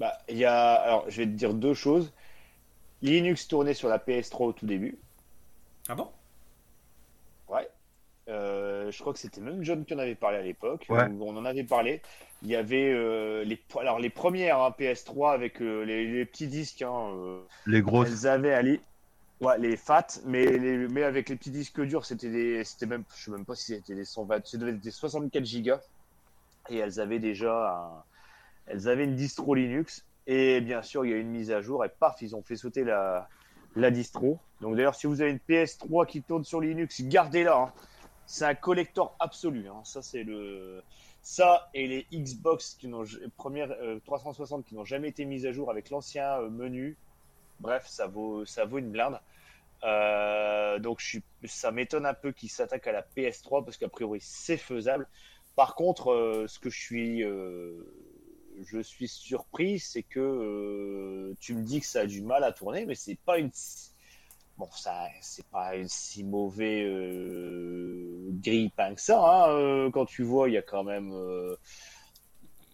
Bah, 0.01 0.19
il 0.29 0.39
y 0.39 0.45
a. 0.45 0.75
Alors, 0.75 1.11
je 1.11 1.19
vais 1.19 1.27
te 1.27 1.33
dire 1.33 1.53
deux 1.55 1.75
choses. 1.75 2.13
Linux 3.03 3.47
tournait 3.49 3.75
sur 3.75 3.89
la 3.89 3.99
PS3 3.99 4.45
au 4.45 4.53
tout 4.53 4.67
début. 4.67 4.97
Ah 5.89 5.95
bon? 5.95 6.11
Euh, 8.29 8.91
je 8.91 8.99
crois 9.01 9.13
que 9.13 9.19
c'était 9.19 9.41
même 9.41 9.63
John 9.63 9.85
qui 9.85 9.95
en 9.95 9.99
avait 9.99 10.15
parlé 10.15 10.39
à 10.39 10.43
l'époque. 10.43 10.87
Ouais. 10.89 11.05
On 11.21 11.37
en 11.37 11.45
avait 11.45 11.65
parlé. 11.65 12.01
Il 12.43 12.49
y 12.49 12.57
avait 12.57 12.91
euh, 12.93 13.45
les, 13.45 13.61
alors, 13.79 13.99
les 13.99 14.11
premières 14.11 14.61
hein, 14.61 14.75
PS3 14.79 15.33
avec 15.35 15.61
euh, 15.61 15.83
les, 15.85 16.07
les 16.11 16.25
petits 16.25 16.47
disques. 16.47 16.83
hein, 16.83 17.11
Les 17.67 17.83
grosses. 17.83 18.09
elles 18.09 18.27
avaient 18.29 18.55
allé. 18.55 18.81
Ouais, 19.41 19.59
les 19.59 19.77
FAT, 19.77 20.07
mais, 20.25 20.45
les, 20.47 20.89
mais 20.89 21.03
avec 21.03 21.29
les 21.29 21.37
petits 21.37 21.51
disques 21.51 21.81
durs, 21.83 22.05
c'était 22.07 22.31
des. 22.31 22.65
C'était 22.65 22.87
même. 22.87 23.05
Je 23.17 23.25
sais 23.25 23.31
même 23.31 23.45
pas 23.45 23.55
si 23.55 23.75
c'était 23.75 23.95
des 23.95 24.05
120. 24.05 24.47
Ça 24.47 24.57
devait 24.59 24.71
être 24.73 24.81
des 24.81 24.91
64 24.91 25.45
gigas. 25.45 25.81
Et 26.71 26.79
elles 26.79 27.01
avaient 27.01 27.19
déjà. 27.19 27.75
un- 27.75 28.03
elles 28.67 28.89
avaient 28.89 29.05
une 29.05 29.17
distro 29.17 29.55
Linux. 29.55 30.05
Et 30.27 30.63
bien 30.63 30.81
sûr, 30.81 31.05
il 31.05 31.11
y 31.11 31.15
a 31.15 31.17
eu 31.17 31.21
une 31.21 31.31
mise 31.33 31.51
à 31.51 31.61
jour. 31.61 31.85
Et 31.85 31.91
paf, 31.91 32.23
ils 32.23 32.35
ont 32.35 32.43
fait 32.43 32.57
sauter 32.57 32.85
la, 32.85 33.29
la 33.77 33.91
distro. 33.91 34.39
Donc 34.63 34.77
d'ailleurs, 34.77 34.95
si 34.95 35.07
vous 35.07 35.21
avez 35.21 35.33
une 35.33 35.41
PS3 35.47 36.07
qui 36.07 36.23
tourne 36.23 36.45
sur 36.45 36.61
Linux, 36.63 37.03
gardez-la. 37.03 37.57
hein. 37.59 37.73
C'est 38.27 38.45
un 38.47 38.55
collector 38.55 39.17
absolu. 39.21 39.69
hein. 39.69 39.83
Ça, 39.85 40.03
c'est 40.03 40.25
le. 40.25 40.83
Ça 41.23 41.71
et 41.73 41.87
les 41.89 42.07
Xbox 42.13 42.75
qui 42.75 42.87
n'ont 42.89 43.05
première 43.37 43.75
360 44.05 44.67
qui 44.67 44.75
n'ont 44.75 44.85
jamais 44.85 45.09
été 45.09 45.25
mises 45.25 45.47
à 45.47 45.53
jour 45.53 45.71
avec 45.71 45.89
l'ancien 45.91 46.39
euh, 46.41 46.51
menu. 46.51 46.99
bref, 47.61 47.87
ça 47.87 48.07
vaut, 48.07 48.45
ça 48.45 48.65
vaut 48.67 48.79
une 48.79 48.91
blinde. 48.91 49.19
Euh, 49.85 50.79
donc 50.79 51.01
je 51.01 51.07
suis, 51.07 51.23
ça 51.45 51.71
m'étonne 51.71 52.07
un 52.07 52.15
peu 52.15 52.33
qu'ils 52.33 52.51
s'attaquent 52.51 52.87
à 52.89 52.93
la 52.93 53.03
PS3 53.03 53.65
parce 53.65 53.77
qu'a 53.79 53.89
priori 53.89 54.21
c'est 54.23 54.57
faisable. 54.59 55.09
Par 55.57 55.75
contre, 55.77 56.11
euh, 56.13 56.47
ce 56.49 56.59
que 56.59 56.71
je 56.71 56.79
suis, 56.81 57.23
euh, 57.23 57.85
je 58.67 58.81
suis 58.81 59.09
surpris, 59.09 59.79
c'est 59.79 60.03
que 60.03 60.21
euh, 60.21 61.35
tu 61.41 61.55
me 61.55 61.63
dis 61.63 61.81
que 61.81 61.87
ça 61.87 62.01
a 62.01 62.07
du 62.07 62.23
mal 62.23 62.45
à 62.45 62.53
tourner, 62.53 62.87
mais 62.87 62.95
c'est 62.95 63.19
pas 63.25 63.39
une, 63.39 63.51
bon 64.57 64.69
ça, 64.73 65.09
c'est 65.21 65.47
pas 65.49 65.77
une 65.77 65.89
si 65.89 66.25
mauvais 66.25 66.85
euh, 66.85 68.29
grille 68.43 68.71
que 68.77 69.01
ça. 69.01 69.21
hein. 69.21 69.51
Euh, 69.51 69.91
quand 69.91 70.07
tu 70.07 70.23
vois, 70.23 70.49
il 70.49 70.53
y 70.55 70.59
a 70.59 70.63
quand 70.63 70.85
même, 70.85 71.13
euh, 71.13 71.57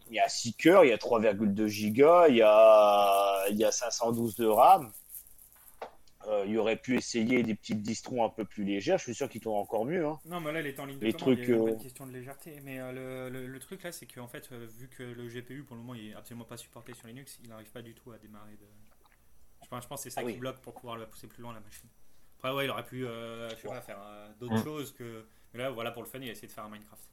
il 0.09 0.15
y 0.17 0.21
a 0.21 0.29
6 0.29 0.53
cœurs, 0.55 0.85
il 0.85 0.89
y 0.89 0.93
a 0.93 0.99
3,2 0.99 1.67
gigas, 1.69 2.29
il 2.29 2.37
y 2.37 2.43
a, 2.43 3.45
il 3.51 3.57
y 3.57 3.65
a 3.65 3.73
512 3.73 4.35
de 4.37 4.47
RAM. 4.47 4.93
Euh, 6.29 6.45
il 6.47 6.57
aurait 6.59 6.77
pu 6.77 6.97
essayer 6.97 7.43
des 7.43 7.55
petites 7.55 7.83
distros 7.83 8.23
un 8.25 8.29
peu 8.29 8.45
plus 8.45 8.65
légères. 8.65 8.99
Je 8.99 9.05
suis 9.05 9.15
sûr 9.15 9.29
qu'ils 9.29 9.41
tournent 9.41 9.59
encore 9.61 9.85
mieux. 9.87 10.07
hein. 10.07 10.19
Non, 10.25 10.41
mais 10.41 10.53
là, 10.53 10.61
il 10.61 10.67
est 10.67 10.79
en 10.81 10.85
ligne 10.87 10.99
de 10.99 11.07
Les 11.07 11.13
commande, 11.13 11.39
trucs, 11.39 11.49
il 11.49 11.51
y 11.51 11.69
a 11.69 11.75
question 11.77 12.07
de 12.07 12.13
légèreté. 12.13 12.61
Mais 12.63 12.79
le, 12.93 13.29
le- 13.31 13.47
le 13.47 13.59
truc 13.59 13.83
là, 13.83 13.93
c'est 13.93 14.07
qu'en 14.07 14.29
fait, 14.29 14.51
vu 14.53 14.89
que 14.89 15.03
le 15.03 15.29
GPU 15.29 15.65
pour 15.65 15.77
le 15.77 15.83
moment 15.83 15.95
il 15.95 16.09
est 16.11 16.15
absolument 16.15 16.45
pas 16.45 16.57
supporté 16.57 16.95
sur 16.95 17.07
Linux, 17.09 17.39
il 17.43 17.49
n'arrive 17.49 17.71
pas 17.71 17.83
du 17.83 17.95
tout 17.95 18.13
à 18.13 18.19
démarrer. 18.19 18.53
De... 18.57 18.67
Je 19.71 19.77
pense, 19.77 19.85
je 19.85 19.89
pense 19.89 20.01
que 20.01 20.11
c'est 20.11 20.15
ça 20.15 20.21
Ah 20.23 20.25
qui 20.25 20.33
oui. 20.33 20.37
bloque 20.39 20.59
pour 20.61 20.75
pouvoir 20.75 20.97
le 20.97 21.07
pousser 21.07 21.29
plus 21.29 21.43
loin 21.43 21.55
la 21.55 21.61
machine. 21.61 21.89
Après, 22.39 22.51
ouais, 22.53 22.65
il 22.65 22.71
aurait 22.71 22.85
pu, 22.85 23.07
euh, 23.07 23.49
je 23.51 23.55
sais 23.57 23.69
pas, 23.69 23.81
faire 23.81 23.99
euh, 24.03 24.29
d'autres 24.41 24.57
Mm. 24.57 24.65
choses 24.65 24.93
que. 24.93 25.25
Mais 25.53 25.61
là, 25.61 25.71
voilà, 25.71 25.93
pour 25.93 26.03
le 26.03 26.09
fun, 26.09 26.19
il 26.21 26.29
a 26.29 26.33
essayé 26.33 26.49
de 26.49 26.53
faire 26.53 26.65
un 26.65 26.71
Minecraft. 26.71 27.05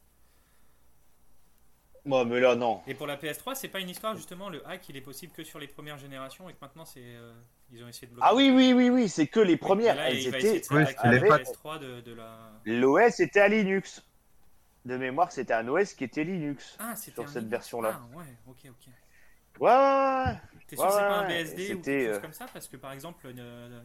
Moi, 2.04 2.24
mais 2.24 2.40
là, 2.40 2.54
non. 2.56 2.80
Et 2.86 2.94
pour 2.94 3.06
la 3.06 3.16
PS3, 3.16 3.54
c'est 3.54 3.68
pas 3.68 3.80
une 3.80 3.90
histoire 3.90 4.16
justement, 4.16 4.48
le 4.48 4.66
hack 4.66 4.88
il 4.88 4.96
est 4.96 5.00
possible 5.02 5.32
que 5.32 5.44
sur 5.44 5.58
les 5.58 5.66
premières 5.68 5.98
générations 5.98 6.48
et 6.48 6.54
que 6.54 6.58
maintenant 6.60 6.84
c'est. 6.86 7.00
euh, 7.04 7.34
ils 7.70 7.84
ont 7.84 7.88
essayé 7.88 8.06
de 8.06 8.14
bloquer. 8.14 8.28
Ah 8.30 8.34
oui, 8.34 8.50
oui, 8.54 8.72
oui, 8.72 8.88
oui, 8.88 9.08
c'est 9.08 9.26
que 9.26 9.40
les 9.40 9.56
premières. 9.56 9.94
Là, 9.96 10.08
Elles 10.08 10.20
il 10.20 10.30
va 10.30 10.38
essayer 10.38 10.56
étaient. 10.56 10.68
de 10.68 10.74
Oui, 10.74 10.86
s'attaquer 10.86 10.98
c'est 11.02 11.06
à 11.06 11.10
les 11.12 11.18
la 11.20 11.26
pattes. 11.28 11.42
PS3 11.46 11.78
de, 11.78 12.00
de 12.00 12.14
la. 12.14 12.50
L'OS 12.64 13.20
était 13.20 13.40
à 13.40 13.48
Linux. 13.48 14.02
De 14.86 14.96
mémoire, 14.96 15.30
c'était 15.32 15.52
un 15.52 15.68
OS 15.68 15.92
qui 15.92 16.04
était 16.04 16.24
Linux. 16.24 16.76
Ah, 16.78 16.96
c'était 16.96 17.14
Sur 17.16 17.28
cette 17.28 17.42
Linux. 17.42 17.50
version-là. 17.50 18.00
Ah, 18.00 18.16
ouais, 18.16 18.24
ok, 18.46 18.58
ok. 18.70 18.86
Ouais, 19.60 19.70
ouais, 19.70 20.24
ouais. 20.26 20.40
T'es 20.68 20.76
sûr 20.76 20.86
que 20.86 20.92
c'est 20.92 20.98
pas 20.98 21.18
un 21.20 21.28
BSD 21.28 21.54
ou 21.54 21.76
c'était, 21.78 21.82
quelque 21.82 22.06
chose 22.06 22.16
euh, 22.16 22.20
comme 22.20 22.32
ça? 22.32 22.46
Parce 22.52 22.68
que 22.68 22.76
par 22.76 22.92
exemple, 22.92 23.26
euh, 23.26 23.82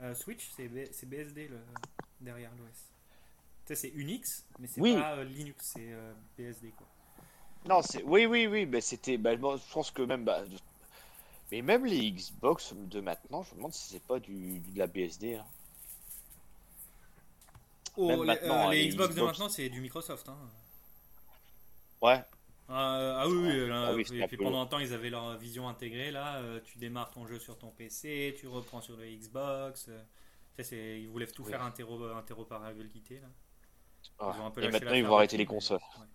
euh, 0.00 0.14
Switch, 0.14 0.50
c'est 0.54 0.68
BSD 0.68 1.48
le, 1.48 1.58
derrière 2.20 2.50
l'OS. 2.52 2.68
Tu 3.66 3.74
sais, 3.74 3.74
c'est 3.74 3.88
Unix, 3.88 4.44
mais 4.60 4.68
c'est 4.68 4.80
pas 4.80 5.24
Linux, 5.24 5.72
c'est 5.74 5.94
BSD 6.38 6.70
quoi. 6.72 6.86
Non, 7.66 7.82
c'est 7.82 8.02
oui, 8.04 8.26
oui, 8.26 8.46
oui, 8.46 8.66
mais 8.66 8.80
c'était. 8.80 9.18
Bah, 9.18 9.34
je 9.34 9.72
pense 9.72 9.90
que 9.90 10.02
même. 10.02 10.24
bah, 10.24 10.44
Mais 11.50 11.62
même 11.62 11.84
les 11.84 12.12
Xbox 12.12 12.72
de 12.74 13.00
maintenant, 13.00 13.42
je 13.42 13.50
me 13.52 13.56
demande 13.56 13.72
si 13.72 13.88
c'est 13.90 14.02
pas 14.02 14.20
du, 14.20 14.60
de 14.60 14.78
la 14.78 14.86
BSD. 14.86 15.36
hein. 15.36 15.46
Oh, 17.96 18.06
Même 18.06 18.20
les, 18.20 18.26
maintenant, 18.26 18.68
euh, 18.68 18.70
les 18.70 18.84
les 18.84 18.88
Xbox, 18.90 19.14
de 19.14 19.22
maintenant, 19.22 19.48
c'est 19.48 19.68
du 19.68 19.80
Microsoft. 19.80 20.28
Hein. 20.28 20.38
Ouais. 22.00 22.22
Ah, 22.70 23.20
ah 23.22 23.28
oui, 23.28 23.36
oui, 23.38 23.68
là, 23.68 23.86
Ah 23.88 23.94
oui, 23.94 24.04
et 24.12 24.26
puis 24.26 24.36
pendant 24.36 24.60
un 24.60 24.66
temps, 24.66 24.78
ils 24.78 24.92
avaient 24.92 25.08
leur 25.10 25.36
vision 25.38 25.68
intégrée. 25.68 26.10
Là, 26.10 26.36
euh, 26.36 26.60
tu 26.62 26.78
démarres 26.78 27.10
ton 27.10 27.26
jeu 27.26 27.38
sur 27.38 27.56
ton 27.58 27.70
PC, 27.70 28.34
tu 28.38 28.46
reprends 28.46 28.80
sur 28.82 28.96
le 28.96 29.06
Xbox. 29.06 29.86
euh, 29.88 30.02
c'est- 30.60 31.00
ils 31.00 31.08
voulaient 31.08 31.26
tout 31.26 31.44
Oui. 31.44 31.50
faire 31.50 31.62
intéro, 31.62 32.02
interopérabilité. 32.04 33.20
Là. 33.20 33.28
Ils 34.20 34.40
ont 34.40 34.46
un 34.46 34.50
peu 34.50 34.62
Et 34.62 34.68
maintenant, 34.68 34.92
ils 34.92 35.04
vont 35.04 35.16
arrêter 35.16 35.36
les 35.36 35.46
consoles. 35.46 35.80
ouais. 35.98 36.06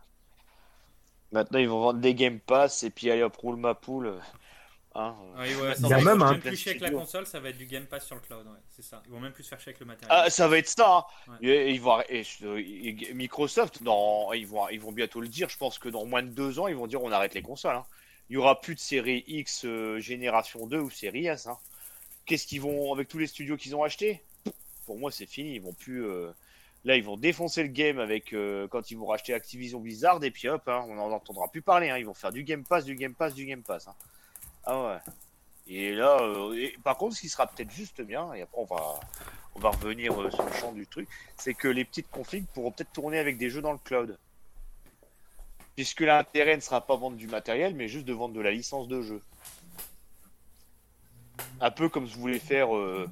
Maintenant, 1.31 1.59
ils 1.59 1.67
vont 1.67 1.81
vendre 1.81 1.99
des 1.99 2.13
Game 2.15 2.39
Pass 2.39 2.83
et 2.83 2.89
puis 2.91 3.09
allez 3.09 3.23
hop, 3.23 3.35
roule 3.37 3.55
ma 3.57 3.73
poule. 3.73 4.19
Hein, 4.95 5.15
euh. 5.21 5.33
Ah 5.35 5.41
oui, 5.41 5.55
ouais, 5.55 5.61
Maintenant, 5.69 5.73
ça 5.73 5.87
Il 5.87 5.89
y 5.89 5.93
a 5.93 5.97
va 6.15 6.15
même 6.29 6.39
plus 6.39 6.55
chier 6.55 6.71
avec 6.71 6.81
la 6.81 6.91
console, 6.91 7.25
ça 7.25 7.39
va 7.39 7.49
être 7.49 7.57
du 7.57 7.65
Game 7.65 7.85
Pass 7.87 8.05
sur 8.05 8.15
le 8.15 8.21
cloud. 8.21 8.45
Ouais, 8.45 8.59
c'est 8.69 8.83
ça. 8.83 9.01
Ils 9.07 9.11
vont 9.11 9.19
même 9.19 9.31
plus 9.31 9.43
se 9.43 9.49
faire 9.49 9.59
chier 9.59 9.69
avec 9.69 9.79
le 9.79 9.87
matériel. 9.87 10.15
Ah, 10.25 10.29
ça 10.29 10.47
va 10.47 10.57
être 10.59 10.67
ça. 10.67 11.05
hein. 11.27 11.37
Ouais. 11.41 11.71
Ils 11.73 11.81
vont, 11.81 11.97
Microsoft, 13.15 13.81
dans, 13.83 14.33
ils, 14.33 14.45
vont, 14.45 14.69
ils 14.69 14.79
vont 14.79 14.91
bientôt 14.91 15.19
le 15.21 15.27
dire. 15.27 15.49
Je 15.49 15.57
pense 15.57 15.79
que 15.79 15.89
dans 15.89 16.05
moins 16.05 16.21
de 16.21 16.27
deux 16.29 16.59
ans, 16.59 16.67
ils 16.67 16.75
vont 16.75 16.87
dire 16.87 17.01
on 17.03 17.11
arrête 17.11 17.33
les 17.33 17.41
consoles. 17.41 17.75
hein. 17.75 17.85
Il 18.29 18.33
y 18.33 18.37
aura 18.37 18.61
plus 18.61 18.75
de 18.75 18.79
série 18.79 19.23
X 19.27 19.65
euh, 19.65 19.99
génération 19.99 20.65
2 20.67 20.79
ou 20.79 20.89
série 20.89 21.25
S. 21.27 21.47
hein. 21.47 21.57
Qu'est-ce 22.25 22.45
qu'ils 22.47 22.61
vont 22.61 22.93
avec 22.93 23.07
tous 23.07 23.17
les 23.17 23.27
studios 23.27 23.57
qu'ils 23.57 23.75
ont 23.75 23.83
achetés? 23.83 24.21
Pour 24.85 24.97
moi, 24.97 25.11
c'est 25.11 25.25
fini. 25.25 25.55
Ils 25.55 25.61
vont 25.61 25.73
plus. 25.73 26.05
euh, 26.05 26.31
Là, 26.85 26.97
ils 26.97 27.03
vont 27.03 27.15
défoncer 27.17 27.63
le 27.63 27.69
game 27.69 27.97
avec 27.97 28.33
euh, 28.33 28.67
quand 28.67 28.91
ils 28.91 28.97
vont 28.97 29.05
racheter 29.07 29.33
Activision 29.33 29.79
Blizzard 29.79 30.21
et 30.23 30.31
puis 30.31 30.49
hop, 30.49 30.67
hein, 30.67 30.85
on 30.89 30.95
n'en 30.95 31.11
entendra 31.11 31.47
plus 31.49 31.61
parler. 31.61 31.89
hein. 31.89 31.97
Ils 31.97 32.05
vont 32.05 32.13
faire 32.13 32.31
du 32.31 32.43
Game 32.43 32.63
Pass, 32.63 32.83
du 32.85 32.95
Game 32.95 33.13
Pass, 33.15 33.33
du 33.33 33.45
Game 33.45 33.63
Pass. 33.63 33.87
Ah 34.65 34.83
ouais. 34.83 35.13
Et 35.67 35.93
là, 35.93 36.17
euh, 36.21 36.69
par 36.83 36.97
contre, 36.97 37.15
ce 37.15 37.21
qui 37.21 37.29
sera 37.29 37.47
peut-être 37.47 37.71
juste 37.71 38.01
bien, 38.01 38.33
et 38.33 38.41
après 38.41 38.57
on 38.57 38.65
va, 38.65 38.99
on 39.55 39.59
va 39.59 39.69
revenir 39.69 40.21
euh, 40.21 40.29
sur 40.29 40.43
le 40.43 40.51
champ 40.53 40.71
du 40.71 40.87
truc, 40.87 41.07
c'est 41.37 41.53
que 41.53 41.67
les 41.67 41.85
petites 41.85 42.09
configs 42.09 42.45
pourront 42.53 42.71
peut-être 42.71 42.91
tourner 42.91 43.17
avec 43.19 43.37
des 43.37 43.49
jeux 43.49 43.61
dans 43.61 43.71
le 43.71 43.77
cloud. 43.77 44.17
Puisque 45.75 46.01
l'intérêt 46.01 46.55
ne 46.55 46.61
sera 46.61 46.81
pas 46.85 46.95
vendre 46.95 47.17
du 47.17 47.27
matériel, 47.27 47.75
mais 47.75 47.87
juste 47.87 48.05
de 48.05 48.13
vendre 48.13 48.33
de 48.33 48.41
la 48.41 48.51
licence 48.51 48.87
de 48.87 49.01
jeu. 49.01 49.21
Un 51.61 51.71
peu 51.71 51.89
comme 51.89 52.05
je 52.07 52.15
voulais 52.15 52.39
faire 52.39 52.75
euh, 52.75 53.09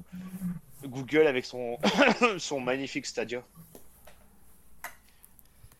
Google 0.84 1.26
avec 1.26 1.44
son, 1.44 1.78
son 2.38 2.60
magnifique 2.60 3.06
Stadia. 3.06 3.42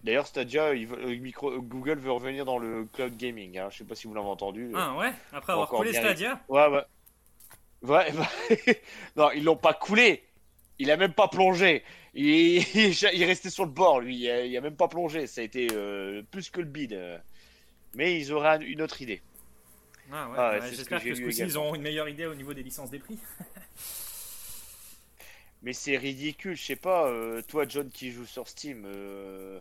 D'ailleurs, 0.04 0.26
Stadia, 0.26 0.74
il 0.74 0.86
veut- 0.88 0.98
euh, 0.98 1.16
micro- 1.18 1.60
Google 1.60 1.98
veut 1.98 2.10
revenir 2.12 2.44
dans 2.44 2.58
le 2.58 2.86
cloud 2.86 3.16
gaming. 3.16 3.56
Hein. 3.58 3.68
Je 3.70 3.78
sais 3.78 3.84
pas 3.84 3.94
si 3.94 4.06
vous 4.08 4.14
l'avez 4.14 4.26
entendu. 4.26 4.72
Ah 4.74 4.96
ouais? 4.96 5.12
Après 5.32 5.52
avoir 5.52 5.68
coulé 5.68 5.92
Stadia? 5.92 6.40
Ouais, 6.48 6.66
ouais. 6.68 6.82
Ouais, 7.82 8.12
bah, 8.12 8.28
non, 9.16 9.30
ils 9.32 9.44
l'ont 9.44 9.56
pas 9.56 9.74
coulé. 9.74 10.22
Il 10.78 10.90
a 10.90 10.96
même 10.96 11.12
pas 11.12 11.28
plongé. 11.28 11.82
Il, 12.14 12.62
il 12.74 13.22
est 13.22 13.26
resté 13.26 13.48
sur 13.50 13.64
le 13.64 13.70
bord, 13.70 14.00
lui. 14.00 14.16
Il 14.16 14.28
a, 14.30 14.44
il 14.44 14.56
a 14.56 14.60
même 14.60 14.76
pas 14.76 14.88
plongé. 14.88 15.26
Ça 15.28 15.40
a 15.40 15.44
été 15.44 15.68
euh, 15.72 16.22
plus 16.30 16.50
que 16.50 16.60
le 16.60 16.66
bid. 16.66 16.92
euh. 16.92 17.18
Mais 17.94 18.18
ils 18.18 18.32
auraient 18.32 18.48
un- 18.56 18.60
une 18.60 18.82
autre 18.82 19.00
idée. 19.02 19.22
Ah 20.12 20.28
ouais, 20.28 20.34
Ah 20.38 20.50
ouais, 20.58 20.70
j'espère 20.70 21.02
que 21.02 21.14
ce 21.14 21.22
coup-ci, 21.22 21.42
ils 21.42 21.56
auront 21.56 21.74
une 21.76 21.82
meilleure 21.82 22.08
idée 22.08 22.26
au 22.26 22.34
niveau 22.34 22.52
des 22.54 22.62
licences 22.62 22.90
des 22.90 22.98
prix. 22.98 23.18
Mais 25.62 25.72
c'est 25.72 25.96
ridicule. 25.96 26.56
Je 26.56 26.62
sais 26.62 26.76
pas, 26.76 27.06
euh, 27.08 27.40
toi, 27.42 27.64
John, 27.68 27.88
qui 27.90 28.10
joue 28.10 28.26
sur 28.26 28.48
Steam, 28.48 28.84
euh, 28.86 29.60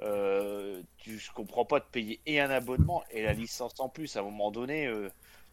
euh, 0.00 0.82
tu, 0.98 1.18
je 1.18 1.30
comprends 1.32 1.64
pas 1.64 1.80
de 1.80 1.84
payer 1.84 2.20
et 2.26 2.40
un 2.40 2.50
abonnement 2.50 3.04
et 3.10 3.22
la 3.22 3.32
licence 3.32 3.78
en 3.80 3.88
plus. 3.88 4.16
À 4.16 4.20
un 4.20 4.24
moment 4.24 4.50
donné, 4.50 4.86
euh, 4.86 5.08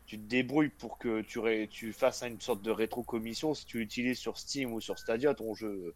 tu 0.06 0.18
te 0.18 0.24
débrouilles 0.24 0.70
pour 0.70 0.98
que 0.98 1.22
tu, 1.22 1.40
ré- 1.40 1.68
tu 1.70 1.94
fasses 1.94 2.24
une 2.24 2.42
sorte 2.42 2.62
de 2.62 2.72
rétro-commission 2.72 3.54
si 3.54 3.66
tu 3.66 3.80
l'utilises 3.80 4.18
sur 4.20 4.38
Steam 4.38 4.74
ou 4.74 4.82
sur 4.82 4.98
Stadia, 4.98 5.34
ton 5.36 5.54
jeu. 5.54 5.94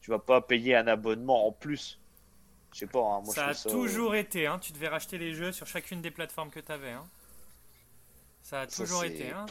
Tu 0.00 0.10
vas 0.10 0.18
pas 0.18 0.40
payer 0.40 0.74
un 0.74 0.88
abonnement 0.88 1.46
en 1.46 1.52
plus. 1.52 2.00
Je 2.72 2.78
sais 2.78 2.86
pas, 2.86 3.00
hein, 3.00 3.20
moi 3.20 3.34
ça 3.34 3.48
a 3.48 3.54
ça. 3.54 3.70
toujours 3.70 4.14
été, 4.16 4.46
hein. 4.46 4.58
tu 4.58 4.72
devais 4.72 4.88
racheter 4.88 5.18
les 5.18 5.34
jeux 5.34 5.52
sur 5.52 5.66
chacune 5.66 6.00
des 6.00 6.10
plateformes 6.10 6.50
que 6.50 6.58
tu 6.60 6.72
avais. 6.72 6.90
Hein. 6.90 7.04
Ça 8.42 8.62
a 8.62 8.68
Ça, 8.68 8.82
toujours 8.84 9.04
été. 9.04 9.30
Hein. 9.30 9.46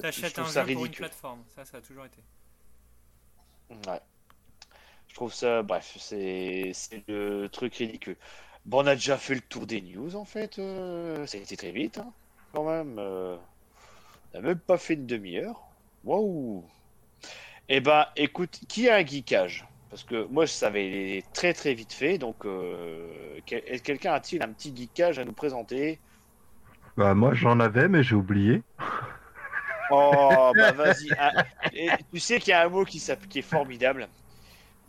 T'achètes 0.00 0.38
un 0.38 0.44
jeu 0.44 0.74
pour 0.74 0.86
une 0.86 0.92
plateforme, 0.92 1.42
ça, 1.54 1.64
ça 1.64 1.78
a 1.78 1.80
toujours 1.80 2.04
été. 2.06 2.22
Ouais. 3.70 4.00
Je 5.10 5.14
trouve 5.14 5.34
ça, 5.34 5.62
bref, 5.62 5.96
c'est 6.00 6.72
le 7.08 7.48
truc 7.48 7.74
ridicule. 7.76 8.16
Bon, 8.64 8.82
on 8.84 8.86
a 8.86 8.94
déjà 8.94 9.18
fait 9.18 9.34
le 9.34 9.40
tour 9.40 9.66
des 9.66 9.80
news 9.82 10.14
en 10.16 10.24
fait. 10.24 10.58
euh, 10.58 11.26
ça 11.26 11.38
a 11.38 11.40
été 11.40 11.56
très 11.56 11.72
vite, 11.72 11.98
hein, 11.98 12.14
quand 12.52 12.64
même. 12.64 12.98
euh, 12.98 13.36
on 14.34 14.40
n'a 14.40 14.42
même 14.48 14.60
pas 14.60 14.78
fait 14.78 14.94
une 14.94 15.06
demi-heure. 15.06 15.62
Waouh! 16.04 16.70
Eh 17.68 17.80
ben, 17.80 18.06
écoute, 18.16 18.58
qui 18.68 18.88
a 18.88 18.96
un 18.96 19.04
geekage? 19.04 19.66
Parce 19.88 20.04
que 20.04 20.24
moi, 20.26 20.46
je 20.46 20.52
savais 20.52 21.24
très 21.32 21.52
très 21.54 21.74
vite 21.74 21.92
fait. 21.92 22.18
Donc, 22.18 22.44
euh, 22.46 23.40
quel- 23.46 23.82
quelqu'un 23.82 24.12
a-t-il 24.14 24.42
un 24.42 24.52
petit 24.52 24.74
geekage 24.74 25.18
à 25.18 25.24
nous 25.24 25.32
présenter? 25.34 26.00
Bah, 26.96 27.14
moi, 27.14 27.34
j'en 27.34 27.58
avais, 27.60 27.88
mais 27.88 28.02
j'ai 28.04 28.14
oublié. 28.14 28.62
Oh, 29.88 30.52
bah 30.56 30.72
vas-y. 30.72 31.14
Ah, 31.18 31.34
tu 32.12 32.20
sais 32.20 32.38
qu'il 32.40 32.50
y 32.50 32.52
a 32.54 32.62
un 32.64 32.68
mot 32.68 32.84
qui 32.84 32.98
est 32.98 33.42
formidable. 33.42 34.08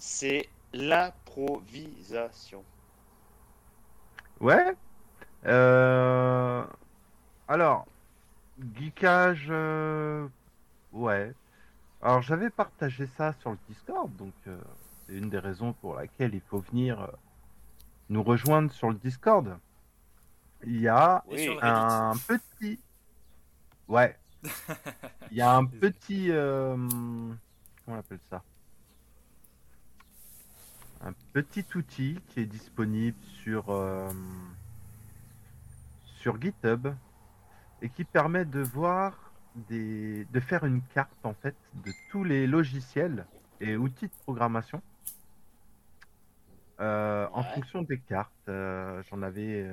C'est 0.04 0.50
l'improvisation. 0.74 2.64
Ouais. 4.40 4.76
Euh... 5.46 6.66
Alors, 7.48 7.86
geekage, 8.76 9.46
euh, 9.52 10.28
ouais. 10.92 11.32
Alors, 12.02 12.24
j'avais 12.24 12.50
partagé 12.50 13.06
ça 13.16 13.34
sur 13.34 13.52
le 13.52 13.60
Discord, 13.70 14.10
donc 14.16 14.34
euh, 14.48 14.60
c'est 15.06 15.14
une 15.14 15.30
des 15.30 15.38
raisons 15.38 15.74
pour 15.74 15.94
laquelle 15.94 16.34
il 16.34 16.42
faut 16.42 16.62
venir 16.62 17.08
nous 18.10 18.24
rejoindre 18.24 18.72
sur 18.72 18.90
le 18.90 18.96
Discord. 18.96 19.56
Il 20.64 20.82
y 20.82 20.88
a 20.88 21.24
Oui. 21.28 21.48
un 21.62 22.14
petit. 22.28 22.80
Ouais. 23.88 24.18
Il 25.30 25.38
y 25.38 25.42
a 25.42 25.56
un 25.56 25.66
petit. 25.66 26.32
euh, 26.32 26.76
Comment 26.76 27.36
on 27.88 28.00
appelle 28.00 28.20
ça? 28.32 28.42
Un 31.04 31.14
petit 31.34 31.66
outil 31.76 32.20
qui 32.28 32.42
est 32.42 32.46
disponible 32.46 33.18
sur, 33.44 33.72
euh, 33.72 34.12
sur 36.04 36.40
GitHub 36.40 36.90
et 37.82 37.90
qui 37.90 38.04
permet 38.04 38.46
de 38.46 38.60
voir 38.60 39.32
des, 39.56 40.26
de 40.26 40.40
faire 40.40 40.64
une 40.64 40.84
carte 40.94 41.26
en 41.26 41.34
fait 41.34 41.56
de 41.84 41.92
tous 42.12 42.24
les 42.24 42.46
logiciels 42.46 43.26
et 43.60 43.76
outils 43.76 44.08
de 44.08 44.14
programmation 44.24 44.82
euh, 46.80 47.28
en 47.34 47.44
fonction 47.44 47.82
des 47.82 47.98
cartes. 47.98 48.32
Euh, 48.48 49.02
J'en 49.10 49.24
avais. 49.24 49.68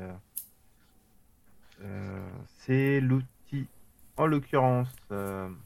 C'est 2.59 3.01
l'outil, 3.01 3.69
en 4.17 4.27
l'occurrence. 4.27 4.95
comment 5.09 5.59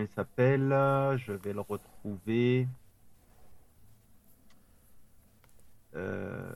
il 0.00 0.08
s'appelle? 0.08 0.70
Je 1.18 1.32
vais 1.32 1.52
le 1.52 1.60
retrouver. 1.60 2.68
Euh... 5.94 6.52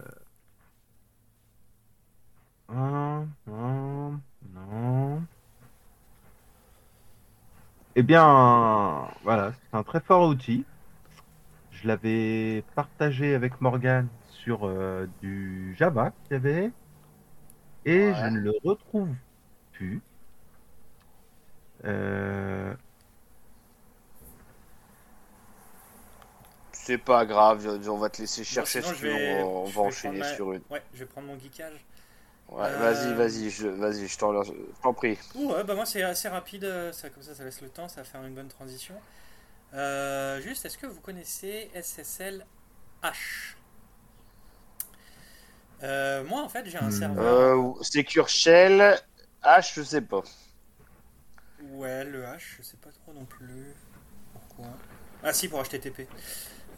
un, 2.69 3.27
un, 3.47 4.21
non. 4.53 5.27
Eh 7.97 8.03
bien, 8.05 9.09
voilà, 9.23 9.53
c'est 9.53 9.77
un 9.77 9.83
très 9.83 10.01
fort 10.01 10.29
outil. 10.29 10.65
Je 11.71 11.87
l'avais 11.87 12.65
partagé 12.75 13.35
avec 13.35 13.61
Morgan 13.61 14.09
sur 14.25 14.65
euh, 14.65 15.07
du 15.21 15.75
Java 15.77 16.13
qu'il 16.25 16.35
y 16.35 16.37
avait. 16.37 16.73
Et 17.87 18.13
Ouais. 18.13 18.15
je 18.15 18.27
ne 18.27 18.41
le 18.41 18.53
retrouve 18.63 19.17
plus. 19.73 20.05
Euh, 21.85 22.75
C'est 26.85 26.99
pas 26.99 27.27
grave, 27.27 27.67
on 27.89 27.97
va 27.99 28.11
te 28.11 28.21
laisser 28.23 28.45
chercher 28.45 28.81
sinon, 28.81 28.83
si 28.83 28.95
je 28.95 29.01
tu 29.01 29.07
veux, 29.07 29.13
vais- 29.13 29.15
on, 29.15 29.71
va 29.71 29.81
enchaîner 29.83 30.19
ma- 30.19 30.37
sur 30.37 30.53
une. 30.53 30.63
Ouais, 30.71 30.83
je 30.93 31.01
vais 31.01 31.07
prendre 31.07 31.27
mon 31.29 31.39
geekage. 31.39 31.85
Ouais, 32.49 32.71
Euh, 32.71 32.73
Vas-y, 32.77 33.13
vas-y, 33.15 33.51
je, 33.51 33.67
vas-y, 33.69 34.07
je 34.09 34.17
t'en 34.83 34.95
prie. 34.95 35.19
Ouh, 35.35 35.53
ouais, 35.53 35.65
bah 35.65 35.75
moi 35.75 35.85
c'est 35.87 36.03
assez 36.03 36.29
rapide, 36.29 36.65
euh, 36.65 36.93
ça, 36.93 37.11
comme 37.11 37.23
ça 37.23 37.35
ça 37.35 37.45
laisse 37.45 37.61
le 37.61 37.69
temps, 37.69 37.89
ça 37.89 38.03
va 38.03 38.05
faire 38.05 38.23
une 38.25 38.35
bonne 38.35 38.49
transition. 38.49 38.95
Euh, 39.75 40.41
juste, 40.41 40.65
est-ce 40.67 40.79
que 40.79 40.87
vous 40.87 41.01
connaissez 41.01 41.71
SSL 41.75 42.47
H? 43.03 43.57
Euh, 45.83 46.25
Moi 46.25 46.43
en 46.43 46.49
fait 46.49 46.67
j'ai 46.69 46.79
un 46.79 46.91
Hmm. 46.91 46.91
serveur. 46.91 47.47
Euh, 47.59 47.73
Secure 47.83 48.29
Shell, 48.29 48.99
H, 49.43 49.75
je 49.75 49.83
sais 49.83 50.01
pas. 50.03 50.23
Ouais, 51.61 52.05
le 52.05 52.23
H, 52.25 52.57
je 52.59 52.63
sais 52.63 52.77
pas 52.77 52.91
trop 52.91 53.13
non 53.13 53.25
plus. 53.25 53.75
Pourquoi? 54.33 54.67
Ah 55.23 55.33
si, 55.33 55.49
pour 55.49 55.63
HTTP. 55.63 56.09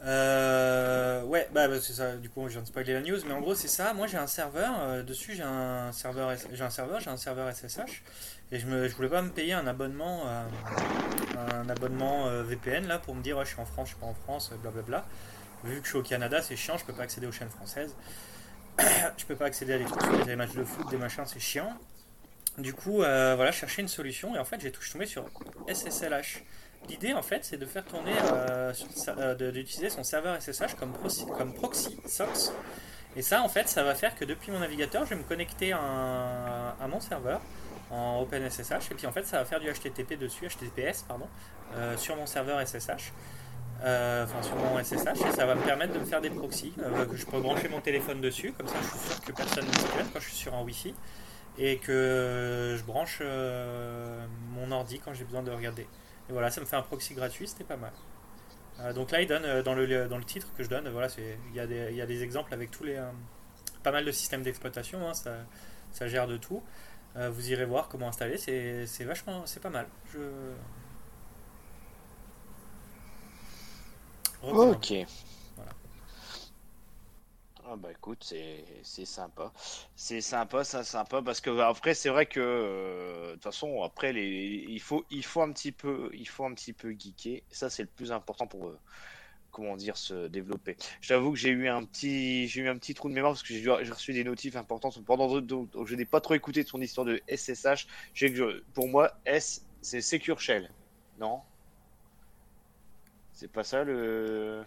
Euh, 0.05 1.23
ouais, 1.25 1.49
bah, 1.53 1.69
bah, 1.69 1.81
c'est 1.81 1.93
ça. 1.95 2.17
Du 2.17 2.29
coup, 2.29 2.47
je 2.49 2.53
viens 2.55 2.63
de 2.63 2.67
spoiler 2.67 2.93
la 2.93 3.01
news, 3.01 3.19
mais 3.27 3.33
en 3.33 3.41
gros, 3.41 3.55
c'est 3.55 3.69
ça. 3.69 3.93
Moi, 3.95 4.07
j'ai 4.07 4.19
un 4.19 4.27
serveur. 4.27 4.75
euh, 4.81 5.03
dessus, 5.03 5.35
j'ai 5.35 5.43
un 5.43 5.91
serveur, 5.93 6.33
j'ai 6.53 6.63
un 6.65 6.71
serveur, 6.71 7.01
j'ai 7.01 7.11
un 7.11 7.17
serveur 7.17 7.49
SSH, 7.55 8.03
et 8.53 8.59
je 8.59 8.67
me, 8.67 8.89
je 8.89 8.95
voulais 8.95 9.09
pas 9.09 9.23
me 9.23 9.31
payer 9.31 9.55
un 9.55 9.67
abonnement, 9.67 10.23
euh, 10.27 10.45
un 11.37 11.69
abonnement 11.69 12.27
euh, 12.29 12.43
VPN 12.43 12.87
là 12.87 12.99
pour 12.99 13.15
me 13.15 13.23
dire, 13.23 13.39
ouais, 13.39 13.45
je 13.45 13.51
suis 13.51 13.61
en 13.61 13.67
France, 13.67 13.89
je 13.89 13.95
suis 13.95 14.01
pas 14.01 14.07
en 14.07 14.15
France, 14.15 14.51
blablabla. 14.63 15.05
Vu 15.65 15.79
que 15.81 15.85
je 15.85 15.91
suis 15.91 15.99
au 15.99 16.03
Canada, 16.03 16.43
c'est 16.43 16.57
chiant, 16.57 16.77
je 16.77 16.85
peux 16.85 16.93
pas 16.93 17.03
accéder 17.05 17.27
aux 17.27 17.33
chaînes 17.33 17.51
françaises. 17.51 17.95
je 19.17 19.25
peux 19.25 19.37
pas 19.37 19.47
accéder 19.47 19.73
à 19.75 19.79
des 19.79 19.85
trucs 19.85 20.03
sur 20.03 20.27
des 20.27 20.37
matchs 20.37 20.53
de 20.55 20.65
foot, 20.65 20.89
des 20.91 20.99
machins, 20.99 21.25
c'est 21.27 21.41
chiant. 21.41 21.73
Du 22.59 22.73
coup, 22.75 22.97
voilà, 22.99 23.53
chercher 23.53 23.83
une 23.83 23.89
solution 23.89 24.35
et 24.37 24.39
en 24.39 24.45
fait, 24.45 24.61
j'ai 24.61 24.71
tout- 24.71 24.83
tombé 24.93 25.07
sur 25.07 25.25
SSLH. 25.69 26.45
L'idée, 26.89 27.13
en 27.13 27.23
fait, 27.23 27.45
c'est 27.45 27.57
de 27.57 27.67
faire 27.67 27.85
tourner, 27.85 28.13
euh, 28.33 28.73
euh, 29.09 29.53
d'utiliser 29.53 29.91
son 29.91 30.05
serveur 30.05 30.41
SSH 30.41 30.75
comme, 30.77 30.93
proxy, 31.55 31.97
SOX. 32.07 32.53
Et 33.17 33.23
ça, 33.23 33.43
en 33.43 33.49
fait, 33.49 33.69
ça 33.69 33.83
va 33.83 33.95
faire 33.95 34.15
que 34.15 34.25
depuis 34.25 34.53
mon 34.53 34.61
navigateur, 34.61 35.05
je 35.05 35.11
vais 35.11 35.17
me 35.17 35.25
connecter 35.25 35.73
à, 35.73 36.77
mon 36.89 37.01
serveur 37.01 37.41
en 37.91 38.21
OpenSSH 38.21 38.91
et 38.91 38.95
puis 38.95 39.07
en 39.07 39.13
fait, 39.13 39.25
ça 39.25 39.39
va 39.39 39.45
faire 39.45 39.61
du 39.61 39.69
HTTP 39.73 40.19
dessus, 40.19 40.47
HTTPS, 40.49 41.03
pardon, 41.07 41.27
euh, 41.77 41.97
sur 41.97 42.17
mon 42.17 42.27
serveur 42.27 42.61
SSH. 42.67 43.13
Enfin 43.79 44.43
sur 44.43 44.57
mon 44.57 44.83
SSH 44.83 45.21
et 45.29 45.33
ça 45.33 45.45
va 45.45 45.55
me 45.55 45.61
permettre 45.61 45.93
de 45.93 45.99
me 45.99 46.07
faire 46.07 46.23
des 46.23 46.31
proxys 46.31 46.73
euh, 46.79 47.05
que 47.05 47.15
je 47.15 47.27
peux 47.27 47.39
brancher 47.41 47.69
mon 47.69 47.83
téléphone 47.83 48.23
dessus 48.23 48.55
comme 48.57 48.67
ça 48.67 48.77
je 48.81 48.89
suis 48.89 49.07
sûr 49.07 49.21
que 49.21 49.33
personne 49.33 49.67
ne 49.67 49.69
m'espionne 49.69 50.07
quand 50.15 50.19
je 50.19 50.29
suis 50.29 50.35
sur 50.37 50.55
un 50.55 50.63
wifi 50.63 50.95
et 51.59 51.77
que 51.77 52.75
je 52.79 52.83
branche 52.85 53.21
mon 53.21 54.73
ordi 54.73 54.99
quand 54.99 55.13
j'ai 55.13 55.25
besoin 55.25 55.43
de 55.43 55.51
regarder. 55.51 55.87
Et 56.29 56.33
voilà, 56.33 56.51
ça 56.51 56.61
me 56.61 56.67
fait 56.67 56.77
un 56.77 56.83
proxy 56.83 57.15
gratuit, 57.15 57.49
c'était 57.49 57.65
pas 57.65 57.77
mal. 57.77 57.93
Euh, 58.81 58.93
donc 58.93 59.11
là, 59.13 59.23
il 59.23 59.29
donne 59.29 59.45
euh, 59.45 59.63
dans 59.63 59.75
le, 59.75 60.09
dans 60.09 60.19
le 60.19 60.25
titre 60.25 60.53
que 60.55 60.63
je 60.65 60.69
donne, 60.71 60.89
voilà, 60.91 61.09
il 61.19 61.55
y, 61.57 61.61
a 61.61 61.67
des- 61.67 61.89
il 61.91 61.97
y 61.97 62.03
a 62.03 62.07
des 62.07 62.23
exemples 62.23 62.55
avec 62.55 62.71
tous 62.71 62.85
les, 62.85 62.97
euh, 62.97 63.11
pas 63.83 63.93
mal 63.93 64.05
de 64.05 64.13
systèmes 64.13 64.43
d'exploitation, 64.43 65.09
hein, 65.09 65.15
ça, 65.15 65.47
ça 65.93 66.09
gère 66.09 66.27
de 66.29 66.37
tout. 66.39 66.63
Euh, 67.17 67.31
vous 67.31 67.51
irez 67.53 67.67
voir 67.67 67.89
comment 67.89 68.09
installer, 68.09 68.39
c'est 68.39 69.05
vachement, 69.05 69.47
c'est 69.47 69.61
pas 69.63 69.71
mal. 69.71 69.89
Je... 70.13 70.21
Ok. 74.41 75.07
Ah 77.69 77.75
bah 77.75 77.91
écoute, 77.91 78.23
c'est 78.83 79.05
sympa. 79.05 79.53
C'est 79.97 80.21
sympa, 80.21 80.63
ça 80.63 80.85
sympa 80.85 81.21
parce 81.21 81.41
que 81.41 81.51
bah, 81.51 81.67
après 81.69 81.95
c'est 81.95 82.11
vrai 82.11 82.27
que 82.27 82.39
euh, 82.39 83.31
de 83.31 83.33
toute 83.35 83.43
façon 83.43 83.83
après 83.83 84.13
les 84.13 84.65
il 84.69 84.81
faut 84.81 85.05
il 85.11 85.25
faut 85.25 85.43
un 85.43 85.51
petit 85.51 85.73
peu 85.73 86.11
il 86.15 86.29
faut 86.29 86.45
un 86.45 86.55
petit 86.55 86.73
peu 86.73 86.93
geeker. 86.97 87.43
Ça 87.51 87.69
c'est 87.69 87.83
le 87.83 87.89
plus 87.89 88.13
important 88.13 88.47
pour 88.47 88.69
euh, 88.69 88.79
comment 89.51 89.77
dire 89.77 89.97
se 89.97 90.29
développer. 90.29 90.77
J'avoue 91.01 91.33
que 91.33 91.39
j'ai 91.39 91.51
eu 91.51 91.67
un 91.69 91.83
petit 91.85 92.49
eu 92.55 92.69
un 92.69 92.79
petit 92.79 92.95
trou 92.95 93.09
de 93.09 93.15
mémoire 93.15 93.33
parce 93.33 93.43
que 93.43 93.53
j'ai 93.55 93.71
reçu 93.93 94.13
des 94.13 94.23
notifs 94.23 94.55
importantes 94.55 95.05
pendant 95.05 95.41
donc, 95.41 95.69
je 95.87 95.95
n'ai 95.97 96.05
pas 96.05 96.21
trop 96.21 96.35
écouté 96.35 96.63
son 96.63 96.81
histoire 96.81 97.05
de 97.05 97.21
SSH. 97.29 97.89
Pour 98.75 98.89
moi 98.89 99.11
S 99.25 99.67
c'est 99.83 100.01
Secure 100.01 100.41
Shell. 100.41 100.71
Non? 101.19 101.41
C'est 103.33 103.51
pas 103.51 103.65
ça 103.65 103.83
le 103.83 104.65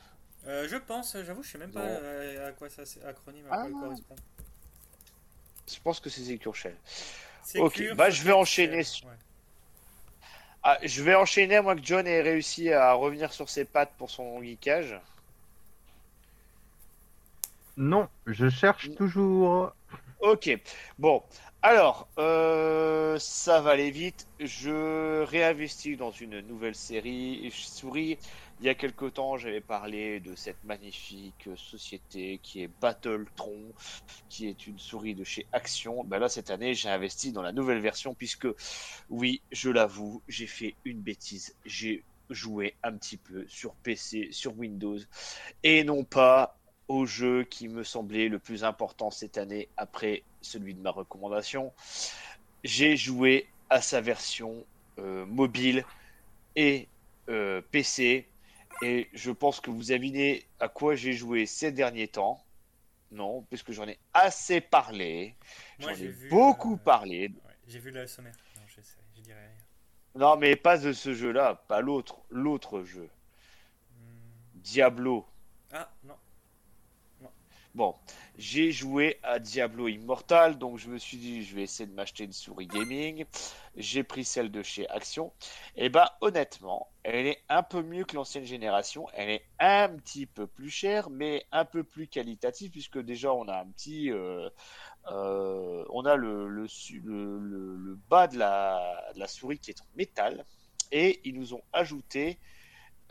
Euh, 0.50 0.68
je 0.68 0.78
pense, 0.78 1.16
j'avoue, 1.24 1.44
je 1.44 1.52
sais 1.52 1.58
même 1.60 1.72
pas 1.72 1.82
euh, 1.82 2.50
à 2.50 2.52
quoi 2.54 2.70
ça 2.70 2.84
c'est- 2.86 3.04
acronyme 3.06 3.46
à 3.50 3.50
Ah. 3.52 3.58
quoi 3.62 3.70
il 3.70 3.74
correspond. 3.80 4.16
Je 5.72 5.80
pense 5.82 6.00
que 6.00 6.10
c'est. 6.10 6.22
Secure, 6.24 6.56
Ok, 7.64 7.84
bah, 7.96 8.10
je 8.10 8.24
vais 8.24 8.32
enchaîner 8.32 8.78
ouais. 8.78 9.18
Ah, 10.64 10.78
je 10.84 11.04
vais 11.04 11.16
enchaîner, 11.16 11.56
à 11.58 11.62
moins 11.62 11.76
que 11.76 11.84
John 11.86 12.06
ait 12.08 12.22
réussi 12.22 12.72
à 12.74 12.92
revenir 12.94 13.32
sur 13.32 13.50
ses 13.50 13.64
pattes 13.64 13.94
pour 13.98 14.10
son 14.10 14.42
geekage. 14.42 15.00
Non, 17.78 18.10
je 18.26 18.50
cherche 18.50 18.94
toujours. 18.96 19.72
Ok, 20.20 20.50
bon, 20.98 21.24
alors, 21.62 22.08
euh, 22.18 23.18
ça 23.20 23.62
va 23.62 23.72
aller 23.72 23.90
vite. 23.92 24.28
Je 24.40 25.24
réinvestis 25.24 25.96
dans 25.96 26.12
une 26.12 26.42
nouvelle 26.42 26.76
série. 26.76 27.50
Souris, 27.54 28.18
il 28.60 28.66
y 28.66 28.70
a 28.70 28.76
quelque 28.76 29.06
temps, 29.06 29.38
j'avais 29.38 29.62
parlé 29.62 30.20
de 30.20 30.36
cette 30.36 30.62
magnifique 30.66 31.50
société 31.56 32.40
qui 32.44 32.64
est 32.64 32.70
Battletron, 32.82 33.58
qui 34.28 34.48
est 34.48 34.68
une 34.68 34.78
souris 34.78 35.16
de 35.16 35.24
chez 35.24 35.48
Action. 35.54 36.04
Ben 36.04 36.20
là, 36.20 36.28
cette 36.28 36.50
année, 36.50 36.74
j'ai 36.74 36.90
investi 36.90 37.32
dans 37.32 37.42
la 37.42 37.54
nouvelle 37.54 37.80
version, 37.80 38.14
puisque, 38.14 38.48
oui, 39.10 39.42
je 39.52 39.70
l'avoue, 39.70 40.22
j'ai 40.28 40.48
fait 40.48 40.76
une 40.84 41.00
bêtise. 41.00 41.56
J'ai 41.66 42.04
joué 42.30 42.76
un 42.84 42.92
petit 42.94 43.18
peu 43.18 43.46
sur 43.48 43.74
PC, 43.76 44.28
sur 44.32 44.58
Windows, 44.58 45.00
et 45.64 45.86
non 45.86 46.04
pas 46.04 46.58
au 46.90 47.06
jeu 47.06 47.44
qui 47.44 47.70
me 47.70 47.84
semblait 47.84 48.28
le 48.28 48.40
plus 48.40 48.64
important 48.64 49.10
cette 49.10 49.38
année 49.38 49.70
après 49.78 50.24
celui 50.42 50.74
de 50.74 50.82
ma 50.82 50.92
recommandation. 50.92 51.72
J'ai 52.64 52.98
joué 52.98 53.48
à 53.70 53.82
sa 53.82 54.02
version 54.02 54.66
euh, 54.98 55.26
mobile 55.26 55.86
et 56.56 56.88
euh, 57.30 57.62
PC 57.72 58.28
et 58.82 59.10
je 59.14 59.32
pense 59.32 59.60
que 59.60 59.70
vous 59.70 59.84
devinez 59.84 60.46
à 60.60 60.68
quoi 60.68 60.96
j'ai 60.96 61.14
joué 61.14 61.46
ces 61.46 61.72
derniers 61.72 62.08
temps. 62.08 62.44
Non, 63.12 63.42
puisque 63.44 63.72
j'en 63.72 63.88
ai 63.88 63.98
assez 64.14 64.62
parlé. 64.62 65.36
J'en 65.80 65.90
ai 65.90 66.08
vu, 66.08 66.30
beaucoup 66.30 66.76
euh, 66.76 66.84
parlé. 66.84 67.30
Ouais, 67.30 67.56
j'ai 67.68 67.80
vu 67.80 67.92
le 67.92 68.06
sommaire. 68.06 68.36
Non, 68.56 68.62
je 68.68 68.82
sais, 68.82 69.00
je 69.16 69.22
dirais 69.22 69.40
rien. 69.40 69.64
Non, 70.16 70.38
mais 70.38 70.56
pas 70.56 70.78
de 70.78 70.94
ce 70.94 71.14
jeu-là, 71.14 71.56
pas 71.68 71.82
l'autre, 71.82 72.22
l'autre 72.30 72.84
jeu. 72.84 73.10
Hmm. 73.92 74.30
Diablo. 74.56 75.26
Ah, 75.72 75.92
non. 76.04 76.16
Bon, 77.76 77.96
j'ai 78.40 78.72
joué 78.72 79.20
à 79.22 79.38
Diablo 79.38 79.90
Immortal, 79.90 80.58
donc 80.58 80.78
je 80.78 80.90
me 80.90 80.98
suis 80.98 81.18
dit 81.18 81.44
je 81.44 81.54
vais 81.54 81.64
essayer 81.64 81.86
de 81.86 81.94
m'acheter 81.94 82.24
une 82.24 82.32
souris 82.32 82.68
gaming. 82.68 83.26
J'ai 83.76 84.02
pris 84.04 84.24
celle 84.24 84.50
de 84.50 84.64
chez 84.64 84.90
Action. 84.90 85.34
Et 85.76 85.90
ben 85.90 86.08
honnêtement, 86.22 86.88
elle 87.04 87.28
est 87.28 87.44
un 87.50 87.64
peu 87.64 87.84
mieux 87.84 88.06
que 88.06 88.16
l'ancienne 88.16 88.46
génération. 88.46 89.08
Elle 89.14 89.30
est 89.30 89.46
un 89.60 89.90
petit 89.90 90.26
peu 90.26 90.48
plus 90.48 90.70
chère, 90.70 91.10
mais 91.10 91.46
un 91.52 91.66
peu 91.66 91.84
plus 91.84 92.08
qualitative 92.08 92.72
puisque 92.72 93.00
déjà 93.00 93.34
on 93.34 93.46
a 93.50 93.60
un 93.60 93.66
petit, 93.66 94.10
euh, 94.10 94.50
euh, 95.12 95.84
on 95.90 96.06
a 96.06 96.16
le, 96.16 96.66
bas 98.10 98.28
de 98.28 98.38
la, 98.38 99.12
de 99.16 99.20
la 99.20 99.28
souris 99.28 99.60
qui 99.60 99.72
est 99.72 99.82
en 99.82 99.88
métal 99.98 100.46
et 100.94 101.20
ils 101.26 101.38
nous 101.38 101.54
ont 101.54 101.64
ajouté 101.74 102.40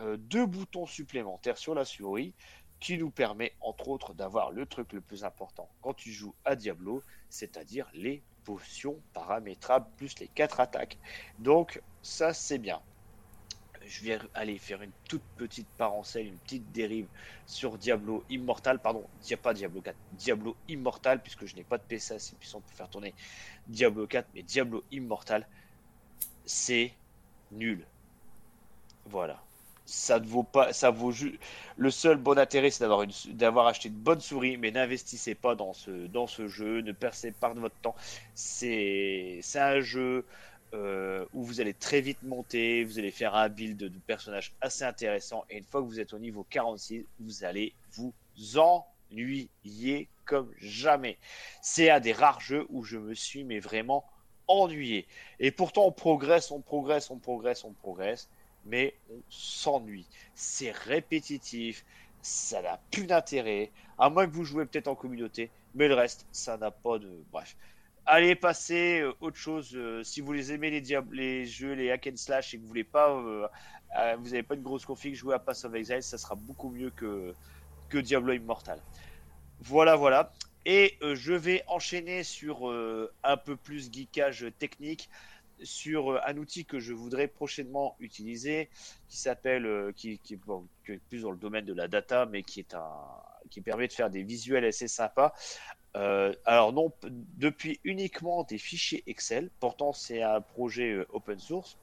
euh, 0.01 0.16
deux 0.16 0.47
boutons 0.47 0.87
supplémentaires 0.87 1.59
sur 1.59 1.74
la 1.74 1.85
souris 1.85 2.33
qui 2.81 2.99
nous 2.99 3.11
permet 3.11 3.53
entre 3.61 3.89
autres 3.89 4.14
d'avoir 4.14 4.51
le 4.51 4.66
truc 4.66 4.93
le 4.93 5.01
plus 5.01 5.24
important 5.24 5.68
quand 5.83 5.95
tu 5.95 6.12
joues 6.12 6.35
à 6.45 6.57
Diablo, 6.57 7.03
c'est-à-dire 7.29 7.89
les 7.95 8.22
potions 8.45 8.99
paramétrables 9.12 9.87
plus 9.97 10.18
les 10.20 10.29
4 10.29 10.61
attaques. 10.61 10.99
Donc 11.39 11.83
ça 12.03 12.33
c'est 12.33 12.59
bien. 12.59 12.81
Je 13.85 14.05
vais 14.05 14.18
aller 14.35 14.59
faire 14.59 14.83
une 14.83 14.93
toute 15.09 15.22
petite 15.37 15.68
parencelle, 15.79 16.26
une 16.26 16.39
petite 16.39 16.70
dérive 16.72 17.07
sur 17.47 17.79
Diablo 17.79 18.22
Immortal, 18.29 18.81
pardon, 18.81 19.07
il 19.29 19.37
pas 19.39 19.55
Diablo 19.55 19.81
4, 19.81 19.97
Diablo 20.12 20.57
Immortal, 20.68 21.22
puisque 21.22 21.47
je 21.47 21.57
n'ai 21.57 21.64
pas 21.64 21.79
de 21.79 21.85
PC 21.85 22.14
assez 22.14 22.37
puissant 22.37 22.61
pour 22.61 22.72
faire 22.72 22.91
tourner 22.91 23.14
Diablo 23.66 24.07
4, 24.07 24.29
mais 24.35 24.43
Diablo 24.43 24.85
Immortal, 24.93 25.49
c'est 26.45 26.93
nul. 27.51 27.87
Voilà 29.07 29.43
ça 29.89 30.20
ne 30.20 30.26
vaut 30.26 30.43
pas, 30.43 30.74
ça 30.74 30.91
vaut 30.91 31.12
juste. 31.12 31.36
Le 31.78 31.91
seul 31.91 32.18
bon 32.18 32.39
intérêt, 32.39 32.70
c'est 32.70 32.84
d'avoir 32.84 33.03
une, 33.03 33.12
d'avoir 33.32 33.66
acheté 33.66 33.89
de 33.89 33.95
bonnes 33.95 34.20
souris, 34.20 34.59
mais 34.59 34.70
n'investissez 34.70 35.34
pas 35.34 35.55
dans 35.55 35.72
ce, 35.72 36.07
dans 36.09 36.26
ce 36.26 36.47
jeu, 36.47 36.82
ne 36.82 36.93
percez 36.93 37.32
pas 37.32 37.55
de 37.55 37.61
votre 37.61 37.76
temps. 37.76 37.95
C'est, 38.34 39.39
c'est 39.43 39.61
un 39.61 39.80
jeu 39.80 40.26
euh, 40.74 41.24
où 41.32 41.43
vous 41.43 41.62
allez 41.62 41.72
très 41.72 42.03
vite 42.03 42.22
monter, 42.22 42.84
vous 42.84 42.99
allez 42.99 43.11
faire 43.11 43.34
un 43.34 43.49
build 43.49 43.78
de 43.78 43.99
personnages 44.07 44.53
assez 44.61 44.84
intéressant, 44.84 45.47
et 45.49 45.57
une 45.57 45.64
fois 45.64 45.80
que 45.80 45.86
vous 45.86 46.01
êtes 46.01 46.12
au 46.12 46.18
niveau 46.18 46.45
46, 46.51 47.07
vous 47.20 47.45
allez 47.45 47.72
vous 47.93 48.12
ennuyer 48.59 50.09
comme 50.26 50.53
jamais. 50.59 51.16
C'est 51.62 51.89
un 51.89 52.01
des 52.01 52.12
rares 52.12 52.41
jeux 52.41 52.66
où 52.68 52.84
je 52.84 52.99
me 52.99 53.14
suis 53.14 53.43
mais 53.43 53.59
vraiment 53.59 54.05
ennuyé. 54.49 55.07
Et 55.41 55.51
pourtant, 55.51 55.86
on 55.86 55.93
progresse, 55.93 56.51
on 56.51 56.61
progresse, 56.61 57.11
on 57.11 57.18
progresse, 57.18 57.64
on 57.64 57.72
progresse 57.72 58.28
mais 58.69 58.95
on 59.11 59.21
s'ennuie. 59.29 60.07
C'est 60.35 60.71
répétitif, 60.71 61.85
ça 62.23 62.62
n'a 62.62 62.81
plus 62.91 63.07
d'intérêt, 63.07 63.71
à 63.99 64.11
moins 64.11 64.27
que 64.27 64.33
vous 64.33 64.45
jouez 64.45 64.66
peut-être 64.66 64.89
en 64.89 64.95
communauté, 64.95 65.51
mais 65.75 65.89
le 65.89 65.95
reste, 65.95 66.27
ça 66.33 66.57
n'a 66.57 66.71
pas 66.71 66.99
de. 66.99 67.11
Bref. 67.33 67.57
Allez 68.07 68.35
passer 68.35 69.01
euh, 69.01 69.12
autre 69.21 69.37
chose. 69.37 69.73
Euh, 69.75 70.03
si 70.03 70.23
vous 70.23 70.33
les 70.33 70.53
aimez 70.53 70.71
les, 70.71 70.99
les 71.12 71.45
jeux, 71.45 71.75
les 71.75 71.91
hack 71.91 72.09
and 72.11 72.16
slash 72.16 72.55
et 72.55 72.57
que 72.57 72.62
vous 72.62 72.69
voulez 72.69 72.85
pas, 72.85 73.11
euh, 73.11 73.47
vous 74.19 74.31
n'avez 74.31 74.43
pas 74.43 74.55
une 74.55 74.62
grosse 74.62 74.87
config, 74.87 75.14
jouer 75.14 75.35
à 75.35 75.39
Pass 75.39 75.64
of 75.64 75.75
Exile, 75.75 76.03
ça 76.03 76.16
sera 76.16 76.35
beaucoup 76.35 76.71
mieux 76.71 76.91
que, 76.91 77.35
que 77.91 77.99
Diablo 77.99 78.33
Immortal. 78.33 78.81
Voilà, 79.61 79.97
voilà. 79.97 80.33
Et 80.64 80.99
je 81.01 81.33
vais 81.33 81.62
enchaîner 81.66 82.23
sur 82.25 82.71
un 83.25 83.37
peu 83.39 83.57
plus 83.57 83.91
geekage 83.91 84.47
technique 84.59 85.09
sur 85.63 86.13
euh, 86.13 86.21
un 86.27 86.37
outil 86.37 86.65
que 86.65 86.79
je 86.79 86.93
voudrais 86.93 87.29
prochainement 87.29 87.97
utiliser, 88.01 88.69
qui 89.09 89.19
s'appelle, 89.19 89.67
euh, 89.67 89.93
qui, 89.95 90.21
est 90.31 90.99
plus 91.09 91.23
dans 91.23 91.31
le 91.31 91.37
domaine 91.37 91.65
de 91.65 91.75
la 91.75 91.89
data, 91.89 92.27
mais 92.27 92.43
qui 92.43 92.61
est 92.61 92.75
un, 92.75 92.91
qui 93.51 93.61
permet 93.61 93.89
de 93.89 93.93
faire 93.93 94.11
des 94.11 94.23
visuels 94.23 94.65
assez 94.65 94.89
sympas. 94.89 95.35
Euh, 95.97 96.35
alors 96.45 96.73
non, 96.73 96.93
depuis 97.03 97.81
uniquement 97.85 98.45
des 98.45 98.59
fichiers 98.59 99.03
Excel. 99.07 99.51
Pourtant, 99.59 99.93
c'est 99.93 100.23
un 100.23 100.41
projet 100.41 100.99
open 101.11 101.39
source. 101.39 101.77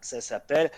Ça 0.00 0.20
s'appelle 0.20 0.70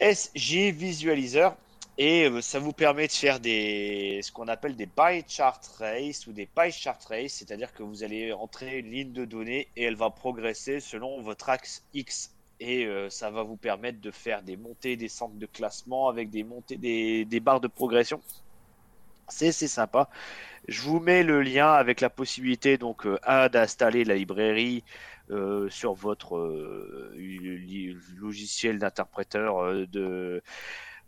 SG 0.00 0.72
Visualizer. 0.72 1.54
Et 2.02 2.24
euh, 2.24 2.40
ça 2.40 2.58
vous 2.58 2.72
permet 2.72 3.06
de 3.08 3.12
faire 3.12 3.40
des, 3.40 4.20
ce 4.22 4.32
qu'on 4.32 4.48
appelle 4.48 4.74
des 4.74 4.86
pie 4.86 5.22
chart 5.28 5.60
race 5.78 6.26
ou 6.26 6.32
des 6.32 6.46
pie 6.46 6.72
chart 6.72 6.98
race, 7.04 7.32
c'est-à-dire 7.34 7.74
que 7.74 7.82
vous 7.82 8.02
allez 8.02 8.32
entrer 8.32 8.78
une 8.78 8.90
ligne 8.90 9.12
de 9.12 9.26
données 9.26 9.68
et 9.76 9.84
elle 9.84 9.96
va 9.96 10.08
progresser 10.08 10.80
selon 10.80 11.20
votre 11.20 11.50
axe 11.50 11.84
X. 11.92 12.34
Et 12.58 12.86
euh, 12.86 13.10
ça 13.10 13.30
va 13.30 13.42
vous 13.42 13.56
permettre 13.56 14.00
de 14.00 14.10
faire 14.10 14.42
des 14.42 14.56
montées, 14.56 14.96
des 14.96 15.08
centres 15.08 15.36
de 15.36 15.44
classement 15.44 16.08
avec 16.08 16.30
des 16.30 16.42
montées, 16.42 16.78
des, 16.78 17.26
des 17.26 17.40
barres 17.40 17.60
de 17.60 17.68
progression. 17.68 18.22
C'est 19.28 19.52
sympa. 19.52 20.08
Je 20.68 20.80
vous 20.80 21.00
mets 21.00 21.22
le 21.22 21.42
lien 21.42 21.70
avec 21.70 22.00
la 22.00 22.08
possibilité 22.08 22.78
donc 22.78 23.04
euh, 23.04 23.18
d'installer 23.50 24.04
la 24.04 24.14
librairie 24.14 24.84
sur 25.68 25.94
votre 25.94 27.12
logiciel 28.18 28.80
d'interpréteur 28.80 29.86
de 29.86 30.42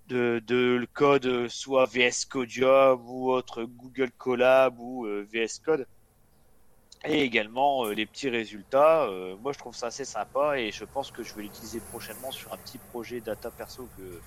de, 0.09 0.43
le 0.49 0.87
code 0.87 1.49
soit 1.49 1.87
VS 1.87 2.27
Codium 2.29 3.01
ou 3.09 3.31
autre 3.31 3.65
Google 3.65 4.11
Colab 4.13 4.79
ou 4.79 5.07
euh, 5.07 5.27
VS 5.33 5.61
Code. 5.65 5.87
Et 7.05 7.23
également 7.23 7.87
euh, 7.87 7.95
les 7.95 8.07
petits 8.07 8.29
résultats. 8.29 9.05
Euh, 9.05 9.37
moi, 9.37 9.53
je 9.53 9.59
trouve 9.59 9.75
ça 9.75 9.87
assez 9.87 10.05
sympa 10.05 10.59
et 10.59 10.71
je 10.71 10.85
pense 10.85 11.11
que 11.11 11.23
je 11.23 11.35
vais 11.35 11.43
l'utiliser 11.43 11.81
prochainement 11.81 12.31
sur 12.31 12.53
un 12.53 12.59
petit 12.59 12.79
projet 12.79 13.21
data 13.21 13.51
perso 13.51 13.89
que, 13.97 14.21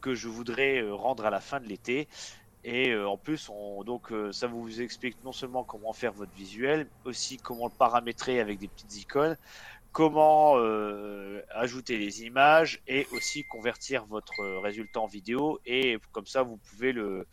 que 0.00 0.14
je 0.14 0.28
voudrais 0.28 0.88
rendre 0.90 1.26
à 1.26 1.30
la 1.30 1.40
fin 1.40 1.60
de 1.60 1.66
l'été. 1.66 2.08
Et 2.64 2.94
en 2.96 3.16
plus, 3.16 3.48
on, 3.48 3.84
donc, 3.84 4.12
ça 4.32 4.48
vous 4.48 4.82
explique 4.82 5.22
non 5.22 5.32
seulement 5.32 5.62
comment 5.62 5.92
faire 5.92 6.12
votre 6.12 6.32
visuel, 6.32 6.90
aussi 7.04 7.38
comment 7.38 7.66
le 7.66 7.72
paramétrer 7.78 8.40
avec 8.40 8.58
des 8.58 8.66
petites 8.66 8.96
icônes, 8.96 9.38
comment 9.98 10.56
euh, 10.58 11.42
ajouter 11.50 11.98
les 11.98 12.22
images 12.22 12.80
et 12.86 13.08
aussi 13.10 13.42
convertir 13.42 14.06
votre 14.06 14.60
résultat 14.62 15.00
en 15.00 15.08
vidéo. 15.08 15.58
Et 15.66 15.98
comme 16.12 16.24
ça 16.26 16.44
vous 16.44 16.56
pouvez 16.56 16.92
le, 16.92 17.26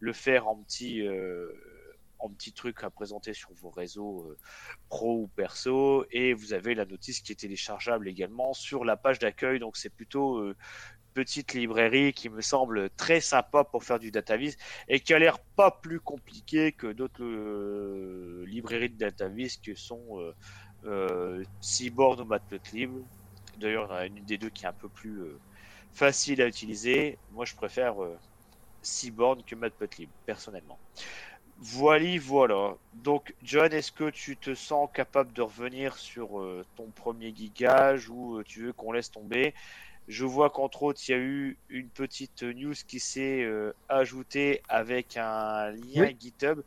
le 0.00 0.12
faire 0.12 0.46
en 0.46 0.56
petit 0.56 1.00
euh, 1.00 1.50
en 2.18 2.28
petit 2.28 2.52
truc 2.52 2.84
à 2.84 2.90
présenter 2.90 3.32
sur 3.32 3.54
vos 3.54 3.70
réseaux 3.70 4.26
euh, 4.28 4.36
pro 4.90 5.22
ou 5.22 5.28
perso. 5.28 6.04
Et 6.10 6.34
vous 6.34 6.52
avez 6.52 6.74
la 6.74 6.84
notice 6.84 7.20
qui 7.22 7.32
est 7.32 7.36
téléchargeable 7.36 8.06
également 8.06 8.52
sur 8.52 8.84
la 8.84 8.98
page 8.98 9.18
d'accueil. 9.18 9.58
Donc 9.58 9.78
c'est 9.78 9.88
plutôt 9.88 10.44
une 10.44 10.54
petite 11.14 11.54
librairie 11.54 12.12
qui 12.12 12.28
me 12.28 12.42
semble 12.42 12.90
très 12.90 13.20
sympa 13.20 13.64
pour 13.64 13.82
faire 13.82 13.98
du 13.98 14.10
datavis 14.10 14.56
et 14.88 15.00
qui 15.00 15.14
a 15.14 15.18
l'air 15.18 15.38
pas 15.56 15.70
plus 15.70 16.00
compliqué 16.00 16.72
que 16.72 16.88
d'autres 16.88 18.44
librairies 18.44 18.90
de 18.90 18.98
datavis 18.98 19.58
que 19.60 19.74
sont 19.74 20.20
euh, 20.20 20.34
Seaborn 21.60 22.20
ou 22.20 22.24
Matplotlib. 22.24 22.90
D'ailleurs, 23.56 23.86
il 23.90 23.92
y 23.92 23.92
en 23.92 23.96
a 23.96 24.06
une 24.06 24.24
des 24.24 24.38
deux 24.38 24.50
qui 24.50 24.64
est 24.64 24.68
un 24.68 24.72
peu 24.72 24.88
plus 24.88 25.20
euh, 25.20 25.38
facile 25.92 26.40
à 26.42 26.46
utiliser. 26.46 27.18
Moi, 27.32 27.44
je 27.44 27.54
préfère 27.54 28.02
euh, 28.02 28.16
Seaborn 28.82 29.42
que 29.42 29.54
Matplotlib, 29.54 30.08
personnellement. 30.24 30.78
Voilà, 31.58 32.18
voilà. 32.20 32.74
Donc, 32.94 33.34
John, 33.42 33.70
est-ce 33.72 33.92
que 33.92 34.08
tu 34.08 34.36
te 34.36 34.54
sens 34.54 34.88
capable 34.94 35.32
de 35.32 35.42
revenir 35.42 35.96
sur 35.96 36.40
euh, 36.40 36.64
ton 36.76 36.86
premier 36.90 37.34
gigage 37.34 38.08
ou 38.08 38.42
tu 38.44 38.62
veux 38.62 38.72
qu'on 38.72 38.92
laisse 38.92 39.10
tomber? 39.10 39.54
Je 40.08 40.24
vois 40.24 40.48
qu'entre 40.48 40.82
autres, 40.82 41.00
il 41.08 41.12
y 41.12 41.14
a 41.14 41.18
eu 41.18 41.58
une 41.68 41.88
petite 41.90 42.42
news 42.42 42.74
qui 42.88 42.98
s'est 42.98 43.46
ajoutée 43.88 44.60
avec 44.68 45.16
un 45.16 45.70
lien 45.70 46.10
GitHub. 46.18 46.62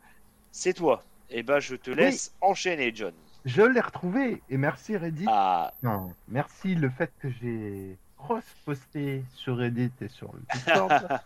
C'est 0.50 0.72
toi. 0.72 1.04
Eh 1.28 1.42
ben, 1.42 1.58
je 1.58 1.74
te 1.74 1.90
laisse 1.90 2.32
enchaîner, 2.40 2.92
John. 2.94 3.12
Je 3.44 3.62
l'ai 3.62 3.80
retrouvé 3.80 4.42
et 4.48 4.56
merci 4.56 4.96
Reddit. 4.96 5.26
Ah. 5.28 5.72
Non, 5.82 6.14
merci 6.28 6.74
le 6.74 6.88
fait 6.88 7.12
que 7.18 7.28
j'ai 7.30 7.98
cross-posté 8.16 9.22
sur 9.34 9.58
Reddit 9.58 9.92
et 10.00 10.08
sur 10.08 10.32
le 10.32 10.40
Discord. 10.54 11.20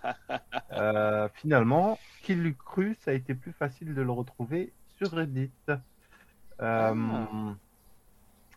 euh, 0.73 1.29
finalement, 1.35 1.99
qui 2.23 2.35
l'eût 2.35 2.55
cru, 2.57 2.97
ça 3.05 3.12
a 3.12 3.14
été 3.14 3.35
plus 3.35 3.53
facile 3.53 3.95
de 3.95 4.03
le 4.03 4.11
retrouver 4.11 4.73
sur 4.97 5.12
Reddit. 5.12 5.51
Euh, 5.69 5.77
Ah. 6.61 7.55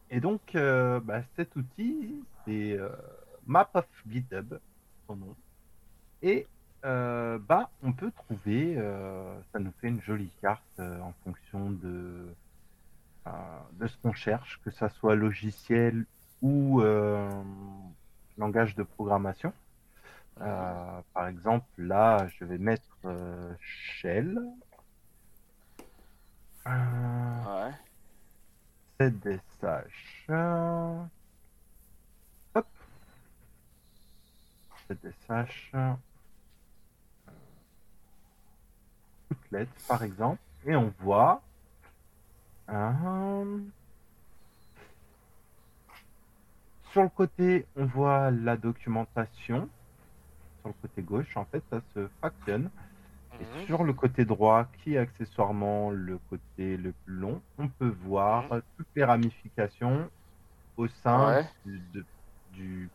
Et 0.10 0.20
donc, 0.20 0.56
euh, 0.56 1.00
bah, 1.00 1.22
cet 1.36 1.56
outil, 1.56 2.16
c'est 2.46 2.78
Map 3.46 3.70
of 3.76 3.86
GitHub, 4.10 4.56
son 5.08 5.16
nom. 5.18 5.36
Et 6.24 6.48
bah, 6.84 7.70
on 7.84 7.94
peut 7.94 8.12
trouver, 8.12 8.76
ça 9.54 9.60
nous 9.60 9.72
fait 9.80 9.90
une 9.90 10.02
jolie 10.02 10.32
carte 10.42 10.80
en 10.80 11.14
fonction 11.24 11.70
de, 11.70 12.26
de 13.74 13.88
ce 13.88 13.98
qu'on 14.00 14.14
cherche, 14.14 14.60
que 14.64 14.72
ça 14.72 14.90
soit 14.90 15.16
logiciel 15.16 16.06
ou 16.42 16.82
euh, 16.82 17.44
langage 18.38 18.76
de 18.76 18.84
programmation. 18.84 19.54
Euh, 20.42 21.02
par 21.14 21.28
exemple, 21.28 21.68
là, 21.78 22.28
je 22.40 22.46
vais 22.46 22.58
mettre 22.58 22.98
euh, 23.06 23.54
Shell. 23.60 24.38
Euh, 26.68 27.44
Ouais. 27.44 27.74
Euh, 30.30 31.04
Hop. 32.56 32.68
ZSH. 34.90 35.72
euh, 35.76 35.94
Outlet, 39.32 39.68
par 39.88 40.04
exemple. 40.04 40.42
Et 40.66 40.76
on 40.76 40.94
voit. 41.00 41.42
Euh, 42.72 43.62
Sur 46.92 47.04
le 47.04 47.10
côté, 47.10 47.68
on 47.76 47.86
voit 47.86 48.32
la 48.32 48.58
documentation. 48.58 49.70
Sur 50.62 50.70
le 50.70 50.74
côté 50.82 51.04
gauche, 51.04 51.38
en 51.38 51.46
fait, 51.46 51.64
ça 51.72 51.82
se 51.94 52.08
fractionne. 52.20 52.72
Et 53.40 53.46
Mhm. 53.46 53.68
sur 53.68 53.84
le 53.84 53.94
côté 53.94 54.26
droit, 54.26 54.66
qui 54.84 54.96
est 54.96 54.98
accessoirement 55.00 55.92
le 55.92 56.20
côté 56.20 56.78
le 56.78 56.94
plus 56.94 57.16
long, 57.16 57.44
on 57.58 57.70
peut 57.70 57.90
voir 57.90 58.50
toutes 58.78 58.88
les 58.96 59.04
ramifications 59.06 60.10
au 60.78 60.88
sein 60.88 61.34
Ouais. 61.34 61.50
du, 61.66 61.80
de- 61.94 62.06
du 62.52 62.92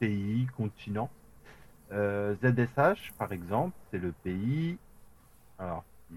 pays, 0.00 0.46
continent. 0.56 1.10
Euh, 1.92 2.36
ZSH, 2.42 3.12
par 3.18 3.32
exemple, 3.32 3.76
c'est 3.90 3.98
le 3.98 4.12
pays. 4.12 4.78
Alors, 5.58 5.84
si 6.10 6.16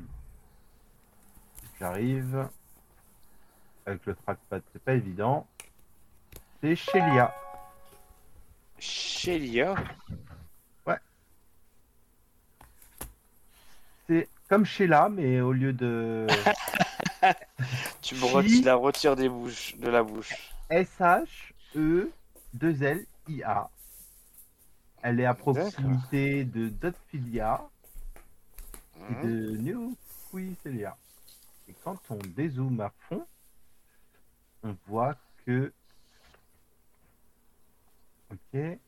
j'arrive. 1.80 2.50
Avec 3.90 4.06
le 4.06 4.16
trackpad, 4.16 4.62
c'est 4.72 4.82
pas 4.84 4.94
évident. 4.94 5.48
C'est 6.62 6.76
Shelia. 6.76 7.34
Shelia. 8.78 9.76
C'est 14.08 14.28
comme 14.48 14.66
Sheila, 14.66 15.10
mais 15.10 15.42
au 15.42 15.52
lieu 15.54 15.74
de 15.74 16.26
Tu 18.02 18.16
me 18.16 18.66
la 18.66 18.74
retires 18.76 19.16
des 19.16 19.30
bouches, 19.30 19.76
de 19.78 19.88
la 19.90 20.02
bouche. 20.02 20.34
S-H-E-2-L-I-A. 20.72 23.70
Elle 25.04 25.20
est 25.20 25.26
à 25.26 25.34
proximité 25.36 26.44
de 26.44 26.70
Dotfilia 26.70 27.62
et 28.96 29.00
Mhm. 29.14 29.24
de 29.24 29.58
Neoquicelia. 30.34 30.98
Et 31.68 31.76
quand 31.84 32.00
on 32.10 32.18
dézoome 32.36 32.82
à 32.82 32.92
fond, 33.08 33.24
on 34.64 34.76
voit 34.88 35.16
que. 35.46 35.72
Ok. 38.32 38.80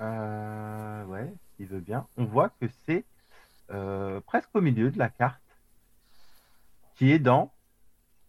Euh, 0.00 1.04
ouais, 1.04 1.32
il 1.58 1.66
veut 1.66 1.80
bien. 1.80 2.06
On 2.16 2.24
voit 2.24 2.48
que 2.48 2.66
c'est 2.86 3.04
euh, 3.70 4.20
presque 4.20 4.48
au 4.54 4.60
milieu 4.60 4.90
de 4.90 4.98
la 4.98 5.08
carte, 5.10 5.42
qui 6.96 7.10
est 7.12 7.18
dans 7.18 7.52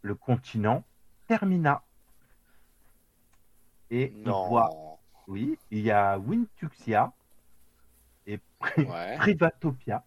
le 0.01 0.16
continent 0.16 0.84
Termina. 1.28 1.84
Et 3.89 4.14
on 4.26 4.47
voit, 4.47 4.99
oui, 5.28 5.57
il 5.70 5.80
y 5.80 5.91
a 5.91 6.18
Wintuxia 6.18 7.12
et 8.26 8.39
Pri- 8.59 8.88
Ouais. 8.89 9.18
Privatopia. 9.18 10.03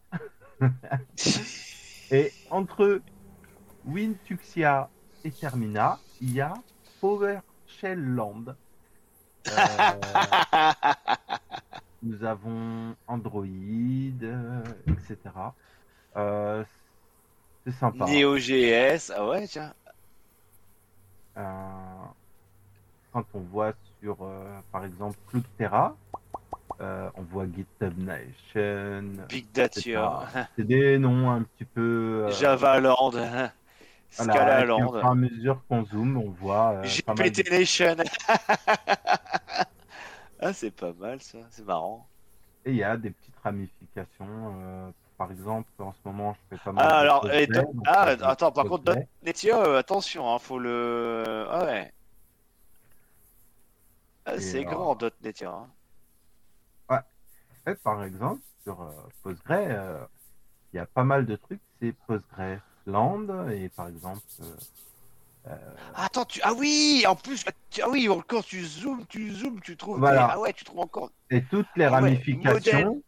Et 2.10 2.32
entre 2.50 3.02
Wintuxia 3.86 4.90
et 5.24 5.30
Termina, 5.30 5.98
il 6.20 6.34
y 6.34 6.40
a 6.40 6.54
PowerShell 7.00 7.98
Land. 7.98 8.54
Euh, 9.48 9.52
nous 12.02 12.24
avons 12.24 12.94
Android, 13.06 13.44
euh, 13.46 14.62
etc. 14.86 15.16
Euh, 16.16 16.62
c'est 17.64 17.72
sympa. 17.72 18.04
NeoGS. 18.04 19.12
Ah 19.16 19.26
ouais, 19.26 19.46
tiens. 19.48 19.72
Euh, 21.36 21.42
quand 23.12 23.24
on 23.34 23.40
voit 23.40 23.72
sur, 24.00 24.18
par 24.70 24.84
exemple, 24.84 25.16
Cloudterra, 25.28 25.96
on 26.80 27.22
voit 27.30 27.46
GitHub 27.46 27.98
Nation. 27.98 29.24
Big. 29.28 29.50
Data. 29.52 29.80
C'est 30.56 30.64
des 30.64 30.98
noms 30.98 31.30
un 31.30 31.42
petit 31.42 31.64
peu. 31.64 32.30
Java 32.30 32.78
Land. 32.80 33.12
voilà, 34.16 34.32
Scala 34.32 34.62
au 34.62 34.66
Land. 34.66 34.98
et 34.98 35.02
à 35.04 35.14
mesure 35.14 35.62
qu'on 35.68 35.84
zoome, 35.86 36.16
on 36.16 36.30
voit. 36.30 36.72
euh, 36.74 36.84
pas 37.06 37.14
mal 37.14 37.30
de- 37.30 37.50
Nation. 37.50 37.96
ah, 40.40 40.52
c'est 40.52 40.70
pas 40.70 40.92
mal 40.92 41.20
ça. 41.20 41.38
C'est 41.50 41.64
marrant. 41.64 42.06
Et 42.64 42.70
il 42.70 42.76
y 42.76 42.84
a 42.84 42.96
des 42.96 43.10
petites 43.10 43.36
ramifications. 43.42 44.26
euh, 44.28 44.90
par 45.18 45.30
exemple, 45.30 45.68
en 45.78 45.92
ce 45.92 45.98
moment, 46.04 46.34
je 46.34 46.56
fais 46.56 46.62
pas 46.64 46.72
mal. 46.72 46.86
Ah, 46.88 46.98
alors, 46.98 47.20
Postgre, 47.22 47.38
et 47.38 47.46
dot- 47.46 47.74
donc, 47.74 47.84
ah, 47.86 48.08
euh, 48.08 48.16
attends, 48.22 48.52
par 48.52 48.64
contre, 48.66 48.92
euh, 48.92 49.78
attention, 49.78 50.32
hein, 50.34 50.38
faut 50.38 50.58
le. 50.58 51.46
Ah 51.50 51.64
ouais. 51.64 51.92
Ah, 54.26 54.40
c'est 54.40 54.64
grand, 54.64 55.00
.NET. 55.22 55.42
Hein. 55.42 55.68
Et 57.66 57.74
par 57.76 58.04
exemple, 58.04 58.42
sur 58.62 58.76
Postgre, 59.22 60.06
il 60.72 60.76
y 60.76 60.78
a 60.78 60.84
pas 60.84 61.04
mal 61.04 61.24
de 61.24 61.34
trucs. 61.36 61.62
C'est 61.80 61.92
Postgre 62.06 62.60
Land 62.86 63.48
et 63.50 63.68
par 63.70 63.88
exemple. 63.88 64.20
euh, 65.46 65.50
Ah, 65.94 66.04
Attends, 66.06 66.24
tu... 66.24 66.40
ah 66.42 66.52
oui, 66.54 67.04
en 67.06 67.16
plus, 67.16 67.44
tu- 67.70 67.82
ah 67.82 67.88
oui, 67.90 68.08
encore 68.08 68.44
tu 68.44 68.64
zoomes, 68.64 69.04
tu 69.06 69.32
zoomes, 69.32 69.60
tu 69.60 69.76
trouves. 69.76 69.98
Voilà. 69.98 70.28
Ah 70.32 70.40
ouais, 70.40 70.52
tu 70.52 70.64
trouves 70.64 70.80
encore. 70.80 71.10
et 71.30 71.42
toutes 71.44 71.66
les 71.76 71.84
Ah 71.86 71.90
ouais, 71.90 71.96
ramifications. 71.96 73.02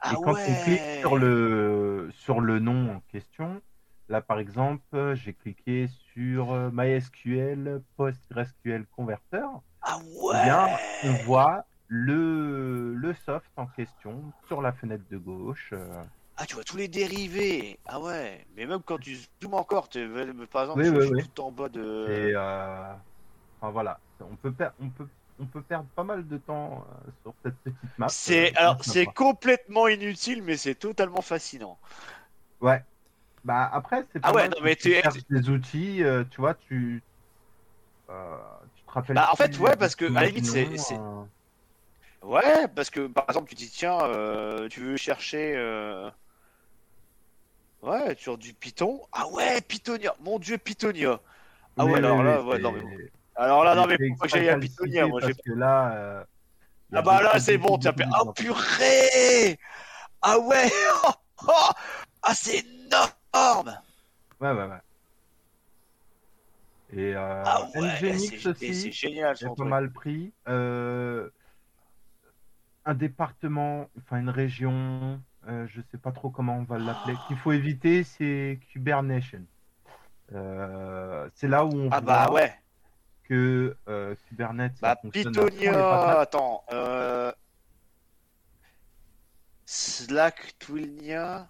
Ah 0.00 0.12
et 0.12 0.16
quand 0.16 0.32
ouais. 0.32 0.44
on 0.48 0.54
clique 0.60 0.82
sur 1.00 1.16
le, 1.16 2.10
sur 2.12 2.40
le 2.40 2.58
nom 2.58 2.96
en 2.96 3.00
question, 3.10 3.60
là 4.08 4.20
par 4.20 4.38
exemple, 4.38 4.84
euh, 4.94 5.14
j'ai 5.14 5.32
cliqué 5.32 5.88
sur 6.12 6.52
euh, 6.52 6.70
MySQL 6.72 7.82
PostgreSQL 7.96 8.86
Converter, 8.94 9.46
Ah 9.82 9.98
eh 10.02 10.06
ouais. 10.18 10.42
bien, 10.42 10.68
on 11.04 11.14
voit 11.24 11.64
le, 11.88 12.94
le 12.94 13.14
soft 13.14 13.50
en 13.56 13.66
question 13.66 14.22
sur 14.46 14.60
la 14.60 14.72
fenêtre 14.72 15.04
de 15.10 15.16
gauche. 15.16 15.72
Euh. 16.44 16.46
Ah, 16.46 16.46
tu 16.46 16.54
vois 16.54 16.64
tous 16.64 16.76
les 16.76 16.88
dérivés. 16.88 17.80
Ah 17.86 18.00
ouais. 18.00 18.44
Mais 18.54 18.66
même 18.66 18.82
quand 18.82 18.98
tu 18.98 19.16
zoomes 19.42 19.54
encore, 19.54 19.88
tu... 19.88 20.08
par 20.50 20.62
exemple, 20.62 20.82
Oui, 20.82 20.88
je 20.88 20.98
oui, 20.98 21.04
suis 21.04 21.14
oui. 21.14 21.20
tout 21.34 21.40
en 21.40 21.52
bas 21.52 21.68
de. 21.68 22.30
Et 22.30 22.32
euh, 22.34 22.94
enfin 23.60 23.72
voilà, 23.72 24.00
on 24.20 24.36
peut, 24.36 24.52
per- 24.52 24.70
on, 24.80 24.90
peut, 24.90 25.08
on 25.38 25.46
peut 25.46 25.62
perdre 25.62 25.88
pas 25.94 26.04
mal 26.04 26.26
de 26.28 26.38
temps 26.38 26.86
euh, 27.08 27.12
sur 27.22 27.34
cette 27.44 27.58
petite 27.62 27.98
map. 27.98 28.14
C'est 28.14 28.54
euh, 28.66 28.74
alors 28.74 28.78
c'est 28.82 29.06
complètement 29.06 29.88
inutile, 29.88 30.42
mais 30.42 30.56
c'est 30.56 30.74
totalement 30.74 31.20
fascinant. 31.22 31.78
Ouais. 32.60 32.84
Bah 33.44 33.66
après, 33.72 34.04
c'est 34.12 34.20
pas 34.20 34.32
Ah 34.32 34.32
ouais, 34.32 34.48
non, 34.48 34.56
mais 34.62 34.74
tu 34.76 34.94
des 35.30 35.48
outils, 35.50 36.02
euh, 36.02 36.24
tu 36.24 36.40
vois, 36.40 36.54
tu, 36.54 37.02
euh, 38.10 38.36
tu 38.74 38.84
te 38.84 38.90
rappelles. 38.92 39.16
Bah, 39.16 39.28
en 39.32 39.36
fait, 39.36 39.58
ouais, 39.58 39.76
parce 39.76 39.94
que, 39.96 40.10
à 40.14 40.22
la 40.22 40.26
limite, 40.28 40.46
c'est- 40.46 40.76
euh, 40.80 41.24
Ouais, 42.22 42.66
parce 42.74 42.90
que 42.90 43.06
par 43.06 43.26
exemple, 43.28 43.48
tu 43.50 43.54
dis 43.54 43.70
tiens, 43.70 43.98
euh, 44.08 44.68
tu 44.68 44.80
veux 44.80 44.96
chercher. 44.96 45.54
Ouais, 47.84 48.16
sur 48.16 48.38
du 48.38 48.54
Python. 48.54 49.02
Ah 49.12 49.28
ouais, 49.28 49.60
Pythonia. 49.60 50.14
Mon 50.20 50.38
dieu, 50.38 50.56
Pythonia. 50.56 51.20
Ah 51.76 51.84
ouais, 51.84 51.98
alors 51.98 52.22
là, 52.22 52.42
ouais, 52.42 52.58
non, 52.58 52.72
mais 52.72 53.10
Alors 53.36 53.62
là, 53.62 53.74
non, 53.74 53.86
mais 53.86 53.98
pourquoi 54.08 54.28
j'aille 54.28 54.48
à 54.48 54.58
Pythonia 54.58 55.06
Moi, 55.06 55.20
j'ai 55.20 55.34
là. 55.54 55.92
euh, 55.94 56.24
Ah 56.94 57.02
bah 57.02 57.22
là, 57.22 57.38
c'est 57.38 57.58
bon, 57.58 57.76
tu 57.76 57.88
as 57.88 57.92
beaucoup 57.92 58.10
Oh 58.28 58.32
purée 58.32 59.58
Ah 60.22 60.38
ouais 60.38 60.70
Oh 61.46 61.70
Ah, 62.22 62.34
c'est 62.34 62.64
énorme 62.64 63.78
Ouais, 64.40 64.52
ouais, 64.52 64.66
ouais. 64.66 64.80
Et 66.96 67.14
euh, 67.14 67.42
Ah 67.44 67.68
ouais, 67.76 68.18
c'est 68.56 68.92
génial 68.92 69.36
J'ai 69.36 69.46
pas 69.46 69.54
truc. 69.56 69.68
mal 69.68 69.92
pris. 69.92 70.32
Euh, 70.48 71.28
un 72.86 72.94
département, 72.94 73.90
enfin 73.98 74.20
une 74.20 74.30
région, 74.30 75.20
euh, 75.48 75.66
je 75.68 75.80
sais 75.90 75.98
pas 75.98 76.12
trop 76.12 76.30
comment 76.30 76.56
on 76.58 76.64
va 76.64 76.78
l'appeler, 76.78 77.14
qu'il 77.28 77.36
faut 77.36 77.52
éviter, 77.52 78.04
c'est 78.04 78.58
Kubernation. 78.70 79.44
Euh, 80.32 81.28
c'est 81.34 81.48
là 81.48 81.64
où 81.64 81.72
on 81.74 81.88
Ah 81.90 82.00
bah 82.00 82.26
voit 82.28 82.34
ouais. 82.36 82.54
que 83.24 83.76
euh, 83.88 84.14
Kubernetes 84.28 84.80
Bah 84.80 84.96
patates. 84.96 85.36
attends. 86.18 86.64
Euh... 86.72 87.32
Slack, 89.66 90.58
Twilnia, 90.58 91.48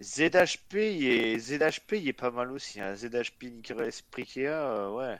ZHP, 0.00 0.74
il 0.74 1.06
est... 1.06 1.38
ZHP, 1.38 1.92
il 1.94 2.08
est 2.08 2.12
pas 2.12 2.30
mal 2.30 2.50
aussi. 2.52 2.80
Hein. 2.80 2.94
ZHP, 2.94 3.46
Sprikea, 3.90 4.48
euh, 4.50 4.90
ouais. 4.90 5.18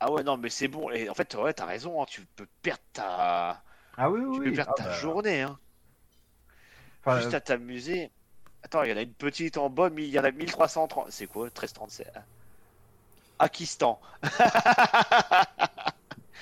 Ah 0.00 0.10
ouais, 0.12 0.22
non, 0.22 0.36
mais 0.36 0.50
c'est 0.50 0.68
bon. 0.68 0.90
Et 0.90 1.08
en 1.08 1.14
fait, 1.14 1.34
ouais, 1.34 1.52
t'as 1.52 1.66
raison, 1.66 2.02
hein, 2.02 2.06
tu 2.08 2.22
peux 2.36 2.46
perdre 2.62 2.82
ta, 2.92 3.62
Ah 3.96 4.10
oui, 4.10 4.20
tu 4.34 4.40
oui, 4.40 4.50
peux 4.50 4.52
perdre 4.52 4.72
ah 4.78 4.82
ta 4.82 4.84
bah, 4.84 4.92
journée, 4.92 5.42
hein. 5.42 5.58
Enfin, 7.04 7.20
Juste 7.20 7.34
à 7.34 7.40
t'amuser. 7.40 8.12
Attends, 8.62 8.82
il 8.84 8.90
y 8.90 8.92
en 8.92 8.96
a 8.96 9.02
une 9.02 9.14
petite 9.14 9.56
en 9.58 9.70
bas, 9.70 9.90
mais 9.90 10.04
il 10.06 10.10
y 10.10 10.18
en 10.20 10.24
a 10.24 10.30
1330. 10.32 11.10
C'est 11.12 11.26
quoi 11.26 11.44
1337 11.46 12.12
Akistan. 13.38 14.00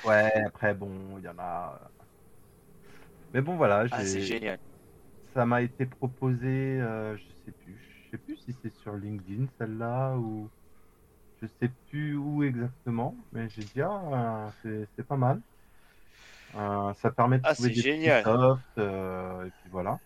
ouais, 0.02 0.32
après 0.46 0.74
bon, 0.74 1.18
il 1.18 1.24
y 1.24 1.28
en 1.28 1.38
a. 1.38 1.90
Mais 3.32 3.40
bon 3.42 3.56
voilà, 3.56 3.86
Ah, 3.90 4.04
c'est 4.04 4.20
génial. 4.20 4.60
ça 5.34 5.46
m'a 5.46 5.62
été 5.62 5.86
proposé, 5.86 6.46
euh, 6.80 7.16
je 7.16 7.32
sais 7.44 7.52
plus, 7.52 7.78
je 7.78 8.10
sais 8.10 8.18
plus 8.18 8.36
si 8.38 8.58
c'est 8.62 8.72
sur 8.74 8.94
LinkedIn 8.96 9.46
celle-là 9.58 10.16
ou 10.16 10.50
je 11.42 11.48
sais 11.60 11.70
plus 11.88 12.16
où 12.16 12.42
exactement, 12.44 13.26
mais 13.32 13.48
j'ai 13.50 13.64
dit 13.66 13.82
ah 13.82 14.54
euh, 14.66 14.86
c'est 14.96 15.04
pas 15.06 15.16
mal. 15.16 15.42
Euh, 16.54 16.94
ça 16.94 17.10
permet 17.10 17.38
de 17.40 17.44
Ah, 17.44 17.54
trouver 17.54 17.70
des 17.70 17.84
génial. 17.84 18.24
softs, 18.24 18.78
euh, 18.78 19.46
et 19.46 19.50
puis 19.52 19.68
voilà. 19.68 20.00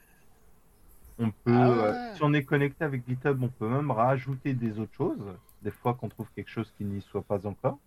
On 1.23 1.31
peut, 1.31 1.53
Ah 1.55 1.69
euh, 1.69 1.93
ouais. 2.11 2.17
si 2.17 2.23
on 2.25 2.33
est 2.33 2.45
connecté 2.45 2.83
avec 2.83 3.07
GitHub, 3.07 3.43
on 3.43 3.49
peut 3.49 3.69
même 3.69 3.91
rajouter 3.91 4.55
des 4.55 4.79
autres 4.79 4.95
choses. 4.95 5.23
Des 5.63 5.71
fois 5.71 5.93
qu'on 5.95 6.09
trouve 6.09 6.27
quelque 6.35 6.49
chose 6.49 6.73
qui 6.79 6.85
n'y 6.85 7.03
soit 7.03 7.23
pas 7.23 7.47
encore. 7.47 7.79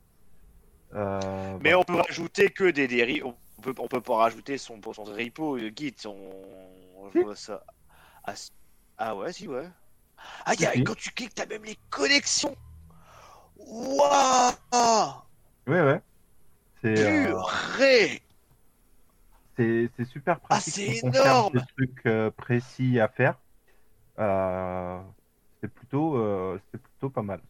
Euh, 0.94 1.58
Mais 1.62 1.72
voilà. 1.74 1.80
on 1.80 1.84
peut 1.84 1.96
rajouter 1.96 2.50
que 2.50 2.70
des 2.70 2.88
dérives. 2.88 3.26
On 3.26 3.36
peut, 3.62 3.74
on 3.80 3.88
peut 3.88 4.02
pas 4.02 4.16
rajouter 4.18 4.60
son, 4.60 4.80
son 4.94 5.04
repo 5.04 5.58
euh, 5.58 5.72
Git. 5.76 5.96
On, 6.06 6.16
on 6.98 7.12
Si. 7.12 7.20
voit 7.24 7.36
ça. 7.36 7.64
Ah, 8.24 8.36
si- 8.36 8.52
ah 9.00 9.16
ouais, 9.16 9.34
si, 9.34 9.48
ouais. 9.48 9.68
Ah, 10.46 10.54
y 10.54 10.66
a- 10.66 10.72
Si, 10.72 10.78
si. 10.78 10.84
quand 10.84 10.96
tu 10.96 11.10
cliques, 11.10 11.34
t'as 11.34 11.48
même 11.48 11.64
les 11.64 11.78
connexions. 11.90 12.56
Waouh 13.58 14.54
Ouais, 15.68 15.82
ouais. 15.82 16.02
C'est 16.82 17.00
euh, 17.00 17.34
Purée 17.76 18.22
c'est 19.58 19.90
c'est 19.98 20.06
super 20.06 20.40
Ah, 20.50 20.62
pratique 20.62 21.02
cherche 21.02 21.04
énorme 21.04 21.54
des 21.54 21.62
trucs 21.76 22.06
euh, 22.06 22.32
précis 22.32 23.00
à 23.00 23.08
faire. 23.08 23.40
Euh, 24.20 25.02
c'est 25.62 25.74
plutôt, 25.74 26.18
euh, 26.18 26.60
c'est 26.72 26.82
plutôt 26.82 27.10
pas 27.10 27.22
mal. 27.24 27.42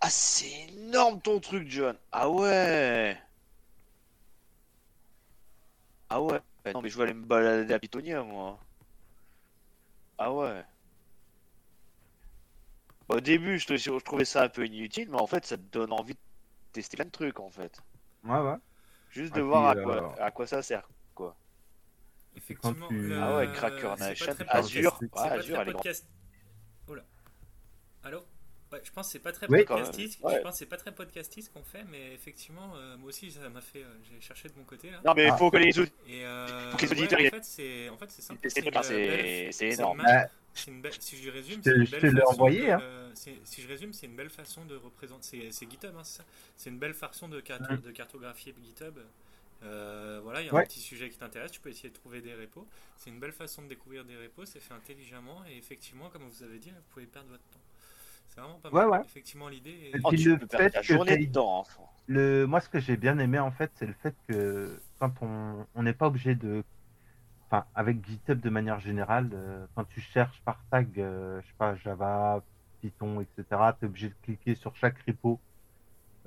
Ah, 0.00 0.10
c'est 0.10 0.68
énorme 0.70 1.20
ton 1.20 1.40
truc, 1.40 1.68
John. 1.68 1.96
Ah 2.12 2.28
ouais. 2.30 3.16
Ah 6.10 6.20
ouais. 6.22 6.40
Non, 6.74 6.82
mais 6.82 6.88
je 6.90 6.96
vais 6.98 7.04
aller 7.04 7.14
me 7.14 7.24
balader 7.24 7.72
à 7.74 7.78
Pitonia, 7.78 8.22
moi. 8.22 8.58
Ah 10.18 10.30
ouais. 10.32 10.64
Au 13.08 13.20
début, 13.20 13.58
je 13.58 13.98
trouvais 14.00 14.24
ça 14.24 14.44
un 14.44 14.48
peu 14.48 14.64
inutile, 14.66 15.08
mais 15.10 15.20
en 15.20 15.26
fait, 15.26 15.44
ça 15.46 15.56
te 15.56 15.62
donne 15.62 15.92
envie 15.92 16.14
de 16.14 16.18
tester 16.72 16.96
plein 16.96 17.06
de 17.06 17.10
trucs, 17.10 17.40
en 17.40 17.50
fait. 17.50 17.82
Ouais, 18.24 18.38
ouais. 18.40 18.56
Juste 19.10 19.32
Ah, 19.34 19.38
de 19.38 19.42
voir 19.42 19.68
à 19.68 19.74
quoi, 19.76 20.14
euh, 20.18 20.22
à 20.24 20.30
quoi 20.30 20.46
ça 20.46 20.62
sert. 20.62 20.88
Effectivement. 22.36 22.86
tu- 22.88 22.94
le- 23.08 23.18
Ah 23.20 23.36
ouais, 23.36 23.46
c'est 23.46 23.52
Cracker 23.54 23.82
pas 23.82 23.96
Nation, 23.96 24.26
Azure. 24.48 24.96
c'est 25.00 25.04
Ouais, 25.04 25.08
pas 25.12 25.22
Azure, 25.24 25.54
elle 25.56 25.60
est 25.62 25.64
grande. 25.64 25.74
podcast. 25.74 26.06
Oula. 26.88 27.02
Allô 28.04 28.22
Ouais, 28.70 28.80
je 28.84 28.90
pense 28.92 29.06
que 29.06 29.12
c'est 29.12 29.18
pas 29.18 29.32
très 29.32 29.46
Oui. 29.48 29.60
ouais. 29.60 29.66
Je 30.36 30.40
pense 30.42 30.56
c'est 30.58 30.66
pas 30.66 30.76
très 30.76 30.92
podcastiste 30.92 31.52
qu'on 31.54 31.62
fait, 31.64 31.84
mais 31.90 32.12
effectivement, 32.12 32.74
euh, 32.76 32.96
moi 32.98 33.08
aussi, 33.08 33.30
ça 33.32 33.48
m'a 33.48 33.62
fait. 33.62 33.82
euh, 33.82 33.94
J'ai 34.04 34.20
cherché 34.20 34.50
de 34.50 34.54
mon 34.58 34.64
côté 34.64 34.90
là. 34.90 35.00
Non, 35.06 35.14
mais 35.14 35.24
il 35.24 35.30
Ah. 35.30 35.36
faut 35.38 35.50
que 35.50 35.56
les 35.56 35.76
autres. 35.78 35.90
Et 36.06 36.24
euh, 36.26 36.72
auditeurs, 36.74 37.18
en 37.18 37.30
fait, 37.30 37.44
c'est 37.44 37.88
en 37.88 37.96
fait 37.96 38.10
c'est 38.10 38.22
simple. 38.22 38.40
C'est 38.50 38.60
une 39.66 39.72
énorme. 39.72 40.02
Une 40.66 40.80
belle- 40.82 40.92
Si 40.98 41.16
je 41.16 41.30
résume, 41.30 41.60
c'est 41.62 41.70
une 41.74 41.84
belle 41.84 42.16
façon 42.18 42.32
envoyé, 42.32 42.66
de- 42.66 42.72
hein. 42.72 42.78
euh, 42.82 43.10
c'est- 43.14 43.38
Si 43.44 43.62
je 43.62 43.68
résume, 43.68 43.92
c'est 43.92 44.06
une 44.06 44.16
belle 44.16 44.30
façon 44.30 44.64
de 44.64 44.76
représenter. 44.76 45.50
C'est 45.52 45.70
GitHub, 45.70 45.94
hein, 45.96 46.02
c'est 46.04 46.18
ça. 46.18 46.24
C'est 46.56 46.70
une 46.70 46.78
belle 46.78 46.94
façon 46.94 47.28
de, 47.28 47.40
carto- 47.40 47.76
de 47.80 47.90
cartographier 47.92 48.54
GitHub. 48.64 48.98
Euh, 49.64 50.20
voilà, 50.22 50.40
il 50.40 50.46
y 50.46 50.50
a 50.50 50.54
Ouais. 50.54 50.62
un 50.62 50.66
petit 50.66 50.80
sujet 50.80 51.10
qui 51.10 51.18
t'intéresse, 51.18 51.50
tu 51.50 51.60
peux 51.60 51.68
essayer 51.68 51.88
de 51.88 51.94
trouver 51.94 52.20
des 52.20 52.34
repos. 52.34 52.66
C'est 52.96 53.10
une 53.10 53.18
belle 53.18 53.32
façon 53.32 53.62
de 53.62 53.68
découvrir 53.68 54.04
des 54.04 54.16
repos, 54.16 54.44
c'est 54.46 54.60
fait 54.60 54.74
intelligemment 54.74 55.42
et 55.50 55.56
effectivement, 55.56 56.08
comme 56.10 56.22
vous 56.28 56.42
avez 56.44 56.58
dit, 56.58 56.70
vous 56.70 56.76
pouvez 56.92 57.06
perdre 57.06 57.28
votre 57.30 57.42
temps. 57.50 57.58
C'est 58.28 58.40
vraiment 58.40 58.58
pas 58.60 58.68
Ouais, 58.70 58.86
mal. 58.86 59.00
ouais. 59.00 59.06
Effectivement, 59.06 59.48
l'idée 59.48 59.90
est... 59.94 60.00
Oh, 60.04 60.10
tu 60.12 60.28
le 60.28 60.38
peux 60.38 60.46
perdre 60.46 60.76
que 60.80 60.82
journée 60.82 61.16
dedans. 61.26 61.64
hein. 61.68 61.82
Le, 62.06 62.46
moi, 62.46 62.60
ce 62.60 62.68
que 62.68 62.78
j'ai 62.78 62.96
bien 62.96 63.18
aimé, 63.18 63.38
en 63.40 63.50
fait, 63.50 63.70
c'est 63.74 63.86
le 63.86 63.92
fait 63.94 64.14
que 64.28 64.80
quand 65.00 65.12
on 65.22 65.82
n'est 65.82 65.92
pas 65.92 66.06
obligé 66.06 66.34
de. 66.34 66.62
Enfin, 67.50 67.66
avec 67.74 68.04
GitHub 68.06 68.40
de 68.40 68.50
manière 68.50 68.78
générale, 68.80 69.30
euh, 69.32 69.66
quand 69.74 69.84
tu 69.86 70.00
cherches 70.00 70.42
par 70.44 70.64
tag, 70.70 71.00
euh, 71.00 71.40
je 71.42 71.46
sais 71.48 71.54
pas, 71.58 71.74
Java, 71.76 72.44
Python, 72.80 73.20
etc., 73.22 73.72
tu 73.74 73.84
es 73.86 73.88
obligé 73.88 74.08
de 74.10 74.14
cliquer 74.22 74.54
sur 74.54 74.76
chaque 74.76 74.98
repo 75.06 75.40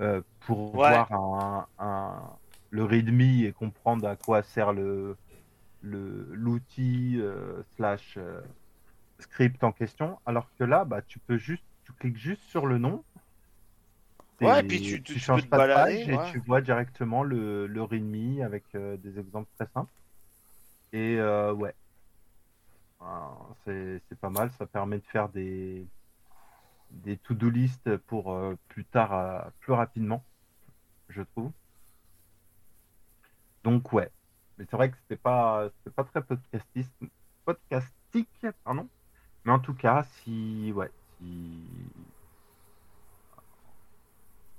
euh, 0.01 0.21
pour 0.41 0.73
Ouais. 0.73 0.81
voir 0.85 1.11
un, 1.13 1.67
un- 1.79 2.37
le 2.71 2.85
README 2.85 3.45
et 3.45 3.53
comprendre 3.53 4.07
à 4.07 4.15
quoi 4.15 4.43
sert 4.43 4.73
le 4.73 5.17
l'outil 5.83 7.19
slash 7.75 8.17
script 9.19 9.63
en 9.63 9.71
question. 9.71 10.19
Alors 10.25 10.51
que 10.59 10.63
là, 10.63 10.85
bah, 10.85 11.01
tu 11.01 11.19
peux 11.19 11.37
juste, 11.37 11.65
tu 11.85 11.93
cliques 11.93 12.17
juste 12.17 12.43
sur 12.43 12.65
le 12.67 12.77
nom. 12.77 13.03
Ouais, 14.41 14.59
et 14.59 14.63
puis 14.63 14.81
tu- 14.81 15.01
tu- 15.03 15.13
tu 15.13 15.19
changes 15.19 15.41
peux 15.43 15.47
te 15.47 15.47
pas 15.49 15.59
de 15.59 15.71
page 15.73 16.09
et 16.09 16.17
tu 16.31 16.39
vois 16.39 16.61
directement 16.61 17.23
le, 17.23 17.67
le 17.67 17.83
README 17.83 18.41
avec 18.43 18.65
des 18.75 19.19
exemples 19.19 19.49
très 19.57 19.67
simples. 19.73 19.93
Et 20.93 21.17
euh, 21.19 21.53
ouais, 21.53 21.75
c'est 23.65 24.19
pas 24.19 24.29
mal. 24.29 24.51
Ça 24.57 24.65
permet 24.65 24.97
de 24.99 25.05
faire 25.05 25.29
des 25.29 25.87
des 26.91 27.17
to-do 27.17 27.49
list 27.49 27.95
pour 28.07 28.33
euh, 28.33 28.55
plus 28.67 28.83
tard, 28.85 29.13
euh, 29.13 29.41
plus 29.61 29.73
rapidement, 29.73 30.23
je 31.09 31.21
trouve. 31.21 31.51
Donc 33.63 33.93
ouais, 33.93 34.11
mais 34.57 34.65
c'est 34.69 34.75
vrai 34.75 34.91
que 34.91 34.97
c'était 34.97 35.15
pas 35.21 35.69
pas 35.95 36.03
très 36.03 36.21
podcastiste, 36.21 36.93
podcastique, 37.45 38.45
pardon. 38.63 38.87
Mais 39.45 39.51
en 39.51 39.59
tout 39.59 39.73
cas, 39.73 40.03
si 40.03 40.71
ouais, 40.75 40.91
si 41.17 41.63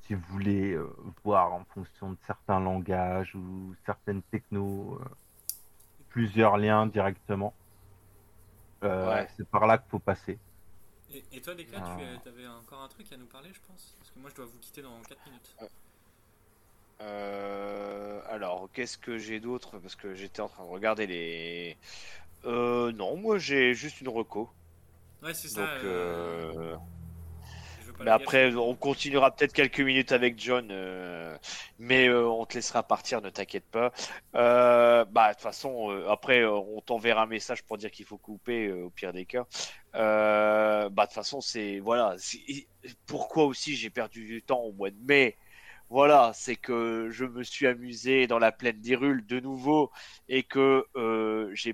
si 0.03 0.15
vous 0.15 0.25
voulez 0.29 0.79
voir 1.25 1.53
en 1.53 1.65
fonction 1.67 2.13
de 2.13 2.19
certains 2.27 2.61
langages 2.61 3.35
ou 3.35 3.75
certaines 3.85 4.23
technos 4.23 5.01
plusieurs 6.13 6.57
liens 6.59 6.87
directement, 6.87 7.55
euh, 8.85 9.09
Ouais. 9.09 9.29
c'est 9.37 9.49
par 9.49 9.67
là 9.67 9.79
qu'il 9.79 9.89
faut 9.91 9.99
passer. 9.99 10.39
Et, 11.13 11.25
et 11.33 11.41
toi, 11.41 11.55
Ah. 11.77 11.97
tu 12.23 12.29
avais 12.29 12.47
encore 12.47 12.83
un 12.83 12.89
truc 12.89 13.11
à 13.13 13.17
nous 13.17 13.27
parler, 13.27 13.51
je 13.53 13.61
pense? 13.67 13.95
Parce 13.99 14.11
que 14.11 14.19
moi, 14.19 14.31
je 14.31 14.35
dois 14.37 14.47
vous 14.47 14.59
quitter 14.61 14.83
dans 14.83 15.01
4 15.03 15.25
minutes. 15.27 15.57
Euh, 17.01 18.21
alors, 18.29 18.69
qu'est-ce 18.73 18.97
que 18.99 19.19
j'ai 19.19 19.41
d'autre? 19.41 19.79
Parce 19.79 19.97
que 19.97 20.15
j'étais 20.15 20.41
en 20.41 20.49
train 20.49 20.65
de 20.65 20.69
regarder 20.71 21.07
les. 21.07 21.77
Euh, 22.45 22.93
non, 22.93 23.17
moi 23.17 23.39
j'ai 23.39 23.75
juste 23.75 24.01
une 24.01 24.09
reco. 24.09 24.51
Ouais, 25.23 25.35
c'est 25.35 25.49
ça. 25.49 25.61
Donc, 25.63 25.85
euh, 25.85 26.53
euh, 26.57 26.77
je 27.81 27.87
veux 27.87 27.92
pas 27.92 27.92
mais 28.03 28.11
après, 28.11 28.55
on 28.55 28.75
continuera 28.77 29.35
peut-être 29.35 29.53
quelques 29.53 29.81
minutes 29.81 30.13
avec 30.13 30.39
John, 30.39 30.69
euh, 30.71 31.37
mais 31.79 32.09
euh, 32.09 32.27
on 32.29 32.45
te 32.47 32.55
laissera 32.55 32.83
partir, 32.83 33.21
ne 33.23 33.31
t'inquiète 33.31 33.67
pas. 33.71 33.93
Euh, 34.35 35.05
bah, 35.07 35.29
de 35.31 35.35
toute 35.35 35.43
façon, 35.43 35.91
euh, 35.91 36.09
après, 36.11 36.41
euh, 36.41 36.51
on 36.53 36.81
t'enverra 36.81 37.23
un 37.23 37.27
message 37.27 37.63
pour 37.65 37.79
dire 37.79 37.91
qu'il 37.91 38.05
faut 38.07 38.19
couper, 38.19 38.67
euh, 38.69 38.85
au 38.87 38.91
pire 38.91 39.13
des 39.13 39.27
cas. 39.27 39.47
Euh, 39.95 40.89
bah, 40.91 41.05
de 41.05 41.09
toute 41.09 41.15
façon, 41.15 41.41
c'est 41.41 41.79
voilà. 41.81 42.15
c'est- 42.19 42.69
Pourquoi 43.07 43.45
aussi 43.45 43.77
j'ai 43.77 43.91
perdu 43.91 44.27
du 44.27 44.43
temps 44.43 44.61
au 44.61 44.73
mois 44.73 44.91
de 44.91 44.99
mai 45.07 45.37
voilà, 45.91 46.33
c'est 46.35 46.57
que 46.57 47.09
je 47.11 47.25
me 47.25 47.43
suis 47.43 47.67
amusé 47.67 48.27
dans 48.27 48.39
la 48.39 48.53
plaine 48.53 48.81
d'Irul 48.81 49.27
de 49.27 49.41
nouveau 49.41 49.91
et 50.29 50.43
que 50.43 50.87
j'ai 51.55 51.73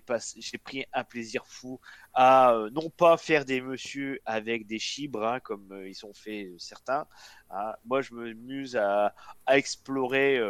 pris 0.59 0.85
un 0.93 1.05
plaisir 1.05 1.47
fou 1.47 1.81
à 2.15 2.55
non 2.73 2.91
pas 2.91 3.17
faire 3.17 3.45
des 3.45 3.61
monsieur 3.61 4.21
avec 4.25 4.67
des 4.67 4.79
chibres 4.79 5.39
comme 5.43 5.83
ils 5.87 5.95
sont 5.95 6.15
faits 6.15 6.49
certains. 6.59 7.07
Hein. 7.51 7.75
Moi, 7.85 8.03
je 8.03 8.15
m'amuse 8.15 8.77
à, 8.77 9.15
à, 9.47 9.57
explorer 9.57 10.41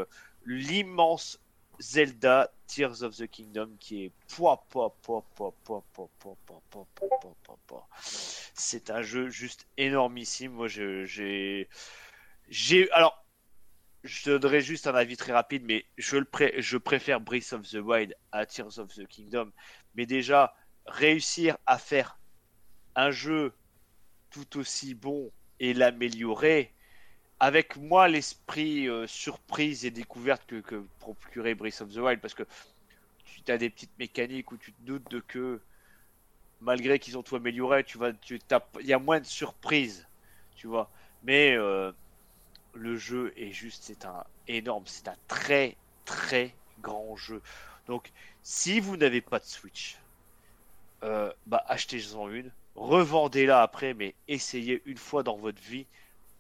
l'immense 0.47 1.39
Zelda 1.81 2.51
Tears 2.67 3.03
of 3.03 3.17
the 3.17 3.27
Kingdom 3.27 3.77
qui 3.79 4.05
est 4.05 4.13
C'est 8.55 8.91
un 8.91 9.03
jeu 9.03 9.29
juste 9.29 9.67
énormissime. 9.77 10.53
Moi, 10.53 10.69
j'ai 10.69 11.69
alors 12.93 13.25
je 14.05 14.31
donnerai 14.31 14.61
juste 14.61 14.87
un 14.87 14.95
avis 14.95 15.17
très 15.17 15.33
rapide, 15.33 15.65
mais 15.65 15.85
je, 15.97 16.77
préfère 16.79 17.21
Breath 17.21 17.53
of 17.53 17.69
the 17.69 17.75
Wild 17.83 18.15
à 18.33 18.47
Tears 18.47 18.79
of 18.79 18.95
the 18.95 19.07
Kingdom. 19.07 19.51
Mais 19.95 20.07
déjà, 20.07 20.55
réussir 20.87 21.57
à 21.67 21.79
faire 21.79 22.19
un 22.95 23.11
jeu 23.11 23.53
tout 24.31 24.59
aussi 24.59 24.95
bon 24.95 25.31
et 25.61 25.75
l'améliorer, 25.75 26.73
avec 27.41 27.77
moi 27.77 28.09
l'esprit 28.09 28.89
euh, 28.89 29.07
surprise 29.07 29.85
et 29.85 29.91
découverte 29.91 30.61
que, 30.63 30.85
procurait 31.01 31.55
Breath 31.55 31.81
of 31.81 31.93
the 31.93 31.99
Wild, 31.99 32.21
parce 32.21 32.35
que 32.35 32.45
tu 33.45 33.51
as 33.51 33.59
des 33.59 33.71
petites 33.71 33.97
mécaniques 33.99 34.53
où 34.53 34.57
tu 34.57 34.73
te 34.73 34.83
doutes 34.83 35.11
de 35.11 35.21
que 35.21 35.61
malgré 36.61 36.99
qu'ils 36.99 37.17
ont 37.17 37.23
tout 37.23 37.37
amélioré, 37.37 37.85
tu 37.85 37.99
tu 38.21 38.39
il 38.81 38.87
y 38.87 38.93
a 38.93 38.99
moins 38.99 39.21
de 39.21 39.27
surprises, 39.27 40.07
tu 40.57 40.67
vois. 40.67 40.91
Mais 41.23 41.57
euh, 41.57 41.93
le 42.79 42.97
jeu 42.97 43.33
est 43.37 43.53
juste, 43.53 43.83
c'est 43.85 44.05
un 44.05 44.25
énorme, 44.47 44.85
c'est 44.87 45.09
un 45.09 45.17
très 45.27 45.77
très 46.05 46.55
grand 46.81 47.17
jeu. 47.17 47.43
Donc, 47.87 48.11
si 48.43 48.81
vous 48.81 48.97
n'avez 48.97 49.21
pas 49.21 49.39
de 49.39 49.45
Switch, 49.45 49.99
euh, 51.03 51.33
bah 51.47 51.65
achetez-en 51.69 52.29
une, 52.31 52.51
revendez-la 52.75 53.63
après, 53.63 53.95
mais 53.95 54.15
essayez 54.27 54.83
une 54.87 54.97
fois 54.97 55.23
dans 55.23 55.37
votre 55.37 55.61
vie 55.63 55.87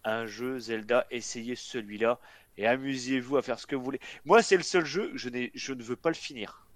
un 0.04 0.26
jeu 0.26 0.58
Zelda, 0.58 1.06
essayez 1.10 1.56
celui-là 1.56 2.18
et 2.56 2.66
amusez-vous 2.66 3.36
à 3.36 3.42
faire 3.42 3.58
ce 3.58 3.66
que 3.66 3.76
vous 3.76 3.84
voulez. 3.84 4.00
Moi, 4.24 4.42
c'est 4.42 4.56
le 4.56 4.62
seul 4.62 4.84
jeu, 4.84 5.12
je, 5.14 5.28
ne 5.28 5.82
veux 5.82 5.96
pas 5.96 6.08
le 6.08 6.14
finir. 6.14 6.66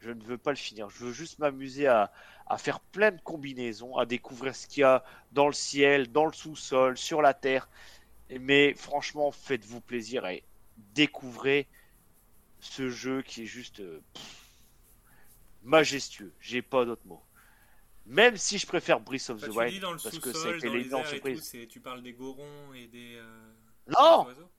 Je 0.00 0.10
ne 0.10 0.22
veux 0.22 0.38
pas 0.38 0.50
le 0.50 0.56
finir. 0.56 0.90
Je 0.90 1.04
veux 1.04 1.12
juste 1.12 1.38
m'amuser 1.38 1.86
à, 1.86 2.12
à 2.46 2.58
faire 2.58 2.80
plein 2.80 3.10
de 3.10 3.20
combinaisons, 3.20 3.96
à 3.96 4.06
découvrir 4.06 4.54
ce 4.54 4.66
qu'il 4.66 4.82
y 4.82 4.84
a 4.84 5.04
dans 5.32 5.46
le 5.46 5.52
ciel, 5.52 6.12
dans 6.12 6.26
le 6.26 6.32
sous-sol, 6.32 6.96
sur 6.96 7.22
la 7.22 7.34
terre. 7.34 7.68
Mais 8.30 8.74
franchement, 8.74 9.30
faites-vous 9.30 9.80
plaisir 9.80 10.26
et 10.26 10.42
découvrez 10.94 11.66
ce 12.60 12.90
jeu 12.90 13.22
qui 13.22 13.42
est 13.42 13.46
juste 13.46 13.80
euh, 13.80 14.02
pff, 14.14 14.50
majestueux. 15.62 16.34
J'ai 16.40 16.62
pas 16.62 16.84
d'autre 16.84 17.06
mot. 17.06 17.22
Même 18.06 18.36
si 18.36 18.58
je 18.58 18.66
préfère 18.66 19.00
Breath 19.00 19.30
of 19.30 19.40
Bah, 19.40 19.46
the 19.48 19.50
Wild, 19.50 19.72
dis 19.74 19.80
dans 19.80 19.92
le 19.92 19.98
parce 19.98 20.18
que 20.18 20.32
ça 20.32 20.48
a 20.48 20.56
été 20.56 20.88
tout, 20.88 21.04
surprise. 21.06 21.56
tu 21.68 21.80
parles 21.80 22.02
des 22.02 22.12
gorons 22.12 22.72
et 22.74 22.86
des, 22.86 23.16
euh, 23.16 23.52
Non, 23.88 24.22
des 24.24 24.28
oiseaux? 24.30 24.50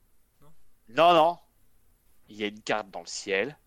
Non, 0.90 1.14
non. 1.14 1.40
Il 2.30 2.36
y 2.38 2.44
a 2.44 2.48
une 2.48 2.62
carte 2.62 2.90
dans 2.92 3.02
le 3.02 3.08
ciel 3.08 3.58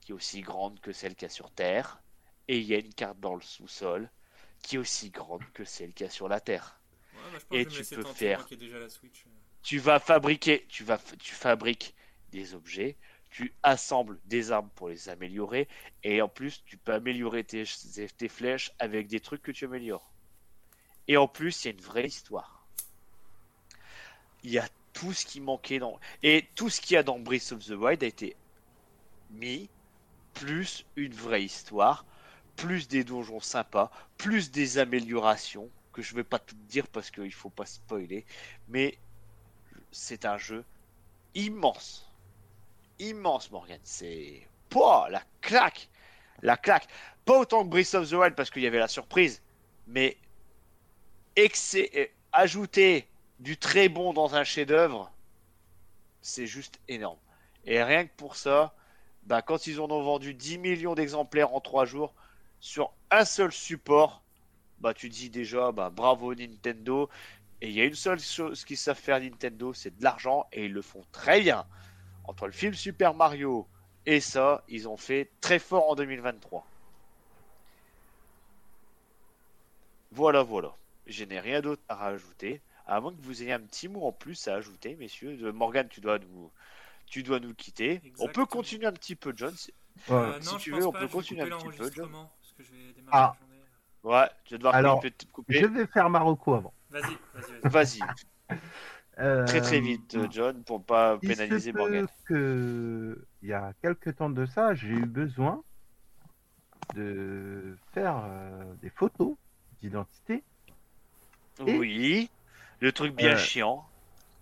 qui 0.00 0.12
est 0.12 0.14
aussi 0.14 0.40
grande 0.42 0.80
que 0.80 0.92
celle 0.92 1.14
qu'il 1.14 1.22
y 1.22 1.30
a 1.30 1.34
sur 1.34 1.50
Terre, 1.50 2.00
et 2.48 2.58
il 2.58 2.64
y 2.64 2.74
a 2.74 2.78
une 2.78 2.94
carte 2.94 3.18
dans 3.20 3.34
le 3.34 3.42
sous-sol 3.42 4.10
qui 4.62 4.76
est 4.76 4.78
aussi 4.78 5.10
grande 5.10 5.42
que 5.52 5.64
celle 5.64 5.92
qu'il 5.92 6.06
y 6.06 6.08
a 6.08 6.10
sur 6.10 6.28
la 6.28 6.40
Terre. 6.40 6.79
Ouais, 7.24 7.30
bah, 7.32 7.38
je 7.38 7.44
pense 7.46 7.58
Et 7.58 7.64
que 7.64 7.70
je 7.70 7.82
tu 7.82 7.94
peux 7.96 8.02
faire- 8.04 8.46
déjà 8.46 8.78
la 8.78 8.88
Switch. 8.88 9.24
tu 9.62 9.78
vas 9.78 9.98
fabriquer, 10.00 10.66
tu 10.68 10.84
vas, 10.84 10.98
tu 11.18 11.34
fabriques 11.34 11.94
des 12.32 12.54
objets, 12.54 12.96
tu 13.30 13.54
assembles 13.62 14.18
des 14.24 14.50
armes 14.52 14.70
pour 14.74 14.88
les 14.88 15.08
améliorer, 15.08 15.68
et 16.02 16.20
en 16.22 16.28
plus, 16.28 16.64
tu 16.64 16.76
peux 16.76 16.92
améliorer 16.92 17.44
tes, 17.44 17.64
tes 18.16 18.28
flèches 18.28 18.72
avec 18.78 19.06
des 19.08 19.20
trucs 19.20 19.42
que 19.42 19.52
tu 19.52 19.64
améliores. 19.64 20.10
Et 21.08 21.16
en 21.16 21.28
plus, 21.28 21.64
il 21.64 21.68
y 21.68 21.70
a 21.70 21.74
une 21.74 21.82
vraie 21.82 22.06
histoire. 22.06 22.66
il 24.42 24.50
y 24.52 24.58
a 24.58 24.66
tout 24.94 25.12
ce 25.12 25.26
qui 25.26 25.40
manquait 25.40 25.78
dans. 25.78 26.00
Et 26.22 26.48
tout 26.54 26.70
ce 26.70 26.80
qu'il 26.80 26.94
y 26.94 26.96
a 26.96 27.02
dans 27.02 27.18
Breath 27.18 27.52
of 27.52 27.64
the 27.64 27.70
Wild 27.70 28.02
a 28.02 28.06
été 28.06 28.36
mis, 29.30 29.68
plus 30.34 30.86
une 30.96 31.12
vraie 31.12 31.44
histoire, 31.44 32.04
plus 32.56 32.88
des 32.88 33.04
donjons 33.04 33.40
sympas, 33.40 33.90
plus 34.16 34.50
des 34.50 34.78
améliorations, 34.78 35.70
que 36.00 36.06
je 36.06 36.14
vais 36.14 36.24
pas 36.24 36.38
tout 36.38 36.56
dire 36.68 36.86
parce 36.88 37.10
qu'il 37.10 37.32
faut 37.32 37.50
pas 37.50 37.66
spoiler, 37.66 38.24
mais 38.68 38.98
c'est 39.92 40.24
un 40.24 40.38
jeu 40.38 40.64
immense. 41.34 42.10
Immense, 42.98 43.50
Morgan. 43.50 43.80
C'est. 43.82 44.46
Pouah, 44.68 45.08
la 45.10 45.22
claque 45.40 45.88
La 46.42 46.56
claque 46.56 46.86
Pas 47.24 47.40
autant 47.40 47.64
que 47.64 47.70
Breath 47.70 47.94
of 47.94 48.08
the 48.08 48.12
Wild 48.12 48.34
parce 48.34 48.50
qu'il 48.50 48.62
y 48.62 48.66
avait 48.66 48.78
la 48.78 48.88
surprise, 48.88 49.42
mais 49.86 50.16
excès... 51.34 51.90
euh, 51.96 52.06
ajouter 52.32 53.08
du 53.40 53.56
très 53.56 53.88
bon 53.88 54.12
dans 54.12 54.36
un 54.36 54.44
chef-d'œuvre, 54.44 55.10
c'est 56.22 56.46
juste 56.46 56.78
énorme. 56.86 57.18
Et 57.64 57.82
rien 57.82 58.06
que 58.06 58.12
pour 58.16 58.36
ça, 58.36 58.74
bah, 59.24 59.42
quand 59.42 59.66
ils 59.66 59.80
en 59.80 59.90
ont 59.90 60.02
vendu 60.02 60.34
10 60.34 60.58
millions 60.58 60.94
d'exemplaires 60.94 61.54
en 61.54 61.60
3 61.60 61.84
jours 61.84 62.14
sur 62.60 62.92
un 63.10 63.24
seul 63.24 63.50
support, 63.50 64.22
bah, 64.80 64.94
tu 64.94 65.08
dis 65.08 65.30
déjà 65.30 65.72
bah, 65.72 65.90
bravo 65.90 66.34
Nintendo. 66.34 67.08
Et 67.62 67.68
il 67.68 67.74
y 67.74 67.80
a 67.80 67.84
une 67.84 67.94
seule 67.94 68.20
chose 68.20 68.64
qu'ils 68.64 68.78
savent 68.78 68.96
faire 68.98 69.20
Nintendo, 69.20 69.74
c'est 69.74 69.96
de 69.98 70.02
l'argent 70.02 70.46
et 70.52 70.64
ils 70.64 70.72
le 70.72 70.80
font 70.82 71.04
très 71.12 71.40
bien. 71.42 71.66
Entre 72.24 72.46
le 72.46 72.52
film 72.52 72.72
Super 72.74 73.12
Mario 73.14 73.66
et 74.06 74.20
ça, 74.20 74.64
ils 74.68 74.88
ont 74.88 74.96
fait 74.96 75.30
très 75.42 75.58
fort 75.58 75.90
en 75.90 75.94
2023. 75.94 76.66
Voilà, 80.12 80.42
voilà. 80.42 80.74
Je 81.06 81.24
n'ai 81.24 81.38
rien 81.40 81.60
d'autre 81.60 81.82
à 81.88 81.94
rajouter. 81.96 82.60
À 82.86 83.00
moins 83.00 83.12
que 83.12 83.20
vous 83.20 83.42
ayez 83.42 83.52
un 83.52 83.60
petit 83.60 83.88
mot 83.88 84.06
en 84.06 84.12
plus 84.12 84.48
à 84.48 84.54
ajouter, 84.54 84.96
messieurs. 84.96 85.38
Euh, 85.42 85.52
Morgan, 85.52 85.86
tu 85.88 86.00
dois 86.00 86.18
nous, 86.18 86.50
tu 87.06 87.22
dois 87.22 87.38
nous 87.40 87.54
quitter. 87.54 88.00
On 88.18 88.28
peut 88.28 88.46
continuer 88.46 88.86
un 88.86 88.92
petit 88.92 89.14
peu, 89.16 89.32
John. 89.36 89.54
si- 89.56 89.72
Ouais. 90.08 90.14
Euh, 90.16 90.40
si 90.40 90.48
non, 90.52 90.56
tu 90.58 90.70
je 90.70 90.74
veux, 90.76 90.80
pense 90.82 90.88
on 90.88 90.92
pas, 90.92 90.98
peut 91.00 91.08
continuer 91.08 91.42
un 91.42 91.44
petit 91.58 91.66
peu, 91.66 91.72
John. 91.94 92.10
l'enregistrement, 92.10 92.30
parce 92.40 92.52
que 92.54 92.62
je 92.62 92.70
vais 92.70 92.92
démarrer 92.94 93.10
Ah. 93.12 93.36
Ouais, 94.02 94.28
tu 94.44 94.54
vas 94.54 94.58
devoir 94.58 94.74
Alors, 94.74 95.00
couper- 95.00 95.10
te 95.12 95.26
couper. 95.32 95.60
Je 95.60 95.66
vais 95.66 95.86
faire 95.86 96.10
Marocco 96.10 96.54
avant. 96.54 96.74
Vas-y, 96.90 97.18
vas-y, 97.34 97.52
vas-y. 97.52 97.70
Vas-y, 97.70 98.00
Euh, 99.18 99.44
très 99.46 99.60
très 99.60 99.80
vite, 99.80 100.14
euh, 100.14 100.28
John, 100.30 100.62
pour 100.64 100.84
pas 100.84 101.18
Il 101.22 101.28
pénaliser 101.28 101.72
se 101.72 101.76
Morgan. 101.76 102.06
que 102.26 103.26
il 103.42 103.48
y 103.48 103.52
a 103.52 103.72
quelques 103.82 104.16
temps 104.16 104.30
de 104.30 104.46
ça, 104.46 104.74
j'ai 104.74 104.88
eu 104.88 105.06
besoin 105.06 105.62
de 106.94 107.76
faire 107.92 108.16
euh, 108.24 108.74
des 108.82 108.90
photos 108.90 109.36
d'identité. 109.80 110.44
Et- 111.66 111.78
Oui, 111.78 112.28
le 112.80 112.92
truc 112.92 113.14
bien 113.14 113.34
Euh, 113.34 113.36
chiant. 113.36 113.84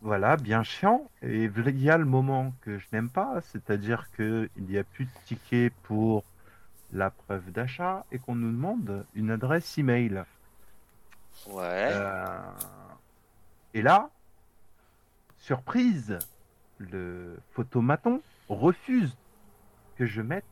Voilà, 0.01 0.37
bien 0.37 0.63
chiant. 0.65 1.11
Et 1.23 1.45
il 1.45 1.81
y 1.81 1.91
a 1.91 1.99
le 1.99 2.05
moment 2.05 2.53
que 2.63 2.79
je 2.79 2.87
n'aime 2.93 3.11
pas, 3.11 3.41
c'est-à-dire 3.43 4.11
qu'il 4.17 4.49
n'y 4.57 4.79
a 4.79 4.85
plus 4.85 5.07
de 5.07 5.11
ticket 5.25 5.71
pour 5.83 6.25
la 6.93 7.11
preuve 7.11 7.51
d'achat 7.51 8.05
et 8.12 8.18
qu'on 8.18 8.34
nous 8.34 8.51
demande 8.51 9.05
une 9.14 9.30
adresse 9.30 9.76
email. 9.78 10.24
Ouais. 11.49 11.91
Euh, 11.93 12.39
Et 13.74 13.82
là, 13.82 14.11
surprise, 15.39 16.18
le 16.78 17.39
photomaton 17.53 18.22
refuse 18.49 19.16
que 19.97 20.07
je 20.07 20.22
mette 20.22 20.45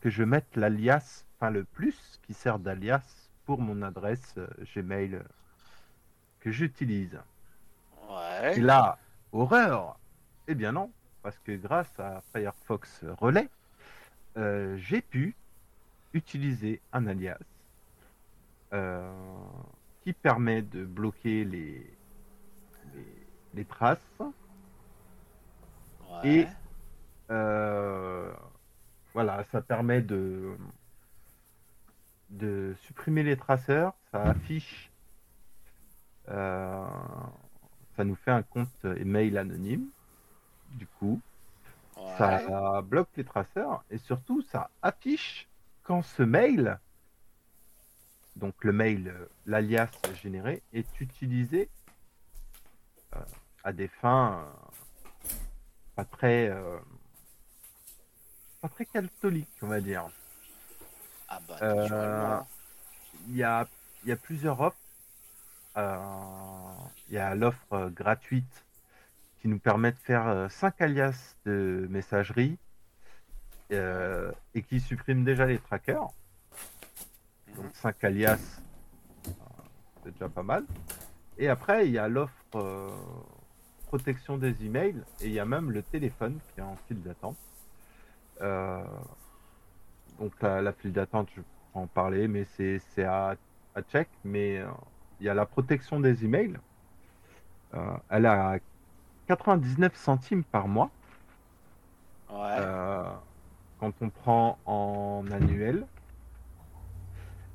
que 0.00 0.10
je 0.10 0.24
mette 0.24 0.56
l'alias, 0.56 1.24
enfin 1.38 1.50
le 1.50 1.62
plus 1.62 2.18
qui 2.22 2.34
sert 2.34 2.58
d'alias 2.58 3.30
pour 3.44 3.60
mon 3.60 3.82
adresse 3.82 4.34
euh, 4.36 4.48
Gmail 4.74 5.14
euh, 5.14 5.22
que 6.40 6.50
j'utilise. 6.50 7.20
Ouais. 8.10 8.58
Et 8.58 8.60
là, 8.60 8.98
horreur 9.30 9.96
Eh 10.48 10.56
bien 10.56 10.72
non, 10.72 10.90
parce 11.22 11.38
que 11.38 11.52
grâce 11.52 12.00
à 12.00 12.20
Firefox 12.32 13.04
Relay, 13.20 13.48
euh, 14.36 14.76
j'ai 14.78 15.02
pu 15.02 15.34
utiliser 16.14 16.80
un 16.92 17.06
alias 17.06 17.38
euh, 18.72 19.12
qui 20.02 20.12
permet 20.12 20.62
de 20.62 20.84
bloquer 20.84 21.44
les, 21.44 21.98
les, 22.94 23.26
les 23.54 23.64
traces. 23.64 23.98
Ouais. 26.00 26.40
et 26.40 26.46
euh, 27.30 28.32
voilà, 29.14 29.44
ça 29.52 29.62
permet 29.62 30.02
de, 30.02 30.56
de 32.30 32.74
supprimer 32.86 33.22
les 33.22 33.36
traceurs, 33.36 33.94
ça 34.10 34.22
affiche, 34.30 34.90
ça 37.96 38.04
nous 38.04 38.16
fait 38.16 38.30
un 38.30 38.42
compte 38.42 38.84
email 38.84 39.36
anonyme, 39.38 39.88
du 40.70 40.86
coup, 40.86 41.20
Ouais. 42.02 42.16
ça 42.18 42.82
bloque 42.82 43.08
les 43.16 43.24
traceurs 43.24 43.84
et 43.90 43.98
surtout 43.98 44.42
ça 44.42 44.70
affiche 44.82 45.48
quand 45.82 46.02
ce 46.02 46.22
mail, 46.22 46.78
donc 48.36 48.54
le 48.64 48.72
mail, 48.72 49.08
euh, 49.08 49.26
l'alias 49.46 49.90
généré, 50.22 50.62
est 50.72 51.00
utilisé 51.00 51.68
euh, 53.14 53.20
à 53.64 53.72
des 53.72 53.88
fins 53.88 54.44
euh, 54.44 55.30
pas 55.96 56.04
très 56.04 56.48
euh, 56.48 56.78
pas 58.60 58.68
très 58.68 58.86
catholiques, 58.86 59.48
on 59.60 59.66
va 59.66 59.80
dire. 59.80 60.08
Ah 61.28 61.40
bah. 61.48 62.46
Il 63.28 63.36
y 63.36 63.42
a, 63.42 63.68
il 64.02 64.08
y 64.08 64.12
a 64.12 64.16
plusieurs 64.16 64.60
offres. 64.60 64.76
Il 65.76 67.14
y 67.14 67.18
a 67.18 67.34
l'offre 67.34 67.90
gratuite 67.90 68.64
qui 69.42 69.48
nous 69.48 69.58
permet 69.58 69.90
de 69.90 69.98
faire 69.98 70.46
5 70.48 70.80
alias 70.80 71.34
de 71.44 71.88
messagerie 71.90 72.56
euh, 73.72 74.30
et 74.54 74.62
qui 74.62 74.78
supprime 74.78 75.24
déjà 75.24 75.46
les 75.46 75.58
trackers. 75.58 76.06
Donc 77.56 77.66
5 77.74 78.04
alias, 78.04 78.60
euh, 79.26 79.30
c'est 80.04 80.12
déjà 80.12 80.28
pas 80.28 80.44
mal. 80.44 80.64
Et 81.38 81.48
après, 81.48 81.86
il 81.88 81.92
y 81.92 81.98
a 81.98 82.06
l'offre 82.06 82.32
euh, 82.54 82.88
protection 83.88 84.38
des 84.38 84.64
emails 84.64 85.02
et 85.20 85.26
il 85.26 85.32
y 85.32 85.40
a 85.40 85.44
même 85.44 85.72
le 85.72 85.82
téléphone 85.82 86.38
qui 86.54 86.60
est 86.60 86.62
en 86.62 86.76
file 86.86 87.02
d'attente. 87.02 87.36
Euh, 88.42 88.84
donc 90.20 90.40
la, 90.40 90.62
la 90.62 90.72
file 90.72 90.92
d'attente, 90.92 91.28
je 91.34 91.40
peux 91.40 91.46
en 91.74 91.88
parler, 91.88 92.28
mais 92.28 92.46
c'est 92.54 92.80
à, 93.02 93.34
à 93.74 93.82
check. 93.82 94.08
Mais 94.24 94.58
euh, 94.58 94.68
il 95.18 95.26
y 95.26 95.28
a 95.28 95.34
la 95.34 95.46
protection 95.46 95.98
des 95.98 96.24
emails. 96.24 96.60
Euh, 97.74 97.96
elle 98.08 98.26
à 98.26 98.60
99 99.36 99.96
centimes 99.96 100.44
par 100.44 100.68
mois. 100.68 100.90
Ouais. 102.28 102.58
Euh, 102.58 103.02
quand 103.78 103.92
on 104.02 104.10
prend 104.10 104.60
en 104.66 105.24
annuel. 105.30 105.86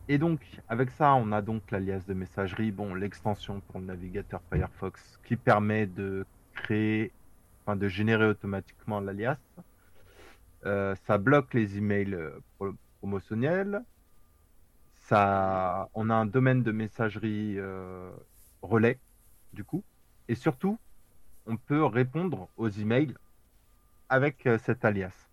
Et 0.08 0.18
donc, 0.18 0.60
avec 0.68 0.90
ça, 0.92 1.14
on 1.16 1.32
a 1.32 1.42
donc 1.42 1.70
l'alias 1.72 2.02
de 2.08 2.14
messagerie, 2.14 2.72
bon, 2.72 2.96
l'extension 2.96 3.62
pour 3.62 3.80
le 3.80 3.86
navigateur 3.86 4.42
Firefox 4.52 5.18
qui 5.26 5.36
permet 5.36 5.86
de 5.88 6.26
créer, 6.54 7.14
enfin 7.66 7.76
de 7.76 7.88
générer 7.88 8.26
automatiquement 8.26 9.00
l'alias. 9.02 9.38
Euh, 10.66 10.96
ça 11.06 11.18
bloque 11.18 11.54
les 11.54 11.78
emails 11.78 12.14
euh, 12.14 12.40
pro- 12.58 12.74
promotionnels. 13.00 13.82
Ça, 14.94 15.90
on 15.94 16.10
a 16.10 16.16
un 16.16 16.26
domaine 16.26 16.64
de 16.64 16.72
messagerie 16.72 17.56
euh, 17.60 18.12
relais, 18.62 19.00
du 19.54 19.64
coup. 19.64 19.86
Et 20.28 20.36
surtout, 20.36 20.80
on 21.48 21.58
peut 21.58 21.84
répondre 21.84 22.52
aux 22.58 22.70
emails 22.70 23.16
avec 24.10 24.46
euh, 24.48 24.58
cet 24.60 24.86
alias. 24.86 25.30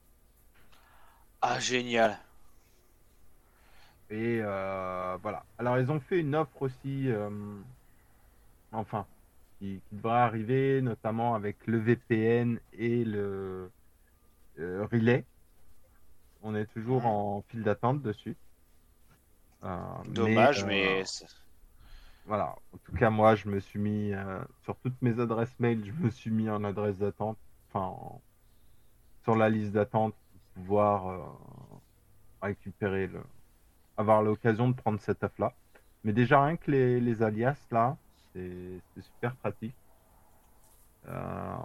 Ah, 1.40 1.60
génial. 1.60 2.18
Et 4.10 4.40
euh, 4.42 5.16
voilà. 5.22 5.44
Alors, 5.58 5.78
ils 5.78 5.90
ont 5.90 6.00
fait 6.00 6.20
une 6.20 6.34
offre 6.34 6.62
aussi, 6.62 7.10
euh, 7.10 7.30
enfin, 8.72 9.06
qui, 9.58 9.82
qui 9.88 9.96
devrait 9.96 10.12
arriver, 10.20 10.80
notamment 10.82 11.34
avec 11.34 11.66
le 11.66 11.78
VPN 11.78 12.60
et 12.72 13.04
le 13.04 13.70
euh, 14.58 14.86
relais. 14.92 15.26
On 16.42 16.54
est 16.54 16.66
toujours 16.66 17.06
Mhm. 17.06 17.06
en 17.06 17.42
file 17.50 17.64
d'attente 17.64 18.00
dessus. 18.00 18.36
Dommage, 20.12 20.64
mais. 20.64 21.04
Voilà. 22.24 22.56
En 22.72 22.78
tout 22.78 22.92
cas, 22.92 23.10
moi, 23.10 23.34
je 23.34 23.48
me 23.48 23.60
suis 23.60 23.78
mis 23.78 24.12
euh, 24.12 24.42
sur 24.62 24.76
toutes 24.80 25.00
mes 25.02 25.18
adresses 25.20 25.58
mail, 25.58 25.84
je 25.84 25.92
me 25.92 26.10
suis 26.10 26.30
mis 26.30 26.48
en 26.50 26.64
adresse 26.64 26.98
d'attente, 26.98 27.38
enfin, 27.68 27.86
en- 27.86 28.22
sur 29.24 29.34
la 29.36 29.48
liste 29.50 29.72
d'attente 29.72 30.14
pour 30.30 30.40
pouvoir 30.62 31.08
euh, 31.08 31.26
récupérer 32.42 33.06
le, 33.08 33.22
avoir 33.96 34.22
l'occasion 34.22 34.68
de 34.70 34.74
prendre 34.74 35.00
cette 35.00 35.22
offre-là. 35.24 35.54
Mais 36.04 36.12
déjà, 36.12 36.44
rien 36.44 36.56
que 36.56 36.70
les, 36.70 37.00
les 37.00 37.22
alias 37.22 37.58
là, 37.72 37.98
c'est 38.34 38.82
super 39.00 39.36
pratique. 39.36 39.76
Euh, 41.06 41.56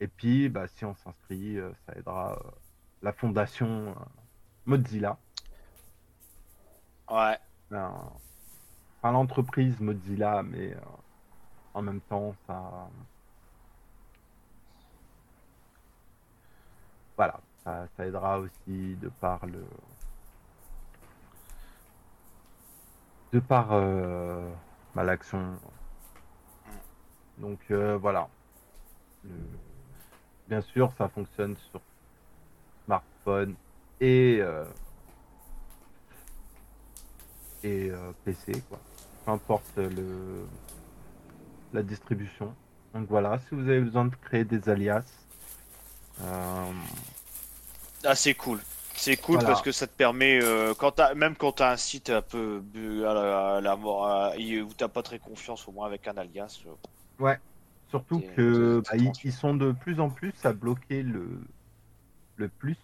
et 0.00 0.08
puis, 0.08 0.48
bah, 0.48 0.68
si 0.68 0.84
on 0.84 0.94
s'inscrit, 0.94 1.56
ça 1.86 1.94
aidera 1.96 2.38
la 3.02 3.12
fondation 3.12 3.94
Mozilla. 4.66 5.18
Ouais. 7.08 7.38
Euh, 7.72 7.88
L'entreprise 9.10 9.78
Mozilla, 9.80 10.42
mais 10.42 10.72
euh, 10.72 10.80
en 11.74 11.82
même 11.82 12.00
temps, 12.00 12.34
ça. 12.46 12.88
Voilà, 17.16 17.38
ça, 17.64 17.86
aidera 17.98 18.38
aussi 18.40 18.96
de 18.96 19.10
par 19.20 19.44
le. 19.44 19.62
De 23.32 23.40
par 23.40 23.68
euh, 23.72 24.50
l'action. 24.96 25.58
Donc 27.36 27.60
euh, 27.70 27.98
voilà. 27.98 28.28
Bien 30.48 30.62
sûr, 30.62 30.92
ça 30.96 31.08
fonctionne 31.08 31.56
sur 31.70 31.80
smartphone 32.86 33.54
et, 34.00 34.38
euh, 34.40 34.64
et 37.62 37.90
PC, 38.24 38.62
quoi. 38.68 38.78
Peu 39.24 39.30
importe 39.32 39.76
le, 39.76 40.46
la 41.72 41.82
distribution. 41.82 42.54
Donc 42.94 43.08
voilà, 43.08 43.38
si 43.48 43.54
vous 43.54 43.62
avez 43.62 43.80
besoin 43.80 44.04
de 44.06 44.14
créer 44.16 44.44
des 44.44 44.68
alias, 44.68 45.04
euh, 46.22 46.70
Ah, 48.04 48.14
c'est 48.14 48.34
cool. 48.34 48.60
C'est 48.96 49.16
cool 49.16 49.36
Voilà. 49.36 49.48
parce 49.48 49.62
que 49.62 49.72
ça 49.72 49.86
te 49.88 49.92
permet, 49.96 50.38
euh, 50.40 50.72
quand 50.78 50.92
t'as- 50.92 51.14
même 51.14 51.34
quand 51.34 51.52
tu 51.52 51.62
as 51.64 51.70
un 51.70 51.76
site 51.76 52.10
un 52.10 52.22
peu 52.22 52.60
bu- 52.62 53.04
à 53.04 53.14
la, 53.14 53.54
à 53.56 53.60
la 53.60 53.76
mort, 53.76 54.06
à- 54.06 54.32
où 54.36 54.72
t'as 54.76 54.88
pas 54.88 55.02
très 55.02 55.18
confiance, 55.18 55.66
au 55.66 55.72
moins 55.72 55.86
avec 55.86 56.06
un 56.06 56.16
alias. 56.16 56.60
euh, 56.66 57.34
surtout 57.90 58.20
C'est- 58.20 58.34
que 58.34 58.82
bah, 58.84 58.96
ils, 58.96 59.10
ils 59.24 59.32
sont 59.32 59.54
de 59.54 59.72
plus 59.72 59.98
en 60.00 60.10
plus 60.10 60.32
à 60.44 60.52
bloquer 60.52 61.02
le, 61.02 61.40
le 62.36 62.48
plus 62.48 62.76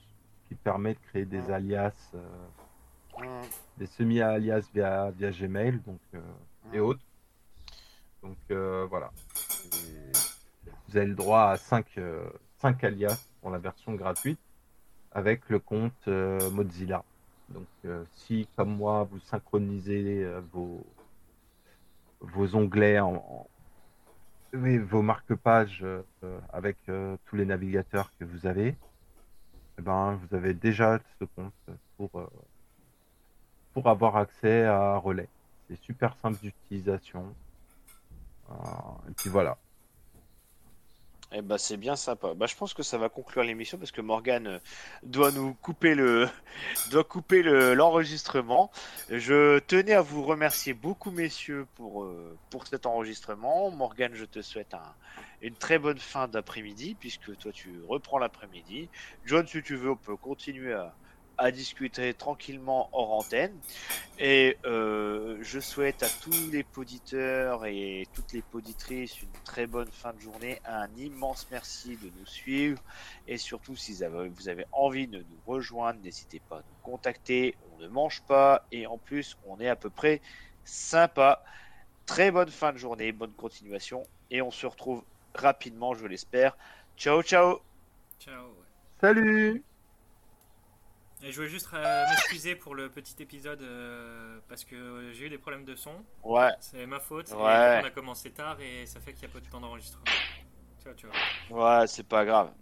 qui 0.48 0.54
permet 0.56 0.94
de 0.94 0.98
créer 1.10 1.24
des 1.24 1.40
Ouais. 1.40 1.52
alias, 1.52 1.92
euh, 3.22 3.44
des 3.76 3.86
semi-alias 3.86 4.68
via, 4.74 5.10
via 5.10 5.30
Gmail 5.30 5.80
donc, 5.80 6.00
euh, 6.14 6.20
et 6.72 6.80
autres. 6.80 7.04
Donc 8.22 8.36
euh, 8.50 8.86
voilà. 8.88 9.10
Et 9.64 10.12
vous 10.88 10.96
avez 10.96 11.06
le 11.06 11.14
droit 11.14 11.44
à 11.50 11.58
5, 11.58 11.98
alias 12.82 13.18
pour 13.40 13.50
la 13.50 13.58
version 13.58 13.94
gratuite 13.94 14.40
avec 15.12 15.48
le 15.48 15.58
compte 15.58 16.08
euh, 16.08 16.50
Mozilla. 16.50 17.04
Donc 17.48 17.66
euh, 17.84 18.04
si, 18.12 18.48
comme 18.56 18.76
moi, 18.76 19.04
vous 19.04 19.18
synchronisez 19.20 20.24
euh, 20.24 20.40
vos, 20.52 20.84
vos 22.20 22.54
onglets 22.54 23.00
en, 23.00 23.14
en- 23.14 23.46
oui, 24.52 24.78
vos 24.78 25.02
marque-pages 25.02 25.82
euh, 25.84 26.02
avec 26.52 26.76
euh, 26.88 27.16
tous 27.26 27.36
les 27.36 27.44
navigateurs 27.46 28.10
que 28.18 28.24
vous 28.24 28.46
avez, 28.46 28.76
eh 29.78 29.82
ben, 29.82 30.14
vous 30.16 30.34
avez 30.34 30.54
déjà 30.54 30.98
ce 31.20 31.24
compte 31.24 31.54
pour, 31.96 32.10
euh, 32.18 32.26
pour 33.74 33.88
avoir 33.88 34.16
accès 34.16 34.64
à 34.64 34.96
Relais. 34.96 35.28
C'est 35.68 35.80
super 35.82 36.16
simple 36.22 36.38
d'utilisation. 36.42 37.34
Euh, 38.50 38.54
et 39.08 39.12
puis 39.16 39.30
voilà. 39.30 39.56
Eh 41.32 41.42
ben, 41.42 41.58
c'est 41.58 41.76
bien 41.76 41.94
sympa. 41.94 42.34
Bah, 42.34 42.46
je 42.46 42.56
pense 42.56 42.74
que 42.74 42.82
ça 42.82 42.98
va 42.98 43.08
conclure 43.08 43.44
l'émission 43.44 43.78
parce 43.78 43.92
que 43.92 44.00
Morgan 44.00 44.48
euh, 44.48 44.58
doit 45.04 45.30
nous 45.30 45.54
couper 45.54 45.94
le 45.94 46.28
doit 46.90 47.04
couper 47.04 47.44
le- 47.44 47.74
l'enregistrement. 47.74 48.72
je 49.08 49.60
tenais 49.60 49.92
à 49.92 50.00
vous 50.02 50.24
remercier 50.24 50.74
beaucoup 50.74 51.12
messieurs 51.12 51.68
pour 51.76 52.02
euh, 52.02 52.36
pour 52.50 52.66
cet 52.66 52.84
enregistrement. 52.84 53.70
Morgan, 53.70 54.10
je 54.12 54.24
te 54.24 54.42
souhaite 54.42 54.74
un- 54.74 54.94
une 55.40 55.54
très 55.54 55.78
bonne 55.78 55.98
fin 55.98 56.26
d'après-midi 56.26 56.96
puisque 56.98 57.36
toi 57.38 57.52
tu 57.52 57.70
reprends 57.86 58.18
l'après-midi. 58.18 58.88
John, 59.24 59.46
si 59.46 59.62
tu 59.62 59.76
veux, 59.76 59.92
on 59.92 59.96
peut 59.96 60.16
continuer 60.16 60.72
à 60.74 60.92
à 61.40 61.50
discuter 61.50 62.12
tranquillement 62.12 62.90
hors 62.92 63.12
antenne. 63.12 63.56
Et 64.18 64.58
euh, 64.66 65.38
je 65.40 65.58
souhaite 65.58 66.02
à 66.02 66.08
tous 66.22 66.50
les 66.52 66.62
poditeurs 66.62 67.64
et 67.64 68.06
toutes 68.14 68.34
les 68.34 68.42
poditrices 68.42 69.22
une 69.22 69.32
très 69.44 69.66
bonne 69.66 69.90
fin 69.90 70.12
de 70.12 70.20
journée. 70.20 70.60
Un 70.66 70.88
immense 70.98 71.46
merci 71.50 71.96
de 71.96 72.10
nous 72.18 72.26
suivre. 72.26 72.80
Et 73.26 73.38
surtout, 73.38 73.74
si 73.74 73.94
vous 73.94 74.02
avez, 74.02 74.28
vous 74.28 74.48
avez 74.50 74.66
envie 74.72 75.06
de 75.06 75.18
nous 75.18 75.40
rejoindre, 75.46 75.98
n'hésitez 76.04 76.42
pas 76.46 76.56
à 76.56 76.58
nous 76.58 76.82
contacter. 76.82 77.56
On 77.72 77.82
ne 77.82 77.88
mange 77.88 78.22
pas 78.28 78.66
et 78.70 78.86
en 78.86 78.98
plus, 78.98 79.38
on 79.46 79.58
est 79.60 79.68
à 79.68 79.76
peu 79.76 79.88
près 79.88 80.20
sympa. 80.64 81.42
Très 82.04 82.30
bonne 82.30 82.50
fin 82.50 82.72
de 82.72 82.78
journée, 82.78 83.12
bonne 83.12 83.32
continuation. 83.32 84.02
Et 84.30 84.42
on 84.42 84.50
se 84.50 84.66
retrouve 84.66 85.02
rapidement, 85.34 85.94
je 85.94 86.06
l'espère. 86.06 86.54
Ciao, 86.98 87.22
ciao 87.22 87.60
Ciao. 88.20 88.50
Salut 89.00 89.64
Et 91.22 91.32
je 91.32 91.36
voulais 91.36 91.48
juste 91.48 91.68
euh, 91.74 92.06
m'excuser 92.08 92.54
pour 92.54 92.74
le 92.74 92.88
petit 92.88 93.14
épisode 93.22 93.60
euh, 93.62 94.38
parce 94.48 94.64
que 94.64 95.10
j'ai 95.12 95.26
eu 95.26 95.28
des 95.28 95.38
problèmes 95.38 95.64
de 95.64 95.74
son. 95.74 95.92
Ouais, 96.22 96.50
C'est 96.60 96.86
ma 96.86 96.98
faute. 96.98 97.30
Ouais. 97.32 97.80
on 97.82 97.86
a 97.86 97.90
commencé 97.90 98.30
tard 98.30 98.58
et 98.60 98.86
ça 98.86 99.00
fait 99.00 99.12
qu'il 99.12 99.22
y 99.22 99.26
a 99.26 99.28
peu 99.28 99.40
de 99.40 99.46
temps 99.46 99.60
d'enregistrement. 99.60 100.04
Ciao, 100.82 100.94
ciao. 100.94 101.10
ouais, 101.50 101.86
c'est 101.86 102.06
pas 102.06 102.24
grave. 102.24 102.50